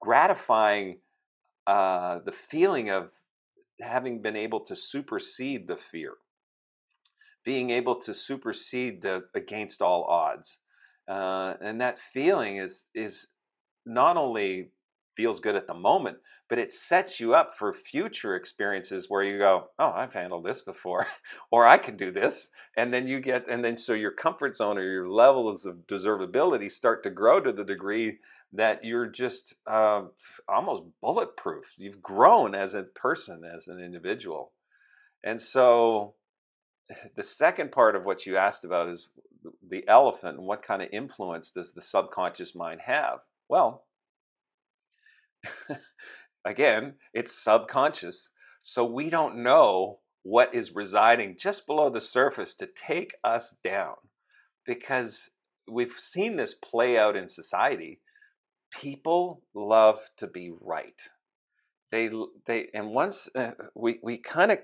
gratifying 0.00 0.98
uh, 1.66 2.20
the 2.24 2.32
feeling 2.32 2.90
of 2.90 3.10
having 3.80 4.22
been 4.22 4.36
able 4.36 4.60
to 4.60 4.76
supersede 4.76 5.66
the 5.66 5.76
fear. 5.76 6.14
Being 7.44 7.70
able 7.70 7.96
to 7.96 8.14
supersede 8.14 9.02
the 9.02 9.24
against 9.34 9.82
all 9.82 10.04
odds 10.04 10.58
uh, 11.08 11.54
and 11.60 11.80
that 11.80 11.98
feeling 11.98 12.56
is 12.56 12.86
is 12.94 13.26
not 13.84 14.16
only 14.16 14.70
feels 15.16 15.40
good 15.40 15.56
at 15.56 15.66
the 15.66 15.74
moment, 15.74 16.18
but 16.48 16.58
it 16.58 16.72
sets 16.72 17.20
you 17.20 17.34
up 17.34 17.56
for 17.56 17.72
future 17.72 18.36
experiences 18.36 19.08
where 19.08 19.22
you 19.22 19.38
go, 19.38 19.70
"Oh, 19.78 19.90
I've 19.90 20.12
handled 20.12 20.44
this 20.44 20.62
before," 20.62 21.06
or 21.50 21.66
"I 21.66 21.78
can 21.78 21.96
do 21.96 22.10
this," 22.10 22.50
and 22.76 22.92
then 22.92 23.06
you 23.06 23.20
get, 23.20 23.48
and 23.48 23.64
then 23.64 23.76
so 23.76 23.92
your 23.94 24.10
comfort 24.10 24.56
zone 24.56 24.78
or 24.78 24.82
your 24.82 25.08
levels 25.08 25.66
of 25.66 25.86
deservability 25.86 26.70
start 26.70 27.02
to 27.04 27.10
grow 27.10 27.40
to 27.40 27.52
the 27.52 27.64
degree 27.64 28.18
that 28.52 28.84
you're 28.84 29.06
just 29.06 29.54
uh, 29.66 30.02
almost 30.48 30.84
bulletproof. 31.00 31.74
You've 31.76 32.02
grown 32.02 32.54
as 32.54 32.74
a 32.74 32.84
person, 32.84 33.42
as 33.44 33.68
an 33.68 33.80
individual, 33.80 34.52
and 35.22 35.40
so 35.40 36.14
the 37.16 37.22
second 37.22 37.72
part 37.72 37.96
of 37.96 38.04
what 38.04 38.26
you 38.26 38.36
asked 38.36 38.64
about 38.64 38.88
is 38.88 39.08
the 39.68 39.86
elephant 39.88 40.38
and 40.38 40.46
what 40.46 40.62
kind 40.62 40.82
of 40.82 40.88
influence 40.92 41.50
does 41.50 41.72
the 41.72 41.80
subconscious 41.80 42.54
mind 42.54 42.80
have? 42.82 43.20
Well, 43.48 43.83
again, 46.44 46.94
it's 47.12 47.32
subconscious. 47.32 48.30
So 48.62 48.84
we 48.84 49.10
don't 49.10 49.36
know 49.36 50.00
what 50.22 50.54
is 50.54 50.74
residing 50.74 51.36
just 51.38 51.66
below 51.66 51.90
the 51.90 52.00
surface 52.00 52.54
to 52.56 52.66
take 52.66 53.14
us 53.22 53.54
down 53.62 53.94
because 54.66 55.30
we've 55.70 55.92
seen 55.92 56.36
this 56.36 56.54
play 56.54 56.98
out 56.98 57.16
in 57.16 57.28
society. 57.28 58.00
People 58.72 59.42
love 59.54 59.98
to 60.16 60.26
be 60.26 60.52
right. 60.60 61.00
They, 61.92 62.10
they, 62.46 62.68
and 62.74 62.88
once 62.88 63.28
uh, 63.34 63.52
we, 63.74 64.00
we 64.02 64.16
kind 64.16 64.50
of 64.50 64.58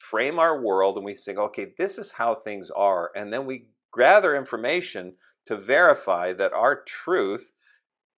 frame 0.00 0.38
our 0.38 0.60
world 0.60 0.96
and 0.96 1.04
we 1.04 1.14
think, 1.14 1.38
okay, 1.38 1.72
this 1.78 1.98
is 1.98 2.10
how 2.10 2.34
things 2.34 2.70
are. 2.70 3.10
And 3.14 3.32
then 3.32 3.46
we 3.46 3.66
gather 3.96 4.34
information 4.34 5.14
to 5.46 5.56
verify 5.56 6.32
that 6.32 6.52
our 6.52 6.82
truth 6.82 7.52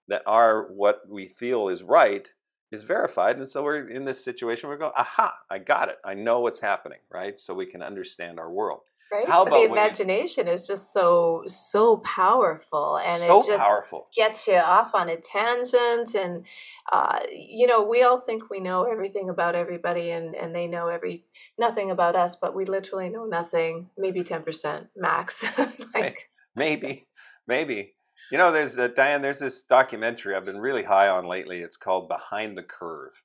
that 0.08 0.22
are 0.26 0.68
what 0.72 1.00
we 1.08 1.26
feel 1.26 1.68
is 1.68 1.82
right 1.82 2.32
is 2.72 2.82
verified 2.82 3.36
and 3.36 3.48
so 3.48 3.62
we're 3.62 3.88
in 3.88 4.04
this 4.04 4.22
situation 4.24 4.68
we're 4.68 4.76
going 4.76 4.92
aha 4.96 5.34
i 5.50 5.58
got 5.58 5.88
it. 5.88 5.96
I 6.04 6.14
know 6.14 6.40
what's 6.40 6.60
happening 6.60 6.98
right? 7.14 7.38
So 7.38 7.54
we 7.54 7.66
can 7.66 7.82
understand 7.82 8.38
our 8.38 8.50
world. 8.50 8.80
Right? 9.12 9.28
How 9.28 9.42
about 9.42 9.54
the 9.54 9.70
imagination 9.70 10.48
is 10.48 10.66
just 10.66 10.92
so 10.92 11.44
so 11.46 11.98
powerful 11.98 12.98
and 12.98 13.22
so 13.22 13.40
it 13.40 13.46
just 13.46 13.62
powerful. 13.62 14.08
gets 14.16 14.48
you 14.48 14.56
off 14.56 14.92
on 14.94 15.08
a 15.08 15.16
tangent 15.16 16.14
and 16.14 16.44
uh, 16.92 17.20
you 17.30 17.66
know 17.66 17.84
we 17.84 18.02
all 18.02 18.18
think 18.18 18.50
we 18.50 18.58
know 18.58 18.82
everything 18.84 19.28
about 19.28 19.54
everybody 19.54 20.10
and 20.10 20.34
and 20.34 20.54
they 20.54 20.66
know 20.66 20.88
every 20.88 21.24
nothing 21.58 21.92
about 21.92 22.16
us 22.16 22.34
but 22.34 22.56
we 22.56 22.64
literally 22.64 23.08
know 23.08 23.24
nothing 23.24 23.88
maybe 23.96 24.24
10% 24.24 24.88
max 24.96 25.44
like 25.94 26.30
maybe 26.56 27.06
maybe 27.46 27.94
you 28.30 28.38
know, 28.38 28.52
there's 28.52 28.78
uh, 28.78 28.88
Diane. 28.88 29.22
There's 29.22 29.38
this 29.38 29.62
documentary 29.62 30.34
I've 30.34 30.44
been 30.44 30.60
really 30.60 30.82
high 30.82 31.08
on 31.08 31.26
lately. 31.26 31.60
It's 31.60 31.76
called 31.76 32.08
Behind 32.08 32.56
the 32.56 32.62
Curve, 32.62 33.22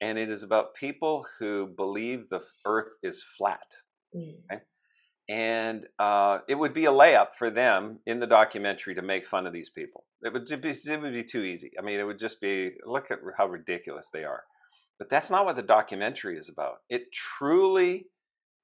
and 0.00 0.18
it 0.18 0.30
is 0.30 0.42
about 0.42 0.74
people 0.74 1.26
who 1.38 1.66
believe 1.66 2.28
the 2.28 2.42
Earth 2.64 2.90
is 3.02 3.22
flat. 3.22 3.74
Mm. 4.14 4.34
Okay? 4.52 4.62
And 5.28 5.86
uh, 5.98 6.38
it 6.48 6.54
would 6.54 6.72
be 6.72 6.84
a 6.84 6.92
layup 6.92 7.34
for 7.36 7.50
them 7.50 7.98
in 8.06 8.20
the 8.20 8.28
documentary 8.28 8.94
to 8.94 9.02
make 9.02 9.26
fun 9.26 9.46
of 9.46 9.52
these 9.52 9.70
people. 9.70 10.04
It 10.22 10.32
would 10.32 10.46
be 10.46 10.70
it 10.70 11.02
would 11.02 11.12
be 11.12 11.24
too 11.24 11.42
easy. 11.42 11.72
I 11.78 11.82
mean, 11.82 11.98
it 11.98 12.06
would 12.06 12.18
just 12.18 12.40
be 12.40 12.72
look 12.84 13.10
at 13.10 13.18
how 13.36 13.48
ridiculous 13.48 14.10
they 14.12 14.24
are. 14.24 14.44
But 14.98 15.10
that's 15.10 15.30
not 15.30 15.44
what 15.44 15.56
the 15.56 15.62
documentary 15.62 16.38
is 16.38 16.48
about. 16.48 16.76
It 16.88 17.12
truly 17.12 18.06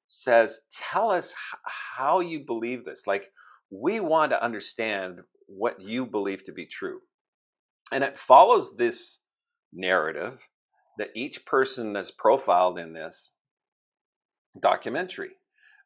says, 0.06 0.60
tell 0.70 1.10
us 1.10 1.34
how 1.64 2.20
you 2.20 2.44
believe 2.46 2.84
this. 2.84 3.06
Like 3.06 3.30
we 3.70 4.00
want 4.00 4.30
to 4.30 4.42
understand 4.42 5.20
what 5.56 5.80
you 5.80 6.06
believe 6.06 6.44
to 6.44 6.52
be 6.52 6.66
true. 6.66 7.00
And 7.92 8.02
it 8.02 8.18
follows 8.18 8.76
this 8.76 9.18
narrative 9.72 10.48
that 10.98 11.10
each 11.14 11.44
person 11.44 11.92
that's 11.92 12.10
profiled 12.10 12.78
in 12.78 12.92
this 12.92 13.30
documentary. 14.60 15.32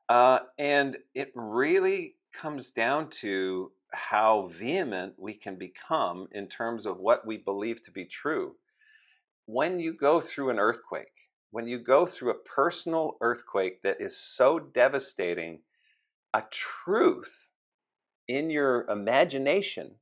Uh, 0.09 0.41
and 0.59 0.97
it 1.15 1.33
really 1.35 2.17
comes 2.33 2.71
down 2.71 3.09
to 3.09 3.73
how 3.93 4.47
vehement 4.47 5.15
we 5.19 5.35
can 5.35 5.57
become 5.57 6.29
in 6.33 6.49
terms 6.49 6.87
of 6.87 6.99
what 6.99 7.27
we 7.27 7.39
believe 7.39 7.83
to 7.83 7.91
be 7.91 8.05
true. 8.05 8.55
When 9.47 9.79
you 9.79 9.97
go 9.97 10.21
through 10.21 10.51
an 10.51 10.59
earthquake, 10.59 11.07
when 11.51 11.67
you 11.67 11.79
go 11.79 12.07
through 12.07 12.33
a 12.33 12.45
personal 12.45 13.17
earthquake 13.21 13.83
that 13.83 14.01
is 14.01 14.17
so 14.17 14.59
devastating 14.59 15.61
a 16.35 16.43
truth 16.51 17.51
in 18.29 18.51
your 18.51 18.87
imagination 18.89 19.97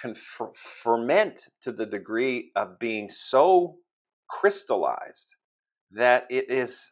can 0.00 0.14
fer- 0.14 0.52
ferment 0.54 1.48
to 1.60 1.72
the 1.72 1.86
degree 1.86 2.50
of 2.56 2.78
being 2.78 3.08
so 3.08 3.76
crystallized 4.28 5.36
that 5.90 6.26
it 6.30 6.50
is 6.50 6.90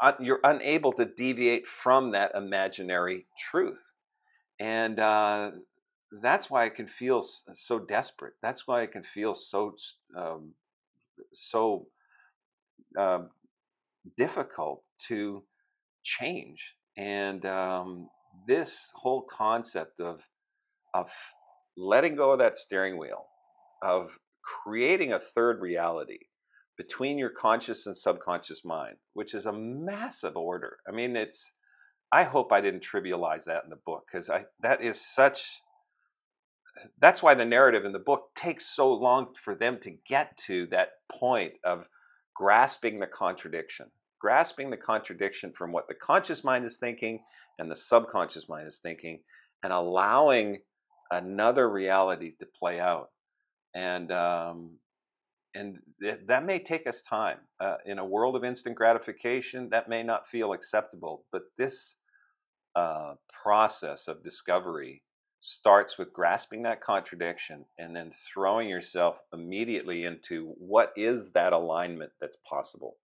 un- 0.00 0.16
you're 0.20 0.40
unable 0.44 0.92
to 0.92 1.04
deviate 1.04 1.66
from 1.66 2.12
that 2.12 2.32
imaginary 2.34 3.26
truth. 3.38 3.92
And 4.58 4.98
uh, 5.00 5.50
that's 6.22 6.48
why 6.48 6.64
i 6.64 6.68
can 6.68 6.86
feel 6.86 7.20
so 7.22 7.78
desperate. 7.78 8.34
That's 8.42 8.66
why 8.66 8.82
i 8.82 8.86
can 8.86 9.02
feel 9.02 9.34
so 9.34 9.76
um, 10.16 10.52
so 11.32 11.86
um, 12.98 13.30
difficult 14.16 14.82
to 15.08 15.42
change. 16.02 16.74
And 16.96 17.44
um, 17.46 18.08
this 18.46 18.90
whole 18.94 19.22
concept 19.22 20.00
of 20.00 20.28
of 20.94 21.10
letting 21.76 22.14
go 22.14 22.32
of 22.32 22.38
that 22.38 22.56
steering 22.56 22.98
wheel 22.98 23.26
of 23.82 24.18
creating 24.42 25.12
a 25.12 25.18
third 25.18 25.60
reality 25.60 26.18
between 26.76 27.18
your 27.18 27.30
conscious 27.30 27.86
and 27.86 27.96
subconscious 27.96 28.64
mind, 28.64 28.96
which 29.12 29.34
is 29.34 29.46
a 29.46 29.52
massive 29.52 30.36
order. 30.36 30.78
I 30.88 30.92
mean, 30.92 31.16
it's, 31.16 31.52
I 32.12 32.24
hope 32.24 32.52
I 32.52 32.60
didn't 32.60 32.82
trivialize 32.82 33.44
that 33.44 33.64
in 33.64 33.70
the 33.70 33.78
book 33.86 34.04
because 34.10 34.28
I, 34.28 34.46
that 34.60 34.82
is 34.82 35.00
such, 35.00 35.60
that's 37.00 37.22
why 37.22 37.34
the 37.34 37.44
narrative 37.44 37.84
in 37.84 37.92
the 37.92 37.98
book 37.98 38.30
takes 38.34 38.74
so 38.74 38.92
long 38.92 39.34
for 39.34 39.54
them 39.54 39.78
to 39.82 39.92
get 40.06 40.36
to 40.46 40.66
that 40.68 40.90
point 41.12 41.54
of 41.64 41.86
grasping 42.34 42.98
the 42.98 43.06
contradiction, 43.06 43.86
grasping 44.20 44.70
the 44.70 44.76
contradiction 44.76 45.52
from 45.52 45.70
what 45.70 45.86
the 45.86 45.94
conscious 45.94 46.42
mind 46.42 46.64
is 46.64 46.76
thinking 46.76 47.20
and 47.58 47.70
the 47.70 47.76
subconscious 47.76 48.48
mind 48.48 48.66
is 48.66 48.78
thinking, 48.78 49.20
and 49.62 49.72
allowing 49.72 50.58
another 51.10 51.68
reality 51.68 52.32
to 52.38 52.46
play 52.46 52.80
out. 52.80 53.10
And 53.74 54.10
um, 54.12 54.78
and 55.54 55.78
th- 56.02 56.20
that 56.26 56.44
may 56.44 56.58
take 56.58 56.86
us 56.86 57.00
time. 57.00 57.38
Uh, 57.60 57.76
in 57.86 57.98
a 57.98 58.04
world 58.04 58.36
of 58.36 58.44
instant 58.44 58.76
gratification, 58.76 59.68
that 59.70 59.88
may 59.88 60.02
not 60.02 60.26
feel 60.26 60.52
acceptable. 60.52 61.24
But 61.32 61.42
this 61.56 61.96
uh, 62.74 63.14
process 63.42 64.08
of 64.08 64.22
discovery 64.22 65.02
starts 65.38 65.98
with 65.98 66.12
grasping 66.12 66.62
that 66.62 66.80
contradiction 66.80 67.66
and 67.78 67.94
then 67.94 68.10
throwing 68.10 68.68
yourself 68.68 69.20
immediately 69.32 70.04
into 70.04 70.54
what 70.58 70.92
is 70.96 71.32
that 71.32 71.52
alignment 71.52 72.10
that's 72.20 72.38
possible. 72.48 72.96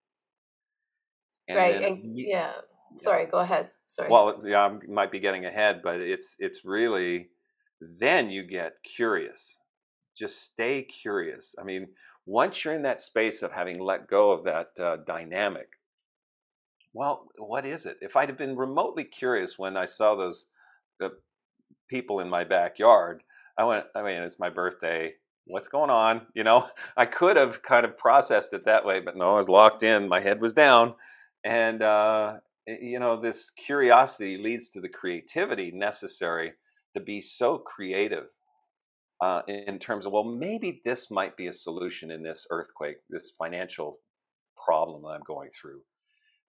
And 1.48 1.58
right. 1.58 1.74
Then, 1.74 1.84
and, 1.84 2.18
yeah. 2.18 2.54
Sorry. 2.96 3.26
Go 3.26 3.40
ahead. 3.40 3.72
Sorry. 3.90 4.10
Well, 4.10 4.40
yeah, 4.46 4.66
I 4.68 4.78
might 4.88 5.12
be 5.12 5.20
getting 5.20 5.46
ahead, 5.46 5.82
but 5.84 6.00
it's 6.00 6.36
it's 6.40 6.64
really 6.64 7.30
then 7.82 8.30
you 8.30 8.44
get 8.44 8.84
curious. 8.84 9.58
Just 10.16 10.44
stay 10.44 10.84
curious. 10.84 11.56
I 11.60 11.64
mean, 11.64 11.88
once 12.26 12.64
you're 12.64 12.76
in 12.76 12.84
that 12.84 13.02
space 13.02 13.42
of 13.42 13.52
having 13.52 13.80
let 13.80 14.08
go 14.08 14.32
of 14.32 14.44
that 14.44 14.72
uh, 14.80 14.98
dynamic, 15.08 15.70
well, 16.94 17.28
what 17.38 17.66
is 17.66 17.86
it? 17.86 17.98
If 18.02 18.16
I'd 18.16 18.30
have 18.30 18.38
been 18.38 18.56
remotely 18.56 19.04
curious 19.04 19.58
when 19.58 19.78
I 19.78 19.86
saw 19.86 20.16
those 20.16 20.48
the 21.00 21.12
people 21.90 22.20
in 22.22 22.30
my 22.30 22.44
backyard, 22.44 23.24
I 23.58 23.66
went, 23.66 23.86
I 23.96 24.04
mean, 24.04 24.22
it's 24.24 24.40
my 24.40 24.50
birthday. 24.50 25.14
What's 25.48 25.68
going 25.68 25.90
on? 25.90 26.28
You 26.36 26.44
know, 26.44 26.68
I 26.98 27.06
could 27.06 27.38
have 27.38 27.64
kind 27.64 27.86
of 27.86 27.98
processed 27.98 28.54
it 28.54 28.66
that 28.66 28.86
way, 28.86 29.02
but 29.02 29.18
no, 29.18 29.36
I 29.36 29.38
was 29.40 29.50
locked 29.50 29.84
in. 29.84 30.10
My 30.10 30.20
head 30.22 30.42
was 30.42 30.54
down. 30.54 30.96
And, 31.44 31.82
uh, 31.84 32.38
you 32.82 33.00
know, 33.00 33.20
this 33.20 33.50
curiosity 33.52 34.38
leads 34.38 34.70
to 34.72 34.82
the 34.82 34.90
creativity 34.90 35.72
necessary 35.72 36.54
to 36.96 37.02
be 37.02 37.22
so 37.22 37.58
creative 37.58 38.26
uh, 39.22 39.42
in 39.48 39.80
terms 39.80 40.06
of, 40.06 40.12
well, 40.12 40.24
maybe 40.24 40.82
this 40.86 41.12
might 41.12 41.36
be 41.36 41.48
a 41.48 41.54
solution 41.54 42.12
in 42.12 42.24
this 42.24 42.48
earthquake, 42.52 42.98
this 43.10 43.32
financial 43.38 44.00
problem 44.66 45.02
that 45.04 45.10
I'm 45.10 45.24
going 45.28 45.50
through. 45.50 45.82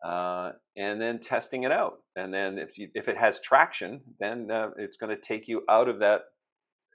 Uh, 0.05 0.53
and 0.77 1.01
then 1.01 1.19
testing 1.19 1.65
it 1.65 1.73
out. 1.73 1.95
And 2.17 2.33
then 2.33 2.59
if 2.59 2.77
you, 2.77 2.89
if 2.95 3.09
it 3.09 3.17
has 3.17 3.41
traction, 3.41 4.01
then 4.21 4.51
uh, 4.51 4.71
it's 4.79 4.97
going 4.97 5.15
to 5.15 5.21
take 5.21 5.49
you 5.49 5.63
out 5.69 5.89
of 5.89 6.01
that 6.01 6.23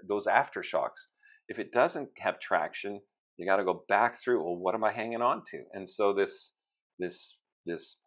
those 0.08 0.28
aftershocks. 0.28 1.08
If 1.48 1.60
it 1.60 1.72
doesn't 1.72 2.10
have 2.18 2.40
traction, 2.40 3.02
you 3.38 3.46
got 3.46 3.58
to 3.58 3.64
go 3.64 3.84
back 3.88 4.16
through. 4.16 4.44
Well, 4.44 4.58
what 4.58 4.76
am 4.76 4.84
I 4.84 4.92
hanging 4.92 5.22
on 5.22 5.44
to? 5.52 5.64
And 5.74 5.88
so 5.90 6.14
this 6.14 6.54
this 7.00 7.38
this 7.66 7.98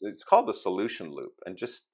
it's 0.00 0.24
called 0.24 0.48
the 0.48 0.54
solution 0.54 1.10
loop, 1.10 1.32
and 1.46 1.56
just 1.56 1.86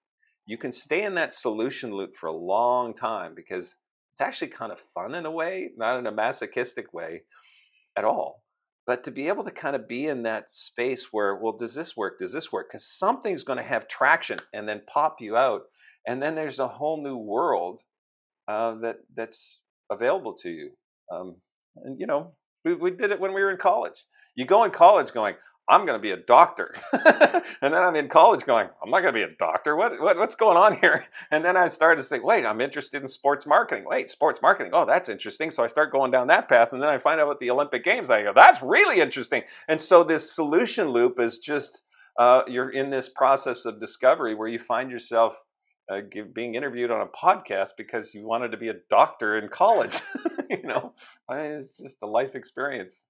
you 0.47 0.59
can 0.59 0.73
stay 0.73 1.05
in 1.05 1.15
that 1.15 1.35
solution 1.35 1.93
loop 1.93 2.17
for 2.17 2.29
a 2.29 2.37
long 2.37 2.95
time 2.95 3.35
because 3.35 3.77
it's 4.13 4.21
actually 4.21 4.49
kind 4.49 4.73
of 4.73 4.81
fun 4.95 5.15
in 5.15 5.27
a 5.27 5.31
way, 5.31 5.71
not 5.77 5.99
in 5.99 6.07
a 6.07 6.13
masochistic 6.13 6.95
way 6.95 7.23
at 7.97 8.05
all. 8.05 8.43
But 8.87 9.03
to 9.05 9.11
be 9.11 9.27
able 9.27 9.43
to 9.45 9.51
kind 9.51 9.75
of 9.75 9.89
be 9.89 10.07
in 10.07 10.23
that 10.23 10.47
space 10.53 11.09
where, 11.11 11.35
well, 11.35 11.57
does 11.57 11.75
this 11.75 11.97
work? 11.97 12.21
Does 12.21 12.33
this 12.33 12.53
work? 12.53 12.69
Because 12.69 12.87
something's 12.89 13.43
going 13.43 13.59
to 13.59 13.65
have 13.65 13.89
traction 13.89 14.39
and 14.55 14.69
then 14.69 14.83
pop 14.87 15.17
you 15.21 15.37
out. 15.37 15.63
And 16.07 16.23
then 16.23 16.37
there's 16.37 16.61
a 16.61 16.69
whole 16.69 17.03
new 17.03 17.17
world 17.17 17.81
uh, 18.47 18.77
that 18.77 18.99
that's 19.15 19.61
available 19.91 20.35
to 20.35 20.51
you. 20.51 20.71
Um, 21.13 21.37
and, 21.85 21.99
you 21.99 22.07
know, 22.07 22.35
we, 22.65 22.75
we 22.75 22.91
did 22.93 23.11
it 23.11 23.21
when 23.21 23.35
we 23.35 23.43
were 23.43 23.51
in 23.51 23.57
college. 23.57 24.05
You 24.37 24.45
go 24.45 24.63
in 24.63 24.71
college 24.71 25.13
going, 25.13 25.35
I'm 25.69 25.85
going 25.85 25.99
to 25.99 26.03
be 26.03 26.13
a 26.13 26.17
doctor. 26.17 26.75
and 26.93 27.43
then 27.61 27.75
I'm 27.75 27.97
in 27.97 28.09
college 28.09 28.45
going, 28.45 28.69
I'm 28.83 28.91
not 28.91 29.01
going 29.01 29.13
to 29.13 29.19
be 29.19 29.23
a 29.23 29.37
doctor. 29.37 29.75
What, 29.75 30.01
what, 30.01 30.17
what's 30.17 30.37
going 30.37 30.57
on 30.57 30.77
here? 30.79 31.05
And 31.31 31.45
then 31.45 31.57
I 31.57 31.67
started 31.69 31.97
to 32.01 32.07
say, 32.07 32.21
wait, 32.21 32.47
I'm 32.47 32.61
interested 32.61 33.03
in 33.03 33.09
sports 33.09 33.47
marketing. 33.47 33.85
Wait, 33.87 34.11
sports 34.11 34.41
marketing. 34.41 34.73
Oh, 34.75 34.85
that's 34.85 35.09
interesting. 35.09 35.51
So 35.51 35.65
I 35.65 35.67
start 35.67 35.91
going 35.91 36.13
down 36.13 36.29
that 36.29 36.49
path. 36.49 36.73
And 36.73 36.81
then 36.81 36.89
I 36.89 36.99
find 36.99 37.21
out 37.21 37.25
about 37.25 37.41
the 37.41 37.51
Olympic 37.51 37.85
Games. 37.85 38.11
I 38.11 38.23
go, 38.23 38.33
that's 38.33 38.63
really 38.63 39.01
interesting. 39.01 39.43
And 39.67 39.81
so 39.81 40.05
this 40.05 40.31
solution 40.33 40.89
loop 40.91 41.19
is 41.19 41.39
just, 41.39 41.83
uh, 42.19 42.43
you're 42.47 42.71
in 42.71 42.91
this 42.91 43.09
process 43.09 43.65
of 43.65 43.81
discovery 43.81 44.35
where 44.35 44.49
you 44.49 44.59
find 44.59 44.91
yourself 44.91 45.43
uh, 45.91 46.01
give, 46.11 46.33
being 46.33 46.55
interviewed 46.55 46.91
on 46.91 47.01
a 47.01 47.07
podcast 47.07 47.71
because 47.77 48.15
you 48.15 48.27
wanted 48.27 48.53
to 48.53 48.57
be 48.57 48.69
a 48.69 48.77
doctor 48.89 49.39
in 49.39 49.49
college. 49.49 50.01
you 50.51 50.63
know, 50.63 50.93
it's 51.31 51.79
just 51.79 52.03
a 52.03 52.07
life 52.07 52.35
experience. 52.35 53.05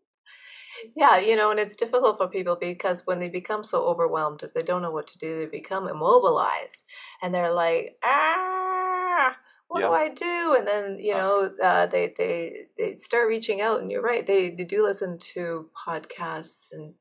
Yeah, 0.95 1.19
you 1.19 1.37
know, 1.37 1.51
and 1.51 1.61
it's 1.61 1.77
difficult 1.77 2.17
for 2.17 2.29
people 2.29 2.57
because 2.61 3.03
when 3.07 3.19
they 3.19 3.29
become 3.29 3.65
so 3.65 3.85
overwhelmed 3.87 4.41
that 4.41 4.55
they 4.55 4.63
don't 4.63 4.83
know 4.83 4.91
what 4.91 5.07
to 5.09 5.19
do, 5.19 5.39
they 5.39 5.47
become 5.47 5.89
immobilized 5.89 6.85
and 7.23 7.35
they're 7.35 7.53
like, 7.53 7.97
ah, 8.05 9.37
what 9.69 9.81
do 9.81 9.93
I 9.93 10.09
do? 10.09 10.55
And 10.57 10.67
then, 10.67 10.99
you 10.99 11.15
know, 11.15 11.51
uh, 11.63 11.87
they, 11.87 12.15
they, 12.17 12.67
they 12.79 12.97
start 12.97 13.29
reaching 13.29 13.61
out 13.61 13.81
and 13.81 13.91
you're 13.91 14.03
right. 14.03 14.27
They, 14.27 14.51
they 14.51 14.65
do 14.65 14.83
listen 14.85 15.19
to 15.35 15.69
podcasts 15.87 16.69
and 16.73 16.95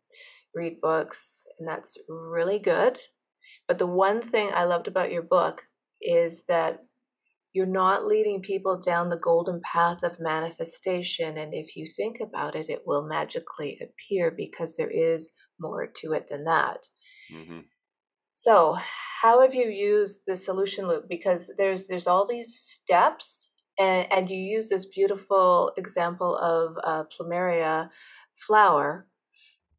read 0.53 0.81
books 0.81 1.45
and 1.59 1.67
that's 1.67 1.97
really 2.07 2.59
good. 2.59 2.97
But 3.67 3.77
the 3.77 3.87
one 3.87 4.21
thing 4.21 4.51
I 4.53 4.63
loved 4.63 4.87
about 4.87 5.11
your 5.11 5.23
book 5.23 5.67
is 6.01 6.43
that 6.43 6.83
you're 7.55 7.65
not 7.65 8.05
leading 8.05 8.41
people 8.41 8.77
down 8.77 9.07
the 9.07 9.15
golden 9.15 9.61
path 9.61 10.03
of 10.03 10.19
manifestation. 10.19 11.37
And 11.37 11.53
if 11.53 11.77
you 11.77 11.85
think 11.87 12.17
about 12.19 12.53
it, 12.53 12.65
it 12.67 12.81
will 12.85 13.07
magically 13.07 13.79
appear 13.81 14.29
because 14.29 14.75
there 14.75 14.91
is 14.91 15.31
more 15.57 15.87
to 16.01 16.11
it 16.11 16.27
than 16.29 16.43
that. 16.43 16.79
Mm-hmm. 17.33 17.59
So, 18.33 18.77
how 19.21 19.41
have 19.41 19.55
you 19.55 19.69
used 19.69 20.19
the 20.27 20.35
solution 20.35 20.85
loop? 20.85 21.05
Because 21.07 21.49
there's 21.57 21.87
there's 21.87 22.07
all 22.07 22.27
these 22.27 22.59
steps, 22.59 23.49
and, 23.79 24.05
and 24.11 24.29
you 24.29 24.37
use 24.37 24.67
this 24.67 24.85
beautiful 24.85 25.71
example 25.77 26.35
of 26.35 26.75
uh, 26.83 27.05
plumeria 27.05 27.89
flower 28.45 29.07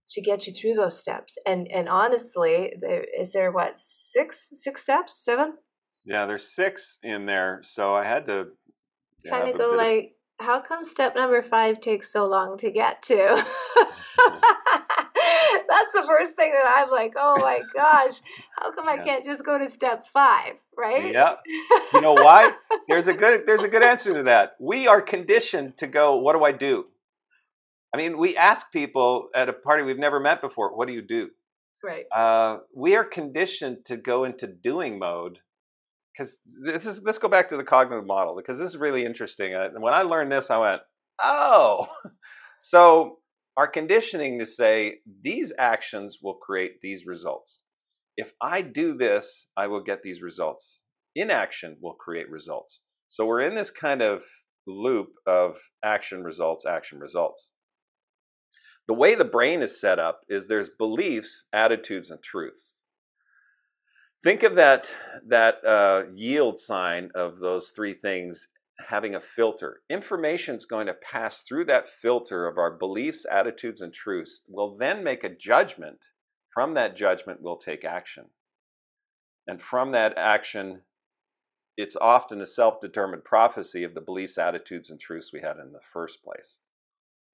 to 0.09 0.23
get 0.23 0.47
you 0.47 0.55
through 0.55 0.75
those 0.75 0.99
steps. 0.99 1.37
And 1.47 1.71
and 1.71 1.91
honestly, 1.91 2.73
there 2.81 3.05
is 3.21 3.35
there 3.35 3.53
what 3.53 3.79
six 3.79 4.49
six 4.55 4.85
steps, 4.85 5.23
seven? 5.23 5.59
Yeah, 6.07 6.27
there's 6.27 6.49
six 6.49 6.99
in 7.03 7.27
there, 7.27 7.61
so 7.65 7.95
I 7.95 8.05
had 8.05 8.27
to 8.27 8.49
kind 9.29 9.49
of 9.49 9.59
go 9.59 9.71
like, 9.71 10.15
of... 10.39 10.47
how 10.47 10.61
come 10.61 10.85
step 10.85 11.17
number 11.17 11.43
five 11.43 11.81
takes 11.81 12.13
so 12.13 12.25
long 12.27 12.57
to 12.59 12.71
get 12.71 13.03
to? 13.03 13.45
That's 15.69 15.93
the 15.93 16.05
first 16.07 16.37
thing 16.37 16.53
that 16.53 16.75
I'm 16.79 16.91
like, 16.91 17.15
oh 17.17 17.37
my 17.41 17.61
gosh, 17.75 18.21
how 18.59 18.71
come 18.73 18.89
I 18.89 18.99
can't 18.99 19.25
just 19.25 19.45
go 19.45 19.59
to 19.59 19.69
step 19.69 20.07
five, 20.07 20.63
right? 20.77 21.13
Yeah. 21.13 21.35
You 21.93 22.01
know 22.01 22.15
why? 22.15 22.53
there's 22.89 23.09
a 23.09 23.15
good 23.15 23.47
there's 23.47 23.63
a 23.63 23.69
good 23.69 23.83
answer 23.83 24.15
to 24.15 24.23
that. 24.25 24.53
We 24.61 24.87
are 24.87 25.01
conditioned 25.01 25.77
to 25.79 25.87
go, 25.87 26.17
what 26.17 26.35
do 26.37 26.45
I 26.45 26.53
do? 26.53 26.87
I 27.93 27.97
mean, 27.97 28.19
we 28.19 28.37
ask 28.37 28.71
people 28.73 29.29
at 29.35 29.49
a 29.49 29.53
party 29.53 29.83
we've 29.83 29.99
never 29.99 30.21
met 30.21 30.41
before, 30.41 30.77
what 30.77 30.87
do 30.87 30.95
you 30.95 31.03
do? 31.03 31.31
Right. 31.83 32.05
Uh, 32.15 32.59
we 32.75 32.97
are 32.97 33.05
conditioned 33.05 33.85
to 33.87 33.97
go 33.97 34.25
into 34.25 34.47
doing 34.47 34.99
mode 34.99 35.41
because 36.17 36.37
this 36.63 36.87
is 36.87 37.03
let's 37.03 37.19
go 37.19 37.29
back 37.29 37.49
to 37.49 37.57
the 37.57 37.65
cognitive 37.65 38.07
model 38.07 38.37
because 38.37 38.59
this 38.59 38.71
is 38.71 38.77
really 38.77 39.05
interesting. 39.05 39.55
Uh, 39.55 39.69
and 39.75 39.83
when 39.83 39.95
I 39.95 40.03
learned 40.03 40.33
this, 40.33 40.51
I 40.51 40.59
went, 40.59 40.83
oh, 41.23 41.87
so 42.61 43.19
our 43.57 43.67
conditioning 43.67 44.39
to 44.39 44.47
say 44.47 44.99
these 45.23 45.53
actions 45.59 46.19
will 46.23 46.35
create 46.35 46.81
these 46.81 47.07
results. 47.07 47.63
if 48.17 48.33
I 48.41 48.63
do 48.63 48.95
this, 48.95 49.49
I 49.59 49.67
will 49.67 49.83
get 49.83 50.03
these 50.03 50.23
results. 50.23 50.85
Inaction 51.15 51.77
will 51.83 51.95
create 51.95 52.31
results. 52.31 52.83
So 53.09 53.27
we're 53.27 53.41
in 53.41 53.55
this 53.55 53.71
kind 53.71 54.01
of 54.03 54.25
loop 54.67 55.09
of 55.27 55.59
action, 55.85 56.25
results, 56.25 56.65
action, 56.67 56.99
results. 56.99 57.51
The 58.89 58.95
way 58.95 59.15
the 59.15 59.25
brain 59.25 59.63
is 59.63 59.79
set 59.81 59.99
up 59.99 60.21
is 60.29 60.47
there's 60.47 60.71
beliefs, 60.79 61.47
attitudes, 61.53 62.11
and 62.11 62.23
truths. 62.23 62.83
Think 64.27 64.43
of 64.43 64.57
that, 64.57 64.93
that 65.29 65.65
uh, 65.65 66.03
yield 66.13 66.59
sign 66.59 67.13
of 67.15 67.39
those 67.39 67.71
three 67.71 67.95
things 67.95 68.49
having 68.85 69.15
a 69.15 69.21
filter. 69.21 69.83
Information 69.89 70.57
is 70.57 70.65
going 70.65 70.89
to 70.89 70.95
pass 70.95 71.43
through 71.43 71.67
that 71.67 71.89
filter 71.89 72.49
of 72.49 72.59
our 72.59 72.73
beliefs, 72.73 73.25
attitudes, 73.31 73.83
and 73.83 73.95
truths. 73.95 74.43
We'll 74.49 74.77
then 74.77 75.05
make 75.05 75.23
a 75.23 75.29
judgment. 75.29 75.99
From 76.53 76.75
that 76.75 76.97
judgment, 76.97 77.41
we'll 77.41 77.59
take 77.59 77.85
action. 77.85 78.25
And 79.47 79.63
from 79.63 79.93
that 79.93 80.19
action, 80.19 80.81
it's 81.77 81.95
often 81.95 82.41
a 82.41 82.49
self 82.49 82.81
determined 82.81 83.23
prophecy 83.23 83.85
of 83.85 83.95
the 83.95 84.01
beliefs, 84.01 84.39
attitudes, 84.39 84.91
and 84.91 84.99
truths 84.99 85.33
we 85.33 85.41
had 85.41 85.59
in 85.59 85.71
the 85.71 85.79
first 85.93 86.25
place. 86.25 86.59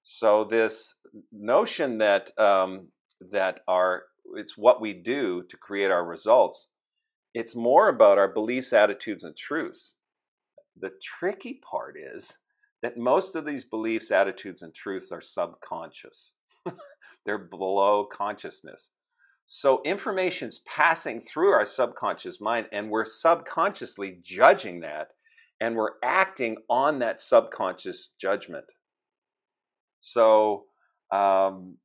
So, 0.03 0.43
this 0.43 0.93
notion 1.31 1.97
that, 1.97 2.29
um, 2.37 2.89
that 3.31 3.61
our, 3.67 4.03
it's 4.35 4.59
what 4.59 4.79
we 4.79 4.93
do 4.93 5.41
to 5.49 5.57
create 5.57 5.89
our 5.89 6.05
results, 6.05 6.67
it's 7.33 7.55
more 7.55 7.89
about 7.89 8.17
our 8.17 8.27
beliefs, 8.27 8.73
attitudes, 8.73 9.23
and 9.23 9.35
truths. 9.35 9.97
The 10.79 10.91
tricky 11.01 11.61
part 11.69 11.95
is 11.97 12.37
that 12.81 12.97
most 12.97 13.35
of 13.35 13.45
these 13.45 13.63
beliefs, 13.63 14.11
attitudes, 14.11 14.61
and 14.61 14.73
truths 14.73 15.11
are 15.11 15.21
subconscious. 15.21 16.33
They're 17.25 17.37
below 17.37 18.05
consciousness. 18.05 18.91
So 19.45 19.81
information's 19.83 20.59
passing 20.59 21.21
through 21.21 21.51
our 21.51 21.65
subconscious 21.65 22.39
mind, 22.39 22.67
and 22.71 22.89
we're 22.89 23.05
subconsciously 23.05 24.19
judging 24.21 24.81
that, 24.81 25.09
and 25.59 25.75
we're 25.75 25.93
acting 26.03 26.57
on 26.69 26.99
that 26.99 27.19
subconscious 27.19 28.11
judgment. 28.19 28.65
So, 29.99 30.65
um, 31.11 31.77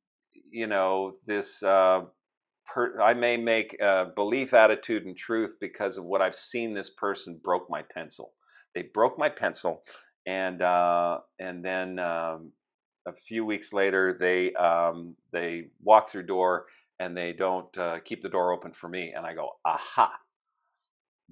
you 0.51 0.67
know, 0.67 1.13
this 1.25 1.63
uh, 1.63 2.01
per, 2.73 2.99
I 3.01 3.13
may 3.13 3.37
make 3.37 3.75
a 3.81 4.07
belief, 4.15 4.53
attitude, 4.53 5.05
and 5.05 5.17
truth 5.17 5.55
because 5.59 5.97
of 5.97 6.05
what 6.05 6.21
I've 6.21 6.35
seen. 6.35 6.73
This 6.73 6.89
person 6.89 7.39
broke 7.43 7.69
my 7.69 7.83
pencil. 7.93 8.33
They 8.75 8.83
broke 8.93 9.17
my 9.17 9.29
pencil, 9.29 9.83
and 10.25 10.61
uh, 10.61 11.19
and 11.39 11.63
then 11.63 11.99
um, 11.99 12.51
a 13.07 13.13
few 13.13 13.45
weeks 13.45 13.73
later, 13.73 14.15
they 14.19 14.53
um, 14.53 15.15
they 15.31 15.65
walk 15.81 16.09
through 16.09 16.23
door 16.23 16.65
and 16.99 17.15
they 17.15 17.33
don't 17.33 17.75
uh, 17.77 17.99
keep 18.03 18.21
the 18.21 18.29
door 18.29 18.51
open 18.51 18.71
for 18.71 18.89
me. 18.89 19.13
And 19.15 19.25
I 19.25 19.33
go, 19.33 19.51
aha, 19.65 20.11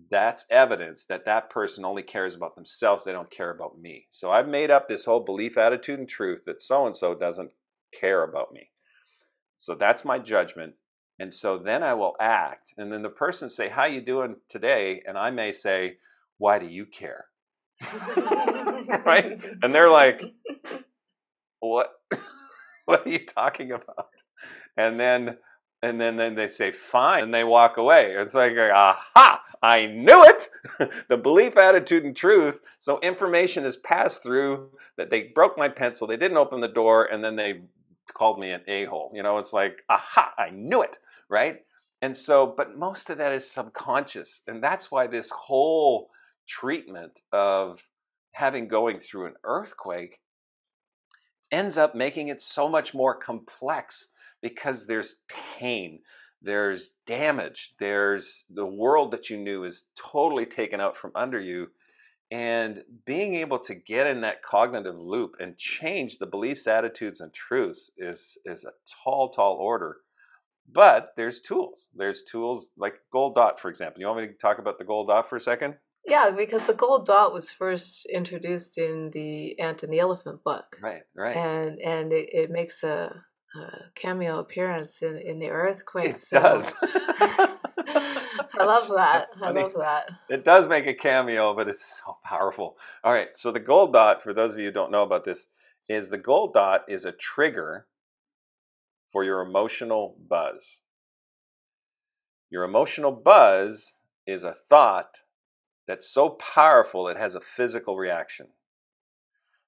that's 0.10 0.46
evidence 0.50 1.06
that 1.08 1.26
that 1.26 1.50
person 1.50 1.84
only 1.84 2.04
cares 2.04 2.36
about 2.36 2.56
themselves. 2.56 3.04
They 3.04 3.12
don't 3.12 3.30
care 3.30 3.52
about 3.52 3.80
me. 3.80 4.08
So 4.10 4.32
I've 4.32 4.48
made 4.48 4.72
up 4.72 4.88
this 4.88 5.06
whole 5.06 5.20
belief, 5.20 5.58
attitude, 5.58 6.00
and 6.00 6.08
truth 6.08 6.44
that 6.46 6.62
so 6.62 6.86
and 6.86 6.96
so 6.96 7.16
doesn't 7.16 7.52
care 7.94 8.24
about 8.24 8.54
me. 8.54 8.70
So 9.58 9.76
that's 9.76 10.06
my 10.06 10.20
judgment. 10.20 10.74
And 11.20 11.34
so 11.34 11.58
then 11.58 11.84
I 11.84 11.94
will 11.94 12.16
act. 12.20 12.74
And 12.78 12.92
then 12.92 13.02
the 13.02 13.10
person 13.10 13.50
say, 13.50 13.70
"How 13.70 13.86
you 13.86 14.02
doing 14.02 14.36
today?" 14.50 15.02
And 15.08 15.18
I 15.18 15.32
may 15.32 15.52
say, 15.52 15.98
"Why 16.38 16.60
do 16.60 16.68
you 16.68 16.86
care?" 16.86 17.26
right? 19.06 19.40
And 19.64 19.74
they're 19.74 19.90
like, 19.90 20.22
"What? 21.60 21.94
what 22.86 23.06
are 23.06 23.10
you 23.10 23.26
talking 23.26 23.72
about?" 23.72 24.10
And 24.78 25.00
then 25.00 25.38
and 25.84 26.02
then, 26.02 26.16
then 26.16 26.36
they 26.36 26.48
say 26.48 26.72
fine 26.72 27.24
and 27.24 27.34
they 27.34 27.44
walk 27.44 27.78
away 27.78 28.14
it's 28.16 28.34
like 28.34 28.58
aha 28.58 29.42
i 29.62 29.86
knew 29.86 30.24
it 30.24 30.50
the 31.10 31.18
belief 31.18 31.58
attitude 31.58 32.04
and 32.04 32.16
truth 32.16 32.62
so 32.80 33.00
information 33.02 33.66
is 33.66 33.78
passed 33.78 34.24
through 34.24 34.70
that 34.98 35.10
they 35.10 35.32
broke 35.36 35.58
my 35.58 35.70
pencil 35.70 36.08
they 36.08 36.18
didn't 36.18 36.38
open 36.38 36.62
the 36.62 36.68
door 36.68 37.06
and 37.06 37.24
then 37.24 37.36
they 37.36 37.62
called 38.12 38.40
me 38.40 38.52
an 38.52 38.62
a-hole 38.68 39.12
you 39.14 39.24
know 39.24 39.38
it's 39.38 39.54
like 39.54 39.84
aha 39.90 40.34
i 40.38 40.50
knew 40.50 40.82
it 40.82 40.98
right 41.30 41.60
and 42.02 42.16
so 42.16 42.54
but 42.58 42.78
most 42.78 43.10
of 43.10 43.18
that 43.18 43.34
is 43.34 43.50
subconscious 43.50 44.42
and 44.48 44.64
that's 44.64 44.92
why 44.92 45.08
this 45.08 45.30
whole 45.30 46.10
treatment 46.48 47.22
of 47.32 47.84
having 48.32 48.68
going 48.68 49.00
through 49.00 49.26
an 49.26 49.34
earthquake 49.44 50.20
ends 51.52 51.78
up 51.78 51.96
making 51.96 52.28
it 52.28 52.42
so 52.42 52.68
much 52.68 52.94
more 52.94 53.16
complex 53.16 54.08
because 54.42 54.86
there's 54.86 55.18
pain, 55.58 56.00
there's 56.42 56.92
damage, 57.06 57.74
there's 57.80 58.46
the 58.50 58.66
world 58.66 59.12
that 59.12 59.30
you 59.30 59.38
knew 59.38 59.64
is 59.64 59.86
totally 59.96 60.46
taken 60.46 60.80
out 60.80 60.96
from 60.96 61.12
under 61.16 61.40
you. 61.40 61.68
And 62.30 62.84
being 63.06 63.36
able 63.36 63.60
to 63.60 63.76
get 63.76 64.08
in 64.08 64.22
that 64.22 64.44
cognitive 64.44 65.00
loop 65.00 65.36
and 65.40 65.58
change 65.58 66.18
the 66.18 66.26
beliefs, 66.26 66.68
attitudes, 66.68 67.22
and 67.22 67.34
truths 67.34 67.92
is, 67.98 68.38
is 68.46 68.66
a 68.66 68.72
tall, 69.04 69.30
tall 69.30 69.56
order. 69.56 69.98
But 70.70 71.14
there's 71.16 71.40
tools. 71.40 71.90
There's 71.96 72.24
tools 72.24 72.72
like 72.78 72.96
Gold 73.14 73.36
Dot, 73.36 73.60
for 73.60 73.70
example. 73.70 74.02
You 74.02 74.08
want 74.08 74.20
me 74.20 74.28
to 74.28 74.34
talk 74.34 74.60
about 74.60 74.78
the 74.78 74.84
Gold 74.84 75.08
Dot 75.08 75.30
for 75.30 75.38
a 75.38 75.42
second? 75.42 75.76
Yeah, 76.06 76.32
because 76.32 76.68
the 76.68 76.74
gold 76.74 77.06
dot 77.06 77.34
was 77.34 77.52
first 77.52 78.06
introduced 78.06 78.78
in 78.78 79.12
the 79.12 79.60
Ant 79.60 79.84
and 79.84 79.92
the 79.92 80.00
Elephant 80.00 80.42
book. 80.42 80.78
Right, 80.82 81.02
right. 81.14 81.36
And 81.36 81.82
and 81.82 82.14
it, 82.14 82.30
it 82.32 82.50
makes 82.50 82.82
a 82.86 83.26
cameo 83.96 84.40
appearance 84.40 85.02
in, 85.02 85.18
in 85.18 85.40
the 85.40 85.50
earthquake. 85.50 86.12
It 86.12 86.18
so. 86.18 86.40
does. 86.40 86.74
I 88.60 88.66
love 88.66 88.88
that. 88.96 89.28
I 89.42 89.52
love 89.52 89.74
that. 89.78 90.10
It 90.30 90.44
does 90.44 90.68
make 90.68 90.88
a 90.88 90.94
cameo, 90.94 91.54
but 91.54 91.68
it's 91.68 92.02
so 92.06 92.18
powerful. 92.24 92.78
All 93.04 93.14
right, 93.14 93.36
so 93.36 93.52
the 93.52 93.60
gold 93.60 93.94
dot, 93.94 94.22
for 94.22 94.34
those 94.34 94.54
of 94.54 94.60
you 94.60 94.66
who 94.66 94.72
don't 94.72 94.92
know 94.92 95.04
about 95.04 95.24
this, 95.24 95.48
is 95.90 96.10
the 96.10 96.18
gold 96.18 96.54
dot 96.54 96.84
is 96.88 97.06
a 97.06 97.12
trigger 97.12 97.88
for 99.12 99.24
your 99.24 99.42
emotional 99.42 100.18
buzz. 100.28 100.82
Your 102.50 102.64
emotional 102.64 103.12
buzz 103.12 103.98
is 104.26 104.44
a 104.44 104.54
thought 104.54 105.22
that's 105.88 106.10
so 106.10 106.32
powerful 106.32 107.08
it 107.08 107.18
has 107.18 107.36
a 107.36 107.42
physical 107.42 107.98
reaction. 107.98 108.48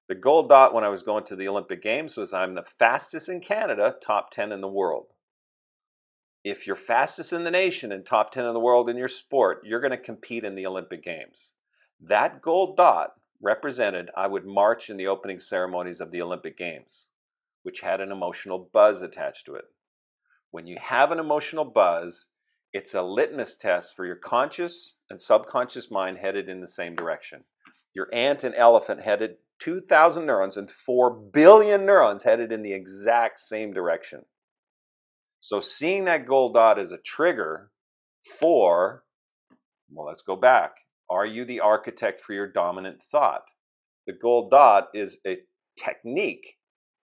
The 0.08 0.14
gold 0.14 0.48
dot 0.48 0.74
when 0.74 0.84
I 0.84 0.88
was 0.88 1.02
going 1.02 1.24
to 1.24 1.36
the 1.36 1.48
Olympic 1.48 1.82
Games 1.82 2.16
was 2.16 2.32
I'm 2.32 2.54
the 2.54 2.64
fastest 2.64 3.28
in 3.28 3.40
Canada, 3.40 3.96
top 4.02 4.30
10 4.30 4.52
in 4.52 4.60
the 4.60 4.68
world. 4.68 5.06
If 6.42 6.66
you're 6.66 6.74
fastest 6.74 7.34
in 7.34 7.44
the 7.44 7.50
nation 7.50 7.92
and 7.92 8.04
top 8.04 8.32
10 8.32 8.46
in 8.46 8.54
the 8.54 8.60
world 8.60 8.88
in 8.88 8.96
your 8.96 9.08
sport, 9.08 9.60
you're 9.62 9.80
going 9.80 9.90
to 9.90 9.98
compete 9.98 10.42
in 10.42 10.54
the 10.54 10.64
Olympic 10.64 11.04
Games. 11.04 11.52
That 12.00 12.40
gold 12.40 12.78
dot 12.78 13.12
represented 13.42 14.10
I 14.16 14.26
would 14.26 14.46
march 14.46 14.88
in 14.88 14.96
the 14.96 15.06
opening 15.06 15.38
ceremonies 15.38 16.00
of 16.00 16.10
the 16.10 16.22
Olympic 16.22 16.56
Games, 16.56 17.08
which 17.62 17.80
had 17.80 18.00
an 18.00 18.10
emotional 18.10 18.70
buzz 18.72 19.02
attached 19.02 19.44
to 19.46 19.56
it. 19.56 19.66
When 20.50 20.66
you 20.66 20.78
have 20.80 21.12
an 21.12 21.18
emotional 21.18 21.66
buzz, 21.66 22.28
it's 22.72 22.94
a 22.94 23.02
litmus 23.02 23.56
test 23.56 23.94
for 23.94 24.06
your 24.06 24.16
conscious 24.16 24.94
and 25.10 25.20
subconscious 25.20 25.90
mind 25.90 26.16
headed 26.16 26.48
in 26.48 26.62
the 26.62 26.68
same 26.68 26.96
direction. 26.96 27.44
Your 27.92 28.08
ant 28.14 28.44
and 28.44 28.54
elephant 28.54 29.02
headed 29.02 29.36
2,000 29.58 30.24
neurons 30.24 30.56
and 30.56 30.70
4 30.70 31.10
billion 31.10 31.84
neurons 31.84 32.22
headed 32.22 32.50
in 32.50 32.62
the 32.62 32.72
exact 32.72 33.40
same 33.40 33.74
direction. 33.74 34.24
So 35.40 35.58
seeing 35.58 36.04
that 36.04 36.26
gold 36.26 36.54
dot 36.54 36.78
as 36.78 36.92
a 36.92 36.98
trigger 36.98 37.70
for, 38.38 39.04
well, 39.90 40.06
let's 40.06 40.22
go 40.22 40.36
back. 40.36 40.72
Are 41.08 41.26
you 41.26 41.44
the 41.44 41.60
architect 41.60 42.20
for 42.20 42.34
your 42.34 42.46
dominant 42.46 43.02
thought? 43.02 43.42
The 44.06 44.12
gold 44.12 44.50
dot 44.50 44.88
is 44.94 45.18
a 45.26 45.38
technique 45.76 46.56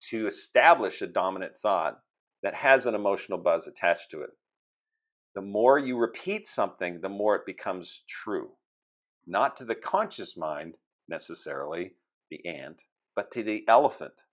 to 0.09 0.27
establish 0.27 1.01
a 1.01 1.07
dominant 1.07 1.57
thought 1.57 1.99
that 2.43 2.53
has 2.53 2.85
an 2.85 2.93
emotional 2.93 3.39
buzz 3.39 3.67
attached 3.67 4.11
to 4.11 4.21
it. 4.21 4.31
The 5.33 5.41
more 5.41 5.79
you 5.79 5.97
repeat 5.97 6.45
something, 6.45 7.01
the 7.01 7.09
more 7.09 7.35
it 7.35 7.45
becomes 7.45 8.03
true. 8.07 8.51
Not 9.25 9.55
to 9.57 9.65
the 9.65 9.75
conscious 9.75 10.37
mind 10.37 10.75
necessarily, 11.07 11.93
the 12.29 12.45
ant, 12.45 12.83
but 13.15 13.31
to 13.31 13.43
the 13.43 13.63
elephant. 13.67 14.24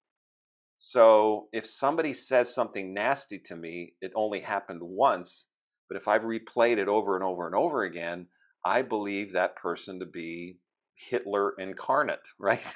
So 0.75 1.49
if 1.53 1.67
somebody 1.67 2.13
says 2.13 2.55
something 2.55 2.93
nasty 2.95 3.39
to 3.47 3.57
me, 3.57 3.95
it 4.01 4.13
only 4.15 4.41
happened 4.41 4.81
once, 4.83 5.47
but 5.89 5.97
if 5.97 6.09
I've 6.09 6.23
replayed 6.23 6.79
it 6.79 6.89
over 6.89 7.15
and 7.15 7.25
over 7.25 7.47
and 7.47 7.55
over 7.55 7.83
again, 7.85 8.27
I 8.65 8.83
believe 8.83 9.33
that 9.33 9.57
person 9.57 10.01
to 10.01 10.07
be 10.07 10.59
Hitler 10.95 11.55
incarnate, 11.59 12.27
right? 12.39 12.75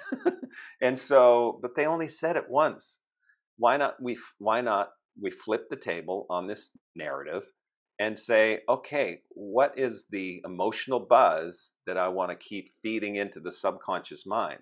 and 0.80 0.98
so, 0.98 1.58
but 1.62 1.76
they 1.76 1.86
only 1.86 2.08
said 2.08 2.36
it 2.36 2.48
once. 2.48 3.00
Why 3.58 3.76
not 3.76 4.02
we 4.02 4.18
why 4.38 4.60
not 4.60 4.90
we 5.20 5.30
flip 5.30 5.68
the 5.70 5.76
table 5.76 6.26
on 6.28 6.46
this 6.46 6.72
narrative 6.94 7.46
and 7.98 8.18
say, 8.18 8.60
okay, 8.68 9.22
what 9.30 9.78
is 9.78 10.06
the 10.10 10.42
emotional 10.44 11.00
buzz 11.00 11.70
that 11.86 11.96
I 11.96 12.08
want 12.08 12.30
to 12.30 12.36
keep 12.36 12.68
feeding 12.82 13.16
into 13.16 13.40
the 13.40 13.52
subconscious 13.52 14.26
mind? 14.26 14.60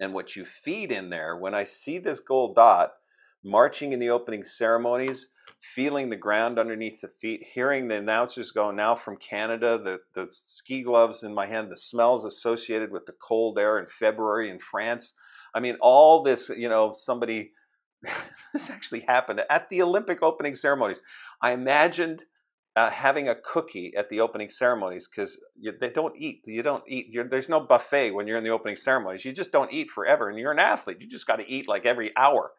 And 0.00 0.12
what 0.12 0.36
you 0.36 0.44
feed 0.44 0.90
in 0.90 1.10
there, 1.10 1.36
when 1.36 1.54
I 1.54 1.64
see 1.64 1.98
this 1.98 2.20
gold 2.20 2.56
dot, 2.56 2.92
marching 3.44 3.92
in 3.92 4.00
the 4.00 4.10
opening 4.10 4.42
ceremonies, 4.42 5.28
feeling 5.60 6.08
the 6.08 6.16
ground 6.16 6.58
underneath 6.58 7.00
the 7.00 7.08
feet, 7.08 7.44
hearing 7.54 7.88
the 7.88 7.96
announcers 7.96 8.50
go 8.50 8.70
now 8.70 8.94
from 8.94 9.16
Canada, 9.16 9.78
the, 9.78 10.00
the 10.14 10.28
ski 10.30 10.82
gloves 10.82 11.22
in 11.22 11.34
my 11.34 11.46
hand, 11.46 11.70
the 11.70 11.76
smells 11.76 12.24
associated 12.24 12.90
with 12.90 13.06
the 13.06 13.14
cold 13.20 13.58
air 13.58 13.78
in 13.78 13.86
February 13.86 14.50
in 14.50 14.58
France. 14.58 15.12
I 15.54 15.60
mean, 15.60 15.76
all 15.80 16.22
this, 16.22 16.50
you 16.56 16.68
know, 16.68 16.92
somebody, 16.92 17.52
this 18.52 18.70
actually 18.70 19.00
happened 19.00 19.42
at 19.48 19.68
the 19.68 19.82
Olympic 19.82 20.22
opening 20.22 20.54
ceremonies. 20.54 21.02
I 21.40 21.52
imagined 21.52 22.24
uh, 22.76 22.90
having 22.90 23.28
a 23.28 23.36
cookie 23.36 23.92
at 23.96 24.08
the 24.08 24.20
opening 24.20 24.50
ceremonies 24.50 25.06
because 25.06 25.38
they 25.80 25.90
don't 25.90 26.14
eat. 26.16 26.42
You 26.46 26.62
don't 26.62 26.82
eat. 26.88 27.06
You're, 27.08 27.28
there's 27.28 27.48
no 27.48 27.60
buffet 27.60 28.10
when 28.10 28.26
you're 28.26 28.38
in 28.38 28.44
the 28.44 28.50
opening 28.50 28.76
ceremonies. 28.76 29.24
You 29.24 29.32
just 29.32 29.52
don't 29.52 29.72
eat 29.72 29.90
forever, 29.90 30.28
and 30.28 30.38
you're 30.38 30.52
an 30.52 30.58
athlete. 30.58 30.98
You 31.00 31.08
just 31.08 31.26
got 31.26 31.36
to 31.36 31.48
eat 31.48 31.68
like 31.68 31.86
every 31.86 32.12
hour. 32.16 32.52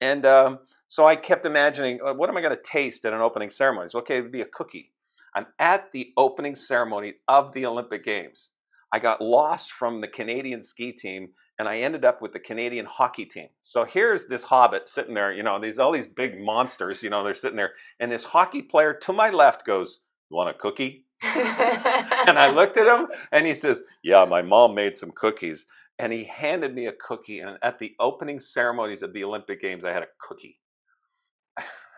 And 0.00 0.24
um, 0.24 0.60
so 0.86 1.06
I 1.06 1.14
kept 1.14 1.44
imagining, 1.44 2.00
uh, 2.04 2.14
what 2.14 2.30
am 2.30 2.36
I 2.36 2.40
going 2.40 2.56
to 2.56 2.62
taste 2.62 3.04
at 3.04 3.12
an 3.12 3.20
opening 3.20 3.50
ceremony? 3.50 3.90
Okay, 3.94 4.16
it 4.16 4.22
would 4.22 4.32
be 4.32 4.40
a 4.40 4.46
cookie. 4.46 4.92
I'm 5.34 5.46
at 5.58 5.92
the 5.92 6.12
opening 6.16 6.54
ceremony 6.54 7.14
of 7.28 7.52
the 7.52 7.66
Olympic 7.66 8.02
Games. 8.02 8.52
I 8.92 8.98
got 8.98 9.20
lost 9.20 9.70
from 9.70 10.00
the 10.00 10.08
Canadian 10.08 10.62
ski 10.62 10.90
team 10.90 11.28
and 11.60 11.68
I 11.68 11.80
ended 11.80 12.06
up 12.06 12.22
with 12.22 12.32
the 12.32 12.40
Canadian 12.40 12.86
hockey 12.86 13.26
team. 13.26 13.48
So 13.60 13.84
here's 13.84 14.24
this 14.24 14.44
hobbit 14.44 14.88
sitting 14.88 15.12
there, 15.12 15.30
you 15.30 15.42
know, 15.42 15.58
these 15.58 15.78
all 15.78 15.92
these 15.92 16.06
big 16.06 16.40
monsters, 16.40 17.02
you 17.02 17.10
know, 17.10 17.22
they're 17.22 17.34
sitting 17.34 17.58
there, 17.58 17.74
and 18.00 18.10
this 18.10 18.24
hockey 18.24 18.62
player 18.62 18.94
to 18.94 19.12
my 19.12 19.28
left 19.28 19.66
goes, 19.66 20.00
"You 20.30 20.38
want 20.38 20.48
a 20.48 20.54
cookie?" 20.54 21.04
and 21.22 22.38
I 22.38 22.50
looked 22.50 22.78
at 22.78 22.86
him, 22.86 23.08
and 23.30 23.46
he 23.46 23.52
says, 23.52 23.82
"Yeah, 24.02 24.24
my 24.24 24.40
mom 24.40 24.74
made 24.74 24.96
some 24.96 25.10
cookies." 25.10 25.66
And 25.98 26.14
he 26.14 26.24
handed 26.24 26.74
me 26.74 26.86
a 26.86 26.92
cookie, 26.92 27.40
and 27.40 27.58
at 27.62 27.78
the 27.78 27.94
opening 28.00 28.40
ceremonies 28.40 29.02
of 29.02 29.12
the 29.12 29.22
Olympic 29.22 29.60
Games, 29.60 29.84
I 29.84 29.92
had 29.92 30.02
a 30.02 30.08
cookie. 30.18 30.58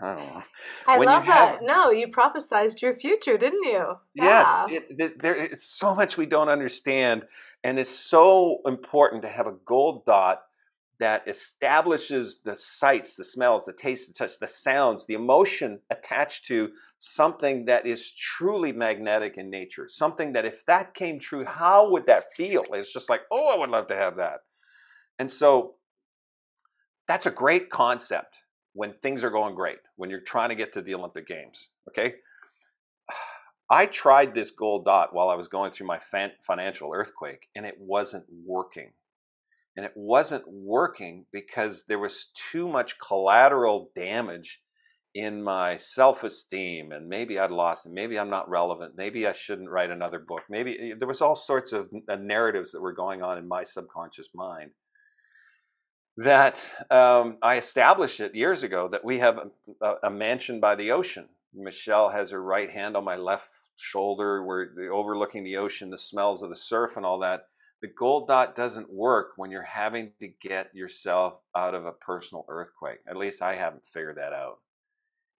I 0.03 0.15
don't 0.17 0.35
know. 0.35 0.43
I 0.89 0.99
when 0.99 1.07
love 1.07 1.27
that. 1.27 1.55
Have, 1.55 1.63
no, 1.63 1.91
you 1.91 2.09
prophesized 2.09 2.83
your 2.83 2.93
future, 2.93 3.39
didn't 3.39 3.63
you? 3.63 3.95
Yes. 4.15 4.49
It, 4.69 4.87
it, 4.99 5.23
there, 5.23 5.37
it's 5.37 5.65
so 5.65 5.95
much 5.95 6.17
we 6.17 6.27
don't 6.27 6.49
understand. 6.49 7.25
And 7.63 7.79
it's 7.79 7.89
so 7.89 8.59
important 8.67 9.23
to 9.23 9.29
have 9.29 9.47
a 9.47 9.55
gold 9.65 10.05
dot 10.05 10.43
that 10.99 11.27
establishes 11.29 12.41
the 12.45 12.57
sights, 12.57 13.15
the 13.15 13.25
smells, 13.25 13.65
the 13.65 13.73
tastes, 13.73 14.09
the 14.09 14.13
touch, 14.13 14.39
the 14.41 14.49
sounds, 14.49 15.07
the 15.07 15.15
emotion 15.15 15.79
attached 15.91 16.47
to 16.47 16.71
something 16.99 17.65
that 17.67 17.87
is 17.87 18.11
truly 18.11 18.73
magnetic 18.73 19.37
in 19.37 19.51
nature. 19.51 19.89
Something 19.89 20.33
that, 20.33 20.45
if 20.45 20.65
that 20.67 20.95
came 20.95 21.21
true, 21.21 21.45
how 21.45 21.91
would 21.91 22.07
that 22.07 22.33
feel? 22.35 22.65
It's 22.73 22.93
just 22.93 23.09
like, 23.09 23.23
oh, 23.31 23.55
I 23.55 23.59
would 23.59 23.71
love 23.71 23.87
to 23.89 23.97
have 23.97 24.17
that. 24.17 24.41
And 25.21 25.31
so 25.31 25.75
that's 27.07 27.27
a 27.27 27.31
great 27.31 27.71
concept 27.71 28.42
when 28.75 28.95
things 28.95 29.25
are 29.25 29.31
going 29.31 29.55
great, 29.55 29.79
when 29.97 30.11
you're 30.11 30.21
trying 30.21 30.49
to 30.49 30.55
get 30.55 30.73
to 30.73 30.83
the 30.83 30.95
Olympic 30.95 31.27
Games. 31.27 31.69
Okay. 31.89 32.15
I 33.71 33.87
tried 33.87 34.35
this 34.35 34.51
gold 34.51 34.85
dot 34.85 35.15
while 35.15 35.31
I 35.31 35.35
was 35.35 35.49
going 35.49 35.71
through 35.71 35.87
my 35.87 35.99
financial 36.41 36.93
earthquake, 36.95 37.49
and 37.57 37.65
it 37.65 37.77
wasn't 37.79 38.25
working. 38.45 38.93
And 39.77 39.87
it 39.87 39.93
wasn't 39.95 40.45
working 40.47 41.25
because 41.33 41.85
there 41.85 41.99
was 41.99 42.27
too 42.35 42.69
much 42.69 42.99
collateral 42.99 43.91
damage 43.97 44.61
in 45.15 45.43
my 45.43 45.79
self 45.79 46.25
esteem. 46.25 46.93
And 46.93 47.09
maybe 47.09 47.39
I'd 47.39 47.51
lost 47.51 47.87
it. 47.87 47.93
Maybe 47.93 48.19
I'm 48.19 48.29
not 48.29 48.51
relevant. 48.51 48.95
Maybe 48.97 49.27
I 49.27 49.33
shouldn't 49.33 49.71
write 49.71 49.91
another 49.91 50.19
book. 50.19 50.43
Maybe 50.51 50.79
eh, 50.79 50.95
there 50.99 51.09
was 51.09 51.23
all 51.23 51.35
sorts 51.35 51.73
of 51.73 51.89
uh, 52.09 52.17
narratives 52.17 52.73
that 52.73 52.83
were 52.83 52.93
going 52.93 53.23
on 53.23 53.39
in 53.39 53.49
my 53.49 53.65
subconscious 53.65 54.29
mind 54.35 54.73
that 56.17 56.65
um, 56.91 57.39
I 57.43 57.57
established 57.57 58.21
it 58.21 58.35
years 58.35 58.63
ago 58.63 58.89
that 58.89 59.05
we 59.05 59.19
have 59.19 59.39
a, 59.81 59.95
a, 60.05 60.11
mansion 60.11 60.61
by 60.61 60.75
the 60.75 60.91
ocean. 60.91 61.29
Michelle 61.55 62.11
has 62.11 62.31
her 62.31 62.43
right 62.43 62.71
hand 62.71 62.97
on 62.97 63.05
my 63.05 63.17
left 63.17 63.49
shoulder. 63.77 64.45
We're 64.45 64.93
overlooking 64.93 65.45
the 65.45 65.57
ocean, 65.57 65.91
the 65.91 65.99
smells 65.99 66.43
of 66.43 66.51
the 66.51 66.57
surf, 66.57 66.97
and 66.97 67.07
all 67.07 67.19
that. 67.21 67.47
The 67.81 67.89
gold 67.89 68.29
dot 68.29 68.55
doesn't 68.55 68.93
work 68.93 69.33
when 69.37 69.51
you're 69.51 69.63
having 69.63 70.13
to 70.21 70.29
get 70.41 70.75
yourself 70.75 71.41
out 71.57 71.75
of 71.75 71.85
a 71.85 71.93
personal 71.93 72.45
earthquake. 72.49 72.99
At 73.09 73.17
least 73.17 73.43
I 73.43 73.57
haven't 73.57 73.85
figured 73.85 74.19
that 74.19 74.33
out. 74.33 74.59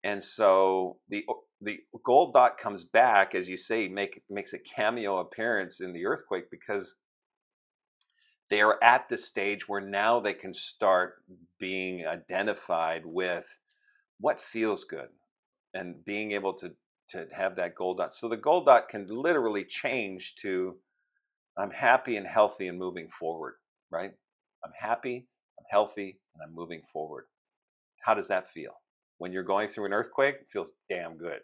And 0.03 0.21
so 0.21 0.97
the 1.07 1.25
the 1.61 1.79
gold 2.03 2.33
dot 2.33 2.57
comes 2.57 2.83
back, 2.83 3.33
as 3.35 3.47
you 3.47 3.55
say, 3.55 3.87
make 3.87 4.21
makes 4.29 4.53
a 4.53 4.59
cameo 4.59 5.19
appearance 5.19 5.79
in 5.79 5.93
the 5.93 6.05
earthquake 6.05 6.51
because 6.51 6.95
they 8.53 8.61
are 8.61 8.77
at 8.83 9.09
the 9.09 9.17
stage 9.17 9.67
where 9.67 9.81
now 9.81 10.19
they 10.19 10.35
can 10.35 10.53
start 10.53 11.15
being 11.59 12.05
identified 12.05 13.01
with 13.03 13.47
what 14.19 14.39
feels 14.39 14.83
good 14.83 15.07
and 15.73 16.05
being 16.05 16.33
able 16.33 16.53
to 16.53 16.71
to 17.09 17.25
have 17.35 17.55
that 17.55 17.73
gold 17.73 17.97
dot. 17.97 18.13
So 18.13 18.29
the 18.29 18.37
gold 18.37 18.67
dot 18.67 18.89
can 18.89 19.07
literally 19.09 19.63
change 19.63 20.35
to 20.41 20.77
I'm 21.57 21.71
happy 21.71 22.15
and 22.15 22.27
healthy 22.27 22.67
and 22.67 22.77
moving 22.77 23.09
forward, 23.09 23.55
right? 23.89 24.11
I'm 24.63 24.71
happy, 24.77 25.27
I'm 25.59 25.65
healthy, 25.71 26.19
and 26.35 26.43
I'm 26.47 26.53
moving 26.53 26.83
forward. 26.93 27.25
How 28.03 28.13
does 28.13 28.27
that 28.27 28.47
feel? 28.47 28.73
When 29.17 29.31
you're 29.31 29.41
going 29.41 29.67
through 29.67 29.87
an 29.87 29.93
earthquake, 29.93 30.35
it 30.41 30.47
feels 30.51 30.73
damn 30.91 31.17
good. 31.17 31.39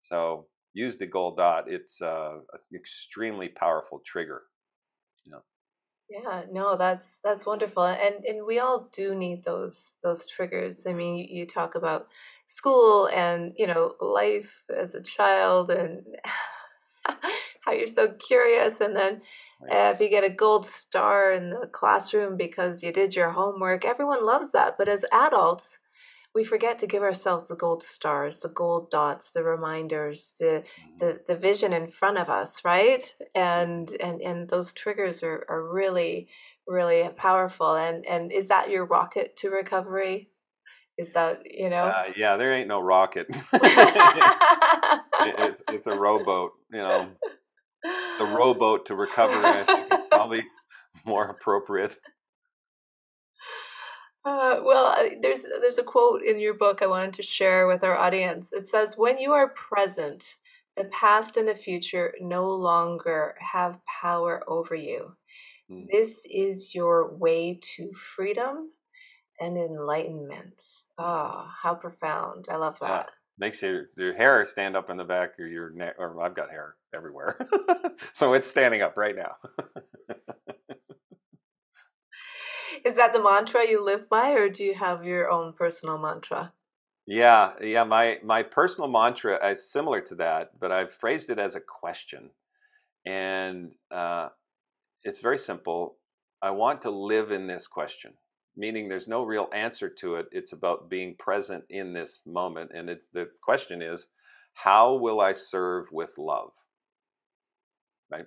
So 0.00 0.46
use 0.74 0.98
the 0.98 1.06
gold 1.06 1.38
dot. 1.38 1.72
It's 1.72 2.02
uh, 2.02 2.34
an 2.52 2.76
extremely 2.76 3.48
powerful 3.48 4.02
trigger. 4.04 4.42
You 5.24 5.32
know. 5.32 5.42
Yeah, 6.10 6.44
no, 6.50 6.76
that's 6.76 7.20
that's 7.22 7.44
wonderful, 7.44 7.84
and 7.84 8.24
and 8.24 8.46
we 8.46 8.58
all 8.58 8.88
do 8.92 9.14
need 9.14 9.44
those 9.44 9.96
those 10.02 10.24
triggers. 10.26 10.86
I 10.86 10.94
mean, 10.94 11.16
you, 11.18 11.26
you 11.28 11.46
talk 11.46 11.74
about 11.74 12.08
school 12.46 13.08
and 13.08 13.52
you 13.58 13.66
know 13.66 13.94
life 14.00 14.64
as 14.74 14.94
a 14.94 15.02
child 15.02 15.68
and 15.68 16.02
how 17.64 17.72
you're 17.72 17.86
so 17.86 18.12
curious 18.14 18.80
and 18.80 18.96
then 18.96 19.20
uh, 19.70 19.92
if 19.94 20.00
you 20.00 20.08
get 20.08 20.24
a 20.24 20.30
gold 20.30 20.64
star 20.66 21.32
in 21.32 21.50
the 21.50 21.66
classroom 21.72 22.36
because 22.36 22.82
you 22.82 22.92
did 22.92 23.14
your 23.14 23.30
homework 23.30 23.84
everyone 23.84 24.24
loves 24.24 24.52
that 24.52 24.76
but 24.78 24.88
as 24.88 25.04
adults 25.12 25.78
we 26.34 26.44
forget 26.44 26.78
to 26.78 26.86
give 26.86 27.02
ourselves 27.02 27.48
the 27.48 27.56
gold 27.56 27.82
stars 27.82 28.40
the 28.40 28.48
gold 28.48 28.90
dots 28.90 29.30
the 29.30 29.42
reminders 29.42 30.32
the 30.38 30.64
mm-hmm. 30.64 30.96
the, 30.98 31.20
the 31.26 31.36
vision 31.36 31.72
in 31.72 31.86
front 31.86 32.18
of 32.18 32.28
us 32.28 32.64
right 32.64 33.16
and 33.34 33.96
and 34.00 34.20
and 34.20 34.48
those 34.48 34.72
triggers 34.72 35.22
are, 35.22 35.44
are 35.48 35.72
really 35.72 36.28
really 36.66 37.08
powerful 37.16 37.74
and 37.74 38.06
and 38.06 38.30
is 38.32 38.48
that 38.48 38.70
your 38.70 38.84
rocket 38.84 39.36
to 39.36 39.50
recovery 39.50 40.30
is 40.98 41.12
that 41.12 41.42
you 41.48 41.70
know? 41.70 41.84
Uh, 41.84 42.12
yeah, 42.16 42.36
there 42.36 42.52
ain't 42.52 42.68
no 42.68 42.80
rocket. 42.80 43.26
it, 43.30 43.38
it's 45.38 45.62
it's 45.68 45.86
a 45.86 45.96
rowboat. 45.96 46.52
You 46.72 46.78
know, 46.78 47.08
the 48.18 48.24
rowboat 48.36 48.86
to 48.86 48.96
recovery. 48.96 49.44
I 49.44 49.62
think 49.62 49.92
is 49.92 50.06
probably 50.10 50.42
more 51.06 51.24
appropriate. 51.24 51.96
Uh, 54.28 54.60
well, 54.62 54.94
there's 55.22 55.46
there's 55.62 55.78
a 55.78 55.82
quote 55.82 56.22
in 56.22 56.38
your 56.38 56.52
book 56.52 56.82
I 56.82 56.86
wanted 56.86 57.14
to 57.14 57.22
share 57.22 57.66
with 57.66 57.82
our 57.82 57.96
audience. 57.96 58.52
It 58.52 58.66
says, 58.66 58.94
"When 58.94 59.16
you 59.16 59.32
are 59.32 59.48
present, 59.48 60.36
the 60.76 60.84
past 60.84 61.38
and 61.38 61.48
the 61.48 61.54
future 61.54 62.14
no 62.20 62.50
longer 62.50 63.36
have 63.40 63.80
power 63.86 64.44
over 64.46 64.74
you. 64.74 65.16
Mm. 65.70 65.86
This 65.90 66.26
is 66.30 66.74
your 66.74 67.14
way 67.16 67.58
to 67.76 67.90
freedom 67.92 68.72
and 69.40 69.56
enlightenment." 69.56 70.62
Oh, 70.98 71.50
how 71.62 71.74
profound. 71.74 72.46
I 72.50 72.56
love 72.56 72.78
that. 72.80 73.06
Yeah. 73.06 73.12
Makes 73.38 73.62
your, 73.62 73.86
your 73.96 74.14
hair 74.14 74.44
stand 74.44 74.76
up 74.76 74.90
in 74.90 74.98
the 74.98 75.04
back 75.04 75.38
of 75.38 75.46
your 75.46 75.70
neck. 75.70 75.94
Or 75.98 76.20
I've 76.20 76.34
got 76.34 76.50
hair 76.50 76.74
everywhere. 76.92 77.38
so 78.12 78.34
it's 78.34 78.50
standing 78.50 78.82
up 78.82 78.96
right 78.96 79.16
now. 79.16 79.36
Is 82.84 82.96
that 82.96 83.12
the 83.12 83.22
mantra 83.22 83.68
you 83.68 83.84
live 83.84 84.08
by, 84.08 84.30
or 84.30 84.48
do 84.48 84.64
you 84.64 84.74
have 84.74 85.04
your 85.04 85.30
own 85.30 85.52
personal 85.52 85.98
mantra? 85.98 86.52
Yeah, 87.06 87.52
yeah. 87.62 87.84
My 87.84 88.18
my 88.22 88.42
personal 88.42 88.90
mantra 88.90 89.44
is 89.50 89.70
similar 89.70 90.00
to 90.02 90.14
that, 90.16 90.58
but 90.58 90.72
I've 90.72 90.92
phrased 90.92 91.30
it 91.30 91.38
as 91.38 91.54
a 91.54 91.60
question, 91.60 92.30
and 93.06 93.72
uh, 93.90 94.28
it's 95.02 95.20
very 95.20 95.38
simple. 95.38 95.96
I 96.40 96.50
want 96.50 96.82
to 96.82 96.90
live 96.90 97.32
in 97.32 97.46
this 97.46 97.66
question 97.66 98.12
meaning 98.58 98.88
there's 98.88 99.08
no 99.08 99.22
real 99.22 99.48
answer 99.54 99.88
to 99.88 100.16
it. 100.16 100.26
It's 100.32 100.52
about 100.52 100.90
being 100.90 101.14
present 101.16 101.64
in 101.70 101.92
this 101.92 102.18
moment. 102.26 102.72
And 102.74 102.90
it's 102.90 103.06
the 103.06 103.28
question 103.40 103.80
is, 103.80 104.08
how 104.52 104.94
will 104.94 105.20
I 105.20 105.32
serve 105.32 105.86
with 105.92 106.18
love? 106.18 106.50
Right? 108.10 108.26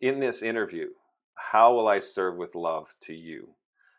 In 0.00 0.20
this 0.20 0.40
interview, 0.40 0.86
how 1.36 1.74
will 1.74 1.88
I 1.88 2.00
serve 2.00 2.36
with 2.36 2.54
love 2.54 2.94
to 3.02 3.14
you? 3.14 3.48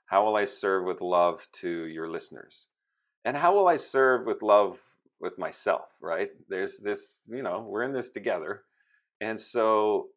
How 0.05 0.25
will 0.25 0.35
I 0.35 0.45
serve 0.45 0.85
with 0.85 1.01
love 1.01 1.47
to 1.53 1.69
your 1.69 2.09
listeners? 2.09 2.67
And 3.25 3.35
how 3.35 3.55
will 3.55 3.67
I 3.67 3.77
serve 3.77 4.25
with 4.25 4.41
love 4.41 4.79
with 5.19 5.37
myself, 5.37 5.95
right? 6.01 6.31
There's 6.49 6.77
this, 6.77 7.23
you 7.27 7.41
know, 7.41 7.65
we're 7.67 7.83
in 7.83 7.93
this 7.93 8.09
together. 8.09 8.63
And 9.21 9.39
so 9.39 10.09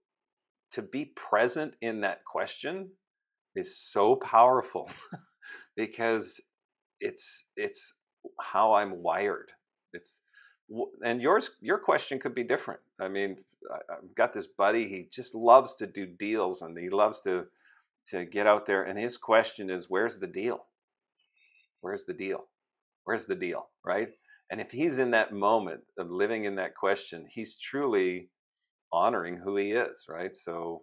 to 0.73 0.83
be 0.83 1.07
present 1.07 1.75
in 1.81 2.01
that 2.03 2.25
question 2.25 2.91
is 3.57 3.77
so 3.77 4.17
powerful 4.17 4.91
because 5.77 6.41
it's 7.01 7.45
it's 7.57 7.93
how 8.41 8.75
I'm 8.75 9.03
wired. 9.03 9.51
It's 9.93 10.21
and 11.05 11.21
yours 11.21 11.51
your 11.61 11.79
question 11.79 12.19
could 12.19 12.35
be 12.35 12.45
different. 12.45 12.81
I 13.01 13.09
mean, 13.09 13.39
I've 13.91 14.15
got 14.15 14.33
this 14.33 14.47
buddy. 14.47 14.89
He 14.89 15.09
just 15.13 15.35
loves 15.35 15.75
to 15.77 15.87
do 15.87 16.07
deals, 16.07 16.63
and 16.63 16.77
he 16.79 16.91
loves 16.91 17.21
to 17.23 17.47
to 18.09 18.25
get 18.25 18.47
out 18.47 18.67
there. 18.67 18.85
And 18.85 18.99
his 18.99 19.17
question 19.17 19.71
is, 19.71 19.91
"Where's 19.91 20.19
the 20.19 20.27
deal? 20.27 20.67
Where's 21.81 22.05
the 22.05 22.15
deal? 22.15 22.49
Where's 23.05 23.27
the 23.27 23.35
deal?" 23.35 23.69
Right? 23.85 24.11
And 24.51 24.61
if 24.61 24.71
he's 24.71 24.99
in 24.99 25.13
that 25.13 25.33
moment 25.33 25.83
of 25.99 26.11
living 26.11 26.45
in 26.45 26.57
that 26.57 26.75
question, 26.75 27.27
he's 27.31 27.59
truly 27.59 28.31
honoring 28.93 29.37
who 29.37 29.57
he 29.57 29.73
is. 29.73 30.07
Right? 30.09 30.37
So, 30.37 30.83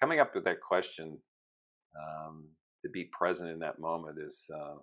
coming 0.00 0.20
up 0.20 0.34
with 0.34 0.44
that 0.44 0.60
question 0.60 1.18
um, 1.96 2.48
to 2.82 2.90
be 2.90 3.08
present 3.18 3.50
in 3.50 3.58
that 3.60 3.78
moment 3.78 4.18
is 4.18 4.50
uh, 4.52 4.76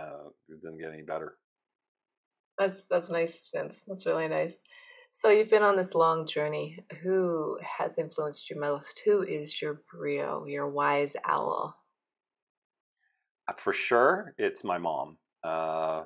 uh, 0.00 0.28
it 0.48 0.60
doesn't 0.60 0.78
get 0.78 0.92
any 0.92 1.02
better. 1.02 1.36
That's 2.58 2.84
that's 2.90 3.08
nice, 3.08 3.48
Vince. 3.54 3.84
That's 3.86 4.04
really 4.04 4.28
nice. 4.28 4.58
So 5.10 5.28
you've 5.28 5.50
been 5.50 5.62
on 5.62 5.76
this 5.76 5.94
long 5.94 6.26
journey. 6.26 6.84
Who 7.02 7.58
has 7.62 7.98
influenced 7.98 8.50
you 8.50 8.58
most? 8.58 9.00
Who 9.04 9.22
is 9.22 9.60
your 9.60 9.82
Brio, 9.90 10.46
your 10.46 10.68
wise 10.68 11.16
owl? 11.24 11.76
Uh, 13.48 13.52
for 13.54 13.72
sure, 13.72 14.34
it's 14.38 14.64
my 14.64 14.78
mom. 14.78 15.18
Uh, 15.42 16.04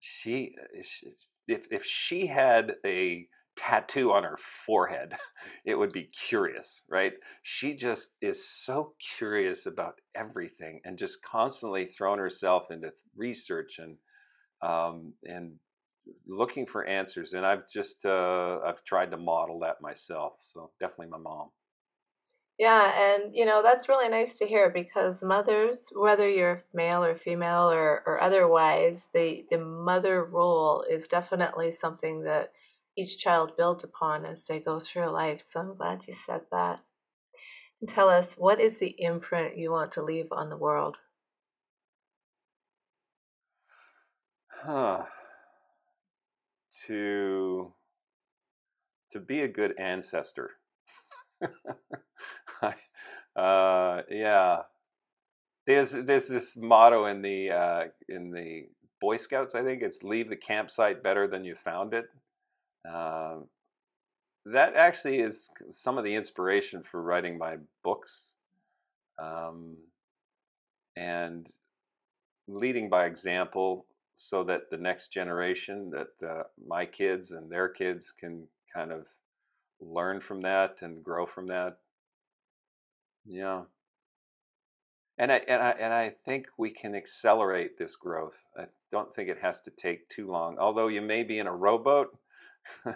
she, 0.00 0.54
if 0.72 1.68
if 1.70 1.84
she 1.84 2.26
had 2.26 2.76
a 2.86 3.28
tattoo 3.56 4.12
on 4.12 4.24
her 4.24 4.36
forehead, 4.36 5.16
it 5.66 5.76
would 5.76 5.92
be 5.92 6.04
curious, 6.06 6.82
right? 6.88 7.14
She 7.42 7.74
just 7.74 8.10
is 8.20 8.48
so 8.48 8.94
curious 9.00 9.66
about 9.66 10.00
everything 10.14 10.80
and 10.84 10.98
just 10.98 11.22
constantly 11.22 11.86
throwing 11.86 12.20
herself 12.20 12.70
into 12.70 12.92
research 13.16 13.78
and 13.78 13.98
um, 14.62 15.14
and 15.24 15.60
looking 16.26 16.66
for 16.66 16.84
answers. 16.84 17.32
And 17.32 17.44
I've 17.46 17.68
just 17.68 18.04
uh, 18.04 18.60
I've 18.64 18.84
tried 18.84 19.10
to 19.12 19.16
model 19.16 19.60
that 19.60 19.80
myself. 19.80 20.34
So 20.40 20.70
definitely 20.80 21.08
my 21.08 21.18
mom. 21.18 21.50
Yeah, 22.58 22.92
and 23.14 23.34
you 23.36 23.44
know 23.46 23.62
that's 23.62 23.88
really 23.88 24.08
nice 24.08 24.34
to 24.36 24.46
hear 24.46 24.68
because 24.68 25.22
mothers, 25.22 25.90
whether 25.94 26.28
you're 26.28 26.64
male 26.74 27.04
or 27.04 27.14
female 27.14 27.70
or, 27.70 28.02
or 28.04 28.20
otherwise, 28.20 29.08
the 29.14 29.46
the 29.50 29.58
mother 29.58 30.24
role 30.24 30.82
is 30.82 31.06
definitely 31.08 31.70
something 31.70 32.22
that 32.24 32.52
each 32.96 33.18
child 33.18 33.56
builds 33.56 33.84
upon 33.84 34.24
as 34.26 34.46
they 34.46 34.58
go 34.58 34.80
through 34.80 35.10
life. 35.10 35.40
So 35.40 35.60
I'm 35.60 35.76
glad 35.76 36.06
you 36.08 36.12
said 36.12 36.42
that. 36.50 36.80
And 37.80 37.88
tell 37.88 38.08
us, 38.08 38.34
what 38.34 38.60
is 38.60 38.78
the 38.78 38.94
imprint 39.02 39.56
you 39.56 39.70
want 39.72 39.92
to 39.92 40.02
leave 40.04 40.28
on 40.32 40.50
the 40.50 40.56
world? 40.56 40.98
Huh. 44.48 45.06
To 46.86 47.72
to 49.10 49.20
be 49.20 49.40
a 49.40 49.48
good 49.48 49.74
ancestor. 49.78 50.50
uh, 53.36 54.02
yeah. 54.10 54.62
There's 55.66 55.92
there's 55.92 56.28
this 56.28 56.56
motto 56.56 57.06
in 57.06 57.22
the 57.22 57.50
uh, 57.50 57.84
in 58.08 58.30
the 58.30 58.68
Boy 59.00 59.16
Scouts. 59.16 59.54
I 59.54 59.62
think 59.62 59.82
it's 59.82 60.02
leave 60.02 60.28
the 60.28 60.36
campsite 60.36 61.02
better 61.02 61.26
than 61.26 61.44
you 61.44 61.54
found 61.54 61.94
it. 61.94 62.06
Uh, 62.88 63.38
that 64.46 64.74
actually 64.76 65.20
is 65.20 65.50
some 65.70 65.98
of 65.98 66.04
the 66.04 66.14
inspiration 66.14 66.82
for 66.82 67.02
writing 67.02 67.36
my 67.36 67.56
books 67.84 68.34
um, 69.22 69.76
and 70.96 71.48
leading 72.46 72.88
by 72.88 73.04
example 73.04 73.84
so 74.20 74.42
that 74.42 74.68
the 74.68 74.76
next 74.76 75.12
generation 75.12 75.90
that 75.90 76.28
uh, 76.28 76.42
my 76.66 76.84
kids 76.84 77.30
and 77.30 77.50
their 77.50 77.68
kids 77.68 78.12
can 78.12 78.46
kind 78.74 78.90
of 78.90 79.06
learn 79.80 80.20
from 80.20 80.40
that 80.42 80.82
and 80.82 81.04
grow 81.04 81.24
from 81.24 81.46
that 81.46 81.78
yeah 83.24 83.62
and 85.18 85.32
I, 85.32 85.36
and 85.48 85.62
I 85.62 85.70
and 85.70 85.92
I 85.92 86.14
think 86.24 86.46
we 86.56 86.70
can 86.70 86.94
accelerate 86.94 87.76
this 87.76 87.96
growth. 87.96 88.46
I 88.56 88.66
don't 88.92 89.12
think 89.12 89.28
it 89.28 89.38
has 89.42 89.60
to 89.62 89.70
take 89.70 90.08
too 90.08 90.30
long. 90.30 90.58
Although 90.58 90.88
you 90.88 91.02
may 91.02 91.24
be 91.24 91.40
in 91.40 91.48
a 91.48 91.54
rowboat 91.54 92.16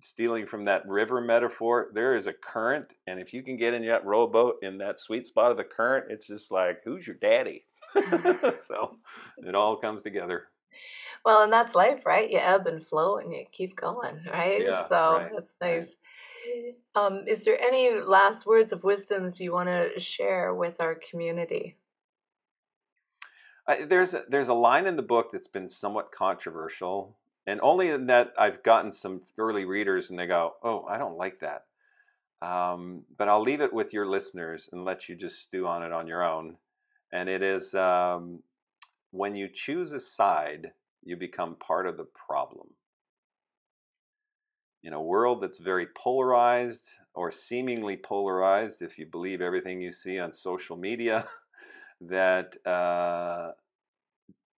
stealing 0.00 0.46
from 0.46 0.64
that 0.64 0.86
river 0.86 1.20
metaphor, 1.20 1.90
there 1.94 2.16
is 2.16 2.26
a 2.26 2.32
current, 2.32 2.94
and 3.06 3.20
if 3.20 3.32
you 3.32 3.42
can 3.42 3.56
get 3.56 3.72
in 3.72 3.86
that 3.86 4.04
rowboat 4.04 4.56
in 4.62 4.78
that 4.78 4.98
sweet 4.98 5.28
spot 5.28 5.52
of 5.52 5.56
the 5.56 5.64
current, 5.64 6.06
it's 6.10 6.26
just 6.26 6.50
like, 6.50 6.80
who's 6.84 7.06
your 7.06 7.16
daddy? 7.16 7.64
so 8.58 8.96
it 9.38 9.54
all 9.54 9.76
comes 9.76 10.02
together. 10.02 10.48
Well, 11.24 11.44
and 11.44 11.52
that's 11.52 11.74
life, 11.74 12.04
right? 12.04 12.30
You 12.30 12.38
ebb 12.38 12.66
and 12.66 12.82
flow, 12.82 13.16
and 13.18 13.32
you 13.32 13.44
keep 13.50 13.76
going, 13.76 14.20
right? 14.30 14.62
Yeah, 14.62 14.86
so 14.86 15.16
right, 15.16 15.30
that's 15.34 15.54
nice. 15.60 15.96
Right. 16.46 16.74
Um, 16.94 17.24
is 17.26 17.44
there 17.44 17.58
any 17.58 18.00
last 18.00 18.44
words 18.44 18.72
of 18.72 18.84
wisdoms 18.84 19.40
you 19.40 19.52
want 19.52 19.68
to 19.68 19.98
share 19.98 20.54
with 20.54 20.80
our 20.80 20.94
community? 20.94 21.76
I, 23.66 23.86
there's 23.86 24.12
a, 24.12 24.24
there's 24.28 24.48
a 24.48 24.54
line 24.54 24.86
in 24.86 24.96
the 24.96 25.02
book 25.02 25.30
that's 25.32 25.48
been 25.48 25.70
somewhat 25.70 26.12
controversial 26.12 27.16
and 27.46 27.60
only 27.62 27.90
in 27.90 28.06
that 28.06 28.32
I've 28.38 28.62
gotten 28.62 28.92
some 28.92 29.22
early 29.38 29.64
readers 29.64 30.10
and 30.10 30.18
they 30.18 30.26
go, 30.26 30.54
"Oh, 30.62 30.84
I 30.84 30.98
don't 30.98 31.18
like 31.18 31.40
that." 31.40 31.64
Um, 32.42 33.04
but 33.16 33.28
I'll 33.28 33.42
leave 33.42 33.60
it 33.60 33.72
with 33.72 33.92
your 33.92 34.06
listeners 34.06 34.68
and 34.72 34.84
let 34.84 35.08
you 35.08 35.14
just 35.14 35.40
stew 35.40 35.66
on 35.66 35.82
it 35.82 35.92
on 35.92 36.06
your 36.06 36.22
own. 36.22 36.56
And 37.14 37.28
it 37.28 37.42
is 37.44 37.74
um, 37.74 38.42
when 39.12 39.36
you 39.36 39.48
choose 39.48 39.92
a 39.92 40.00
side, 40.00 40.72
you 41.04 41.16
become 41.16 41.54
part 41.54 41.86
of 41.86 41.96
the 41.96 42.06
problem. 42.26 42.66
In 44.82 44.92
a 44.92 45.00
world 45.00 45.40
that's 45.40 45.58
very 45.58 45.86
polarized 45.96 46.90
or 47.14 47.30
seemingly 47.30 47.96
polarized, 47.96 48.82
if 48.82 48.98
you 48.98 49.06
believe 49.06 49.40
everything 49.40 49.80
you 49.80 49.92
see 49.92 50.18
on 50.18 50.32
social 50.32 50.76
media, 50.76 51.24
that 52.00 52.56
uh, 52.66 53.52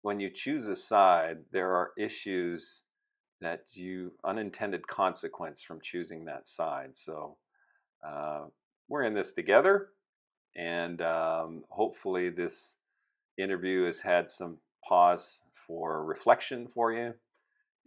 when 0.01 0.21
you 0.21 0.29
choose 0.29 0.67
a 0.69 0.77
side, 0.77 1.39
there 1.51 1.75
are 1.75 1.91
issues 1.97 2.83
that 3.41 3.65
you 3.73 4.13
unintended 4.23 4.87
consequence 4.87 5.61
from 5.61 5.81
choosing 5.81 6.23
that 6.23 6.47
side. 6.47 6.95
So 6.95 7.35
uh, 8.01 8.45
we're 8.87 9.03
in 9.03 9.13
this 9.13 9.33
together, 9.33 9.89
and 10.55 11.01
um, 11.01 11.63
hopefully 11.69 12.29
this 12.29 12.77
interview 13.37 13.85
has 13.85 14.01
had 14.01 14.31
some 14.31 14.57
pause 14.87 15.41
for 15.67 16.03
reflection 16.05 16.67
for 16.67 16.91
you. 16.93 17.13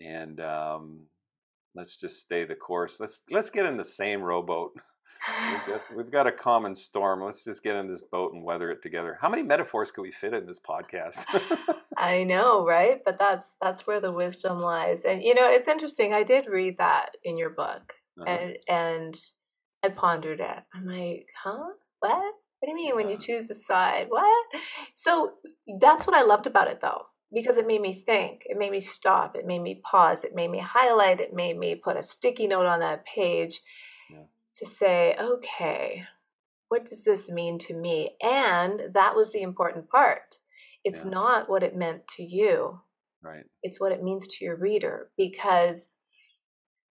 And 0.00 0.40
um, 0.40 1.00
let's 1.74 1.96
just 1.96 2.20
stay 2.20 2.44
the 2.44 2.54
course. 2.54 3.00
Let's 3.00 3.22
let's 3.30 3.50
get 3.50 3.66
in 3.66 3.76
the 3.76 3.84
same 3.84 4.22
rowboat. 4.22 4.72
We've 5.50 5.66
got, 5.66 5.82
we've 5.96 6.10
got, 6.10 6.26
a 6.26 6.32
common 6.32 6.74
storm. 6.74 7.22
Let's 7.22 7.42
just 7.42 7.62
get 7.64 7.76
in 7.76 7.88
this 7.88 8.00
boat 8.00 8.32
and 8.32 8.44
weather 8.44 8.70
it 8.70 8.82
together. 8.82 9.18
How 9.20 9.28
many 9.28 9.42
metaphors 9.42 9.90
can 9.90 10.02
we 10.02 10.12
fit 10.12 10.34
in 10.34 10.46
this 10.46 10.60
podcast? 10.60 11.24
I 11.96 12.22
know, 12.22 12.64
right? 12.64 13.00
But 13.04 13.18
that's 13.18 13.56
that's 13.60 13.86
where 13.86 14.00
the 14.00 14.12
wisdom 14.12 14.58
lies. 14.58 15.04
And 15.04 15.22
you 15.22 15.34
know, 15.34 15.50
it's 15.50 15.68
interesting. 15.68 16.12
I 16.12 16.22
did 16.22 16.46
read 16.46 16.78
that 16.78 17.16
in 17.24 17.36
your 17.36 17.50
book, 17.50 17.94
uh-huh. 18.20 18.30
and 18.30 18.58
and 18.68 19.16
I 19.82 19.88
pondered 19.88 20.40
it. 20.40 20.62
I'm 20.74 20.86
like, 20.86 21.26
huh? 21.42 21.70
What? 22.00 22.34
What 22.60 22.66
do 22.66 22.70
you 22.70 22.76
mean 22.76 22.96
when 22.96 23.08
you 23.08 23.16
choose 23.16 23.48
a 23.50 23.54
side? 23.54 24.06
What? 24.08 24.46
So 24.94 25.34
that's 25.80 26.06
what 26.06 26.16
I 26.16 26.22
loved 26.22 26.46
about 26.46 26.68
it, 26.68 26.80
though, 26.80 27.06
because 27.32 27.56
it 27.56 27.66
made 27.66 27.80
me 27.80 27.92
think. 27.92 28.42
It 28.46 28.58
made 28.58 28.72
me 28.72 28.80
stop. 28.80 29.36
It 29.36 29.46
made 29.46 29.62
me 29.62 29.80
pause. 29.84 30.24
It 30.24 30.34
made 30.34 30.50
me 30.50 30.58
highlight. 30.58 31.20
It 31.20 31.32
made 31.32 31.56
me 31.56 31.74
put 31.74 31.96
a 31.96 32.02
sticky 32.02 32.48
note 32.48 32.66
on 32.66 32.80
that 32.80 33.04
page 33.06 33.60
yeah. 34.10 34.24
to 34.56 34.66
say, 34.66 35.14
okay, 35.20 36.04
what 36.68 36.84
does 36.84 37.04
this 37.04 37.30
mean 37.30 37.58
to 37.60 37.74
me? 37.74 38.10
And 38.22 38.82
that 38.92 39.14
was 39.14 39.32
the 39.32 39.42
important 39.42 39.88
part 39.88 40.38
it's 40.84 41.04
yeah. 41.04 41.10
not 41.10 41.50
what 41.50 41.62
it 41.62 41.76
meant 41.76 42.06
to 42.16 42.22
you. 42.22 42.80
Right. 43.22 43.44
It's 43.62 43.80
what 43.80 43.92
it 43.92 44.02
means 44.02 44.26
to 44.26 44.44
your 44.44 44.56
reader 44.56 45.10
because 45.16 45.90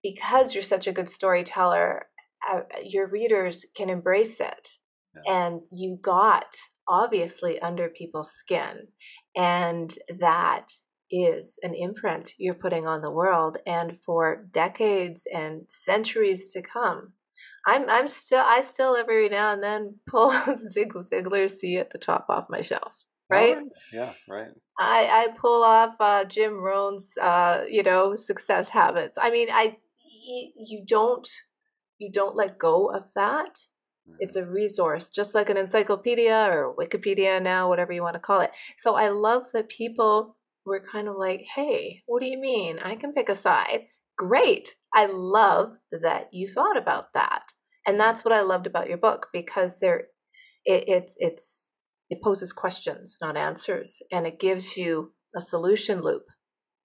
because 0.03 0.53
you're 0.53 0.63
such 0.63 0.87
a 0.87 0.91
good 0.91 1.09
storyteller, 1.09 2.05
uh, 2.49 2.61
your 2.83 3.07
readers 3.07 3.65
can 3.75 3.89
embrace 3.89 4.39
it. 4.39 4.77
Yeah. 5.25 5.47
And 5.47 5.61
you 5.71 5.97
got 6.01 6.55
obviously 6.87 7.59
under 7.59 7.89
people's 7.89 8.31
skin. 8.31 8.87
And 9.35 9.93
that 10.19 10.69
is 11.09 11.57
an 11.63 11.73
imprint 11.73 12.33
you're 12.37 12.53
putting 12.53 12.85
on 12.85 13.01
the 13.01 13.11
world 13.11 13.57
and 13.65 13.97
for 13.97 14.45
decades 14.51 15.25
and 15.33 15.63
centuries 15.69 16.51
to 16.53 16.61
come. 16.61 17.13
I'm 17.65 17.89
I'm 17.89 18.07
still 18.07 18.43
I 18.45 18.61
still 18.61 18.95
every 18.95 19.29
now 19.29 19.53
and 19.53 19.61
then 19.61 19.95
pull 20.07 20.31
Zig 20.55 20.93
Ziglar's 20.93 21.59
"See 21.59 21.77
at 21.77 21.91
the 21.91 21.97
top 21.97 22.25
off 22.29 22.49
my 22.49 22.61
shelf 22.61 22.95
right? 23.29 23.57
Yeah, 23.93 24.13
right. 24.29 24.51
I 24.79 25.27
I 25.27 25.37
pull 25.37 25.63
off 25.63 25.95
uh, 25.99 26.25
Jim 26.25 26.53
Rohn's 26.53 27.17
uh, 27.17 27.63
you 27.69 27.83
know 27.83 28.15
success 28.15 28.69
habits. 28.69 29.17
I 29.21 29.29
mean, 29.29 29.49
I 29.51 29.77
you 30.25 30.83
don't 30.85 31.27
you 31.97 32.11
don't 32.11 32.35
let 32.35 32.59
go 32.59 32.87
of 32.87 33.13
that. 33.15 33.59
It's 34.19 34.35
a 34.35 34.45
resource, 34.45 35.09
just 35.09 35.35
like 35.35 35.49
an 35.49 35.57
encyclopedia 35.57 36.47
or 36.49 36.75
Wikipedia 36.75 37.41
now, 37.41 37.69
whatever 37.69 37.93
you 37.93 38.01
want 38.01 38.15
to 38.15 38.19
call 38.19 38.41
it. 38.41 38.51
So 38.77 38.95
I 38.95 39.09
love 39.09 39.51
that 39.53 39.69
people 39.69 40.37
were 40.65 40.83
kind 40.91 41.07
of 41.07 41.15
like, 41.17 41.45
hey, 41.55 42.03
what 42.05 42.21
do 42.21 42.27
you 42.27 42.39
mean? 42.39 42.79
I 42.79 42.95
can 42.95 43.13
pick 43.13 43.29
a 43.29 43.35
side. 43.35 43.87
Great. 44.17 44.75
I 44.93 45.05
love 45.05 45.73
that 45.91 46.29
you 46.33 46.47
thought 46.47 46.77
about 46.77 47.13
that. 47.13 47.43
And 47.85 47.99
that's 47.99 48.25
what 48.25 48.33
I 48.33 48.41
loved 48.41 48.67
about 48.67 48.89
your 48.89 48.97
book 48.97 49.27
because 49.31 49.79
there 49.79 50.07
it, 50.65 50.83
it's 50.87 51.15
it's 51.19 51.71
it 52.09 52.21
poses 52.21 52.53
questions, 52.53 53.17
not 53.21 53.37
answers, 53.37 54.01
and 54.11 54.27
it 54.27 54.39
gives 54.39 54.77
you 54.77 55.13
a 55.35 55.41
solution 55.41 56.01
loop 56.01 56.23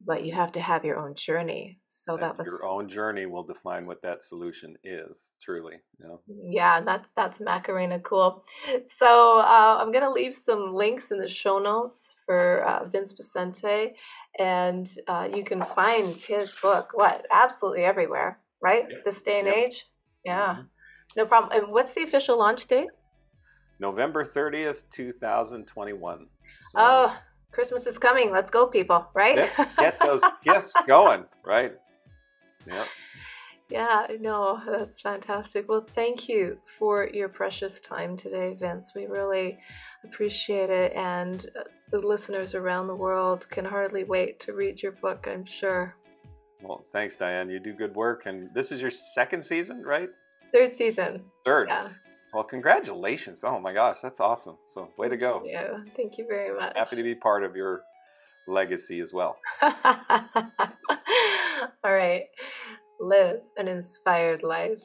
but 0.05 0.25
you 0.25 0.33
have 0.33 0.53
to 0.53 0.61
have 0.61 0.85
your 0.85 0.99
own 0.99 1.15
journey. 1.15 1.79
So 1.89 2.17
that 2.17 2.37
was 2.37 2.47
your 2.47 2.71
own 2.71 2.89
journey 2.89 3.27
will 3.27 3.45
define 3.45 3.87
what 3.87 4.03
that 4.03 4.25
solution 4.25 4.77
is. 4.83 5.33
Truly, 5.41 5.77
you 5.99 6.07
know? 6.07 6.21
yeah, 6.27 6.81
that's 6.81 7.13
that's 7.13 7.41
Macarena 7.41 8.01
cool. 8.01 8.45
So 8.87 9.41
uh, 9.41 9.79
I'm 9.81 9.93
gonna 9.93 10.11
leave 10.11 10.35
some 10.35 10.73
links 10.73 11.11
in 11.11 11.19
the 11.19 11.29
show 11.29 11.59
notes 11.59 12.11
for 12.27 12.65
uh, 12.65 12.85
Vince 12.85 13.13
Poscente, 13.13 13.93
and 14.39 14.89
uh, 15.09 15.29
you 15.33 15.45
can 15.45 15.63
find 15.63 16.17
his 16.17 16.55
book 16.57 16.91
what 16.95 17.27
absolutely 17.31 17.85
everywhere, 17.85 18.39
right? 18.61 18.85
Yep. 18.89 19.05
This 19.05 19.23
day 19.23 19.39
and 19.39 19.47
yep. 19.49 19.57
age, 19.57 19.85
yeah, 20.25 20.55
mm-hmm. 20.55 20.63
no 21.17 21.27
problem. 21.27 21.53
And 21.63 21.73
what's 21.73 21.95
the 21.95 22.03
official 22.03 22.39
launch 22.39 22.67
date? 22.67 22.89
November 23.79 24.25
30th, 24.25 24.85
2021. 24.91 26.19
So, 26.19 26.27
oh, 26.77 27.17
Christmas 27.53 27.87
is 27.87 27.99
coming. 27.99 28.33
Let's 28.33 28.51
go, 28.51 28.67
people, 28.67 29.07
right? 29.15 29.37
Let's 29.37 29.77
get 29.77 30.01
those 30.03 30.23
gifts 30.43 30.73
going, 30.87 31.25
right? 31.45 31.73
Yep. 32.67 32.87
Yeah, 33.71 34.07
no, 34.21 34.61
that's 34.67 35.01
fantastic. 35.01 35.69
Well, 35.69 35.87
thank 35.93 36.29
you 36.29 36.59
for 36.67 37.09
your 37.13 37.29
precious 37.29 37.81
time 37.81 38.17
today, 38.17 38.55
Vince. 38.55 38.93
We 38.95 39.07
really 39.07 39.59
appreciate 40.05 40.69
it. 40.69 40.93
And 40.95 41.47
uh, 41.59 41.63
the 41.91 42.01
listeners 42.01 42.55
around 42.55 42.89
the 42.89 42.97
world 42.97 43.49
can 43.49 43.65
hardly 43.65 44.05
wait 44.05 44.41
to 44.41 44.55
read 44.55 44.83
your 44.83 44.93
book, 44.93 45.27
I'm 45.31 45.47
sure. 45.47 45.97
Well, 46.63 46.85
thanks, 46.93 47.17
Diane. 47.17 47.49
You 47.49 47.61
do 47.61 47.73
good 47.73 47.95
work. 47.95 48.27
And 48.27 48.51
this 48.55 48.73
is 48.73 48.81
your 48.81 48.91
second 48.91 49.43
season, 49.43 49.83
right? 49.83 50.11
Third 50.53 50.73
season. 50.73 51.23
Third. 51.45 51.69
Yeah. 51.71 51.89
Well, 52.33 52.45
congratulations. 52.45 53.45
Oh 53.45 53.61
my 53.61 53.73
gosh, 53.75 54.01
that's 54.01 54.21
awesome. 54.21 54.57
So, 54.67 54.89
way 54.97 55.09
to 55.09 55.17
go. 55.17 55.43
Yeah, 55.45 55.79
thank 55.95 56.17
you 56.17 56.27
very 56.27 56.55
much. 56.57 56.77
Happy 56.77 56.97
to 56.97 57.03
be 57.03 57.15
part 57.15 57.45
of 57.45 57.55
your 57.55 57.83
legacy 58.47 59.01
as 59.01 59.13
well. 59.13 59.37
All 59.63 59.73
right. 61.85 62.25
Live 63.01 63.41
an 63.57 63.69
inspired 63.69 64.43
life. 64.43 64.83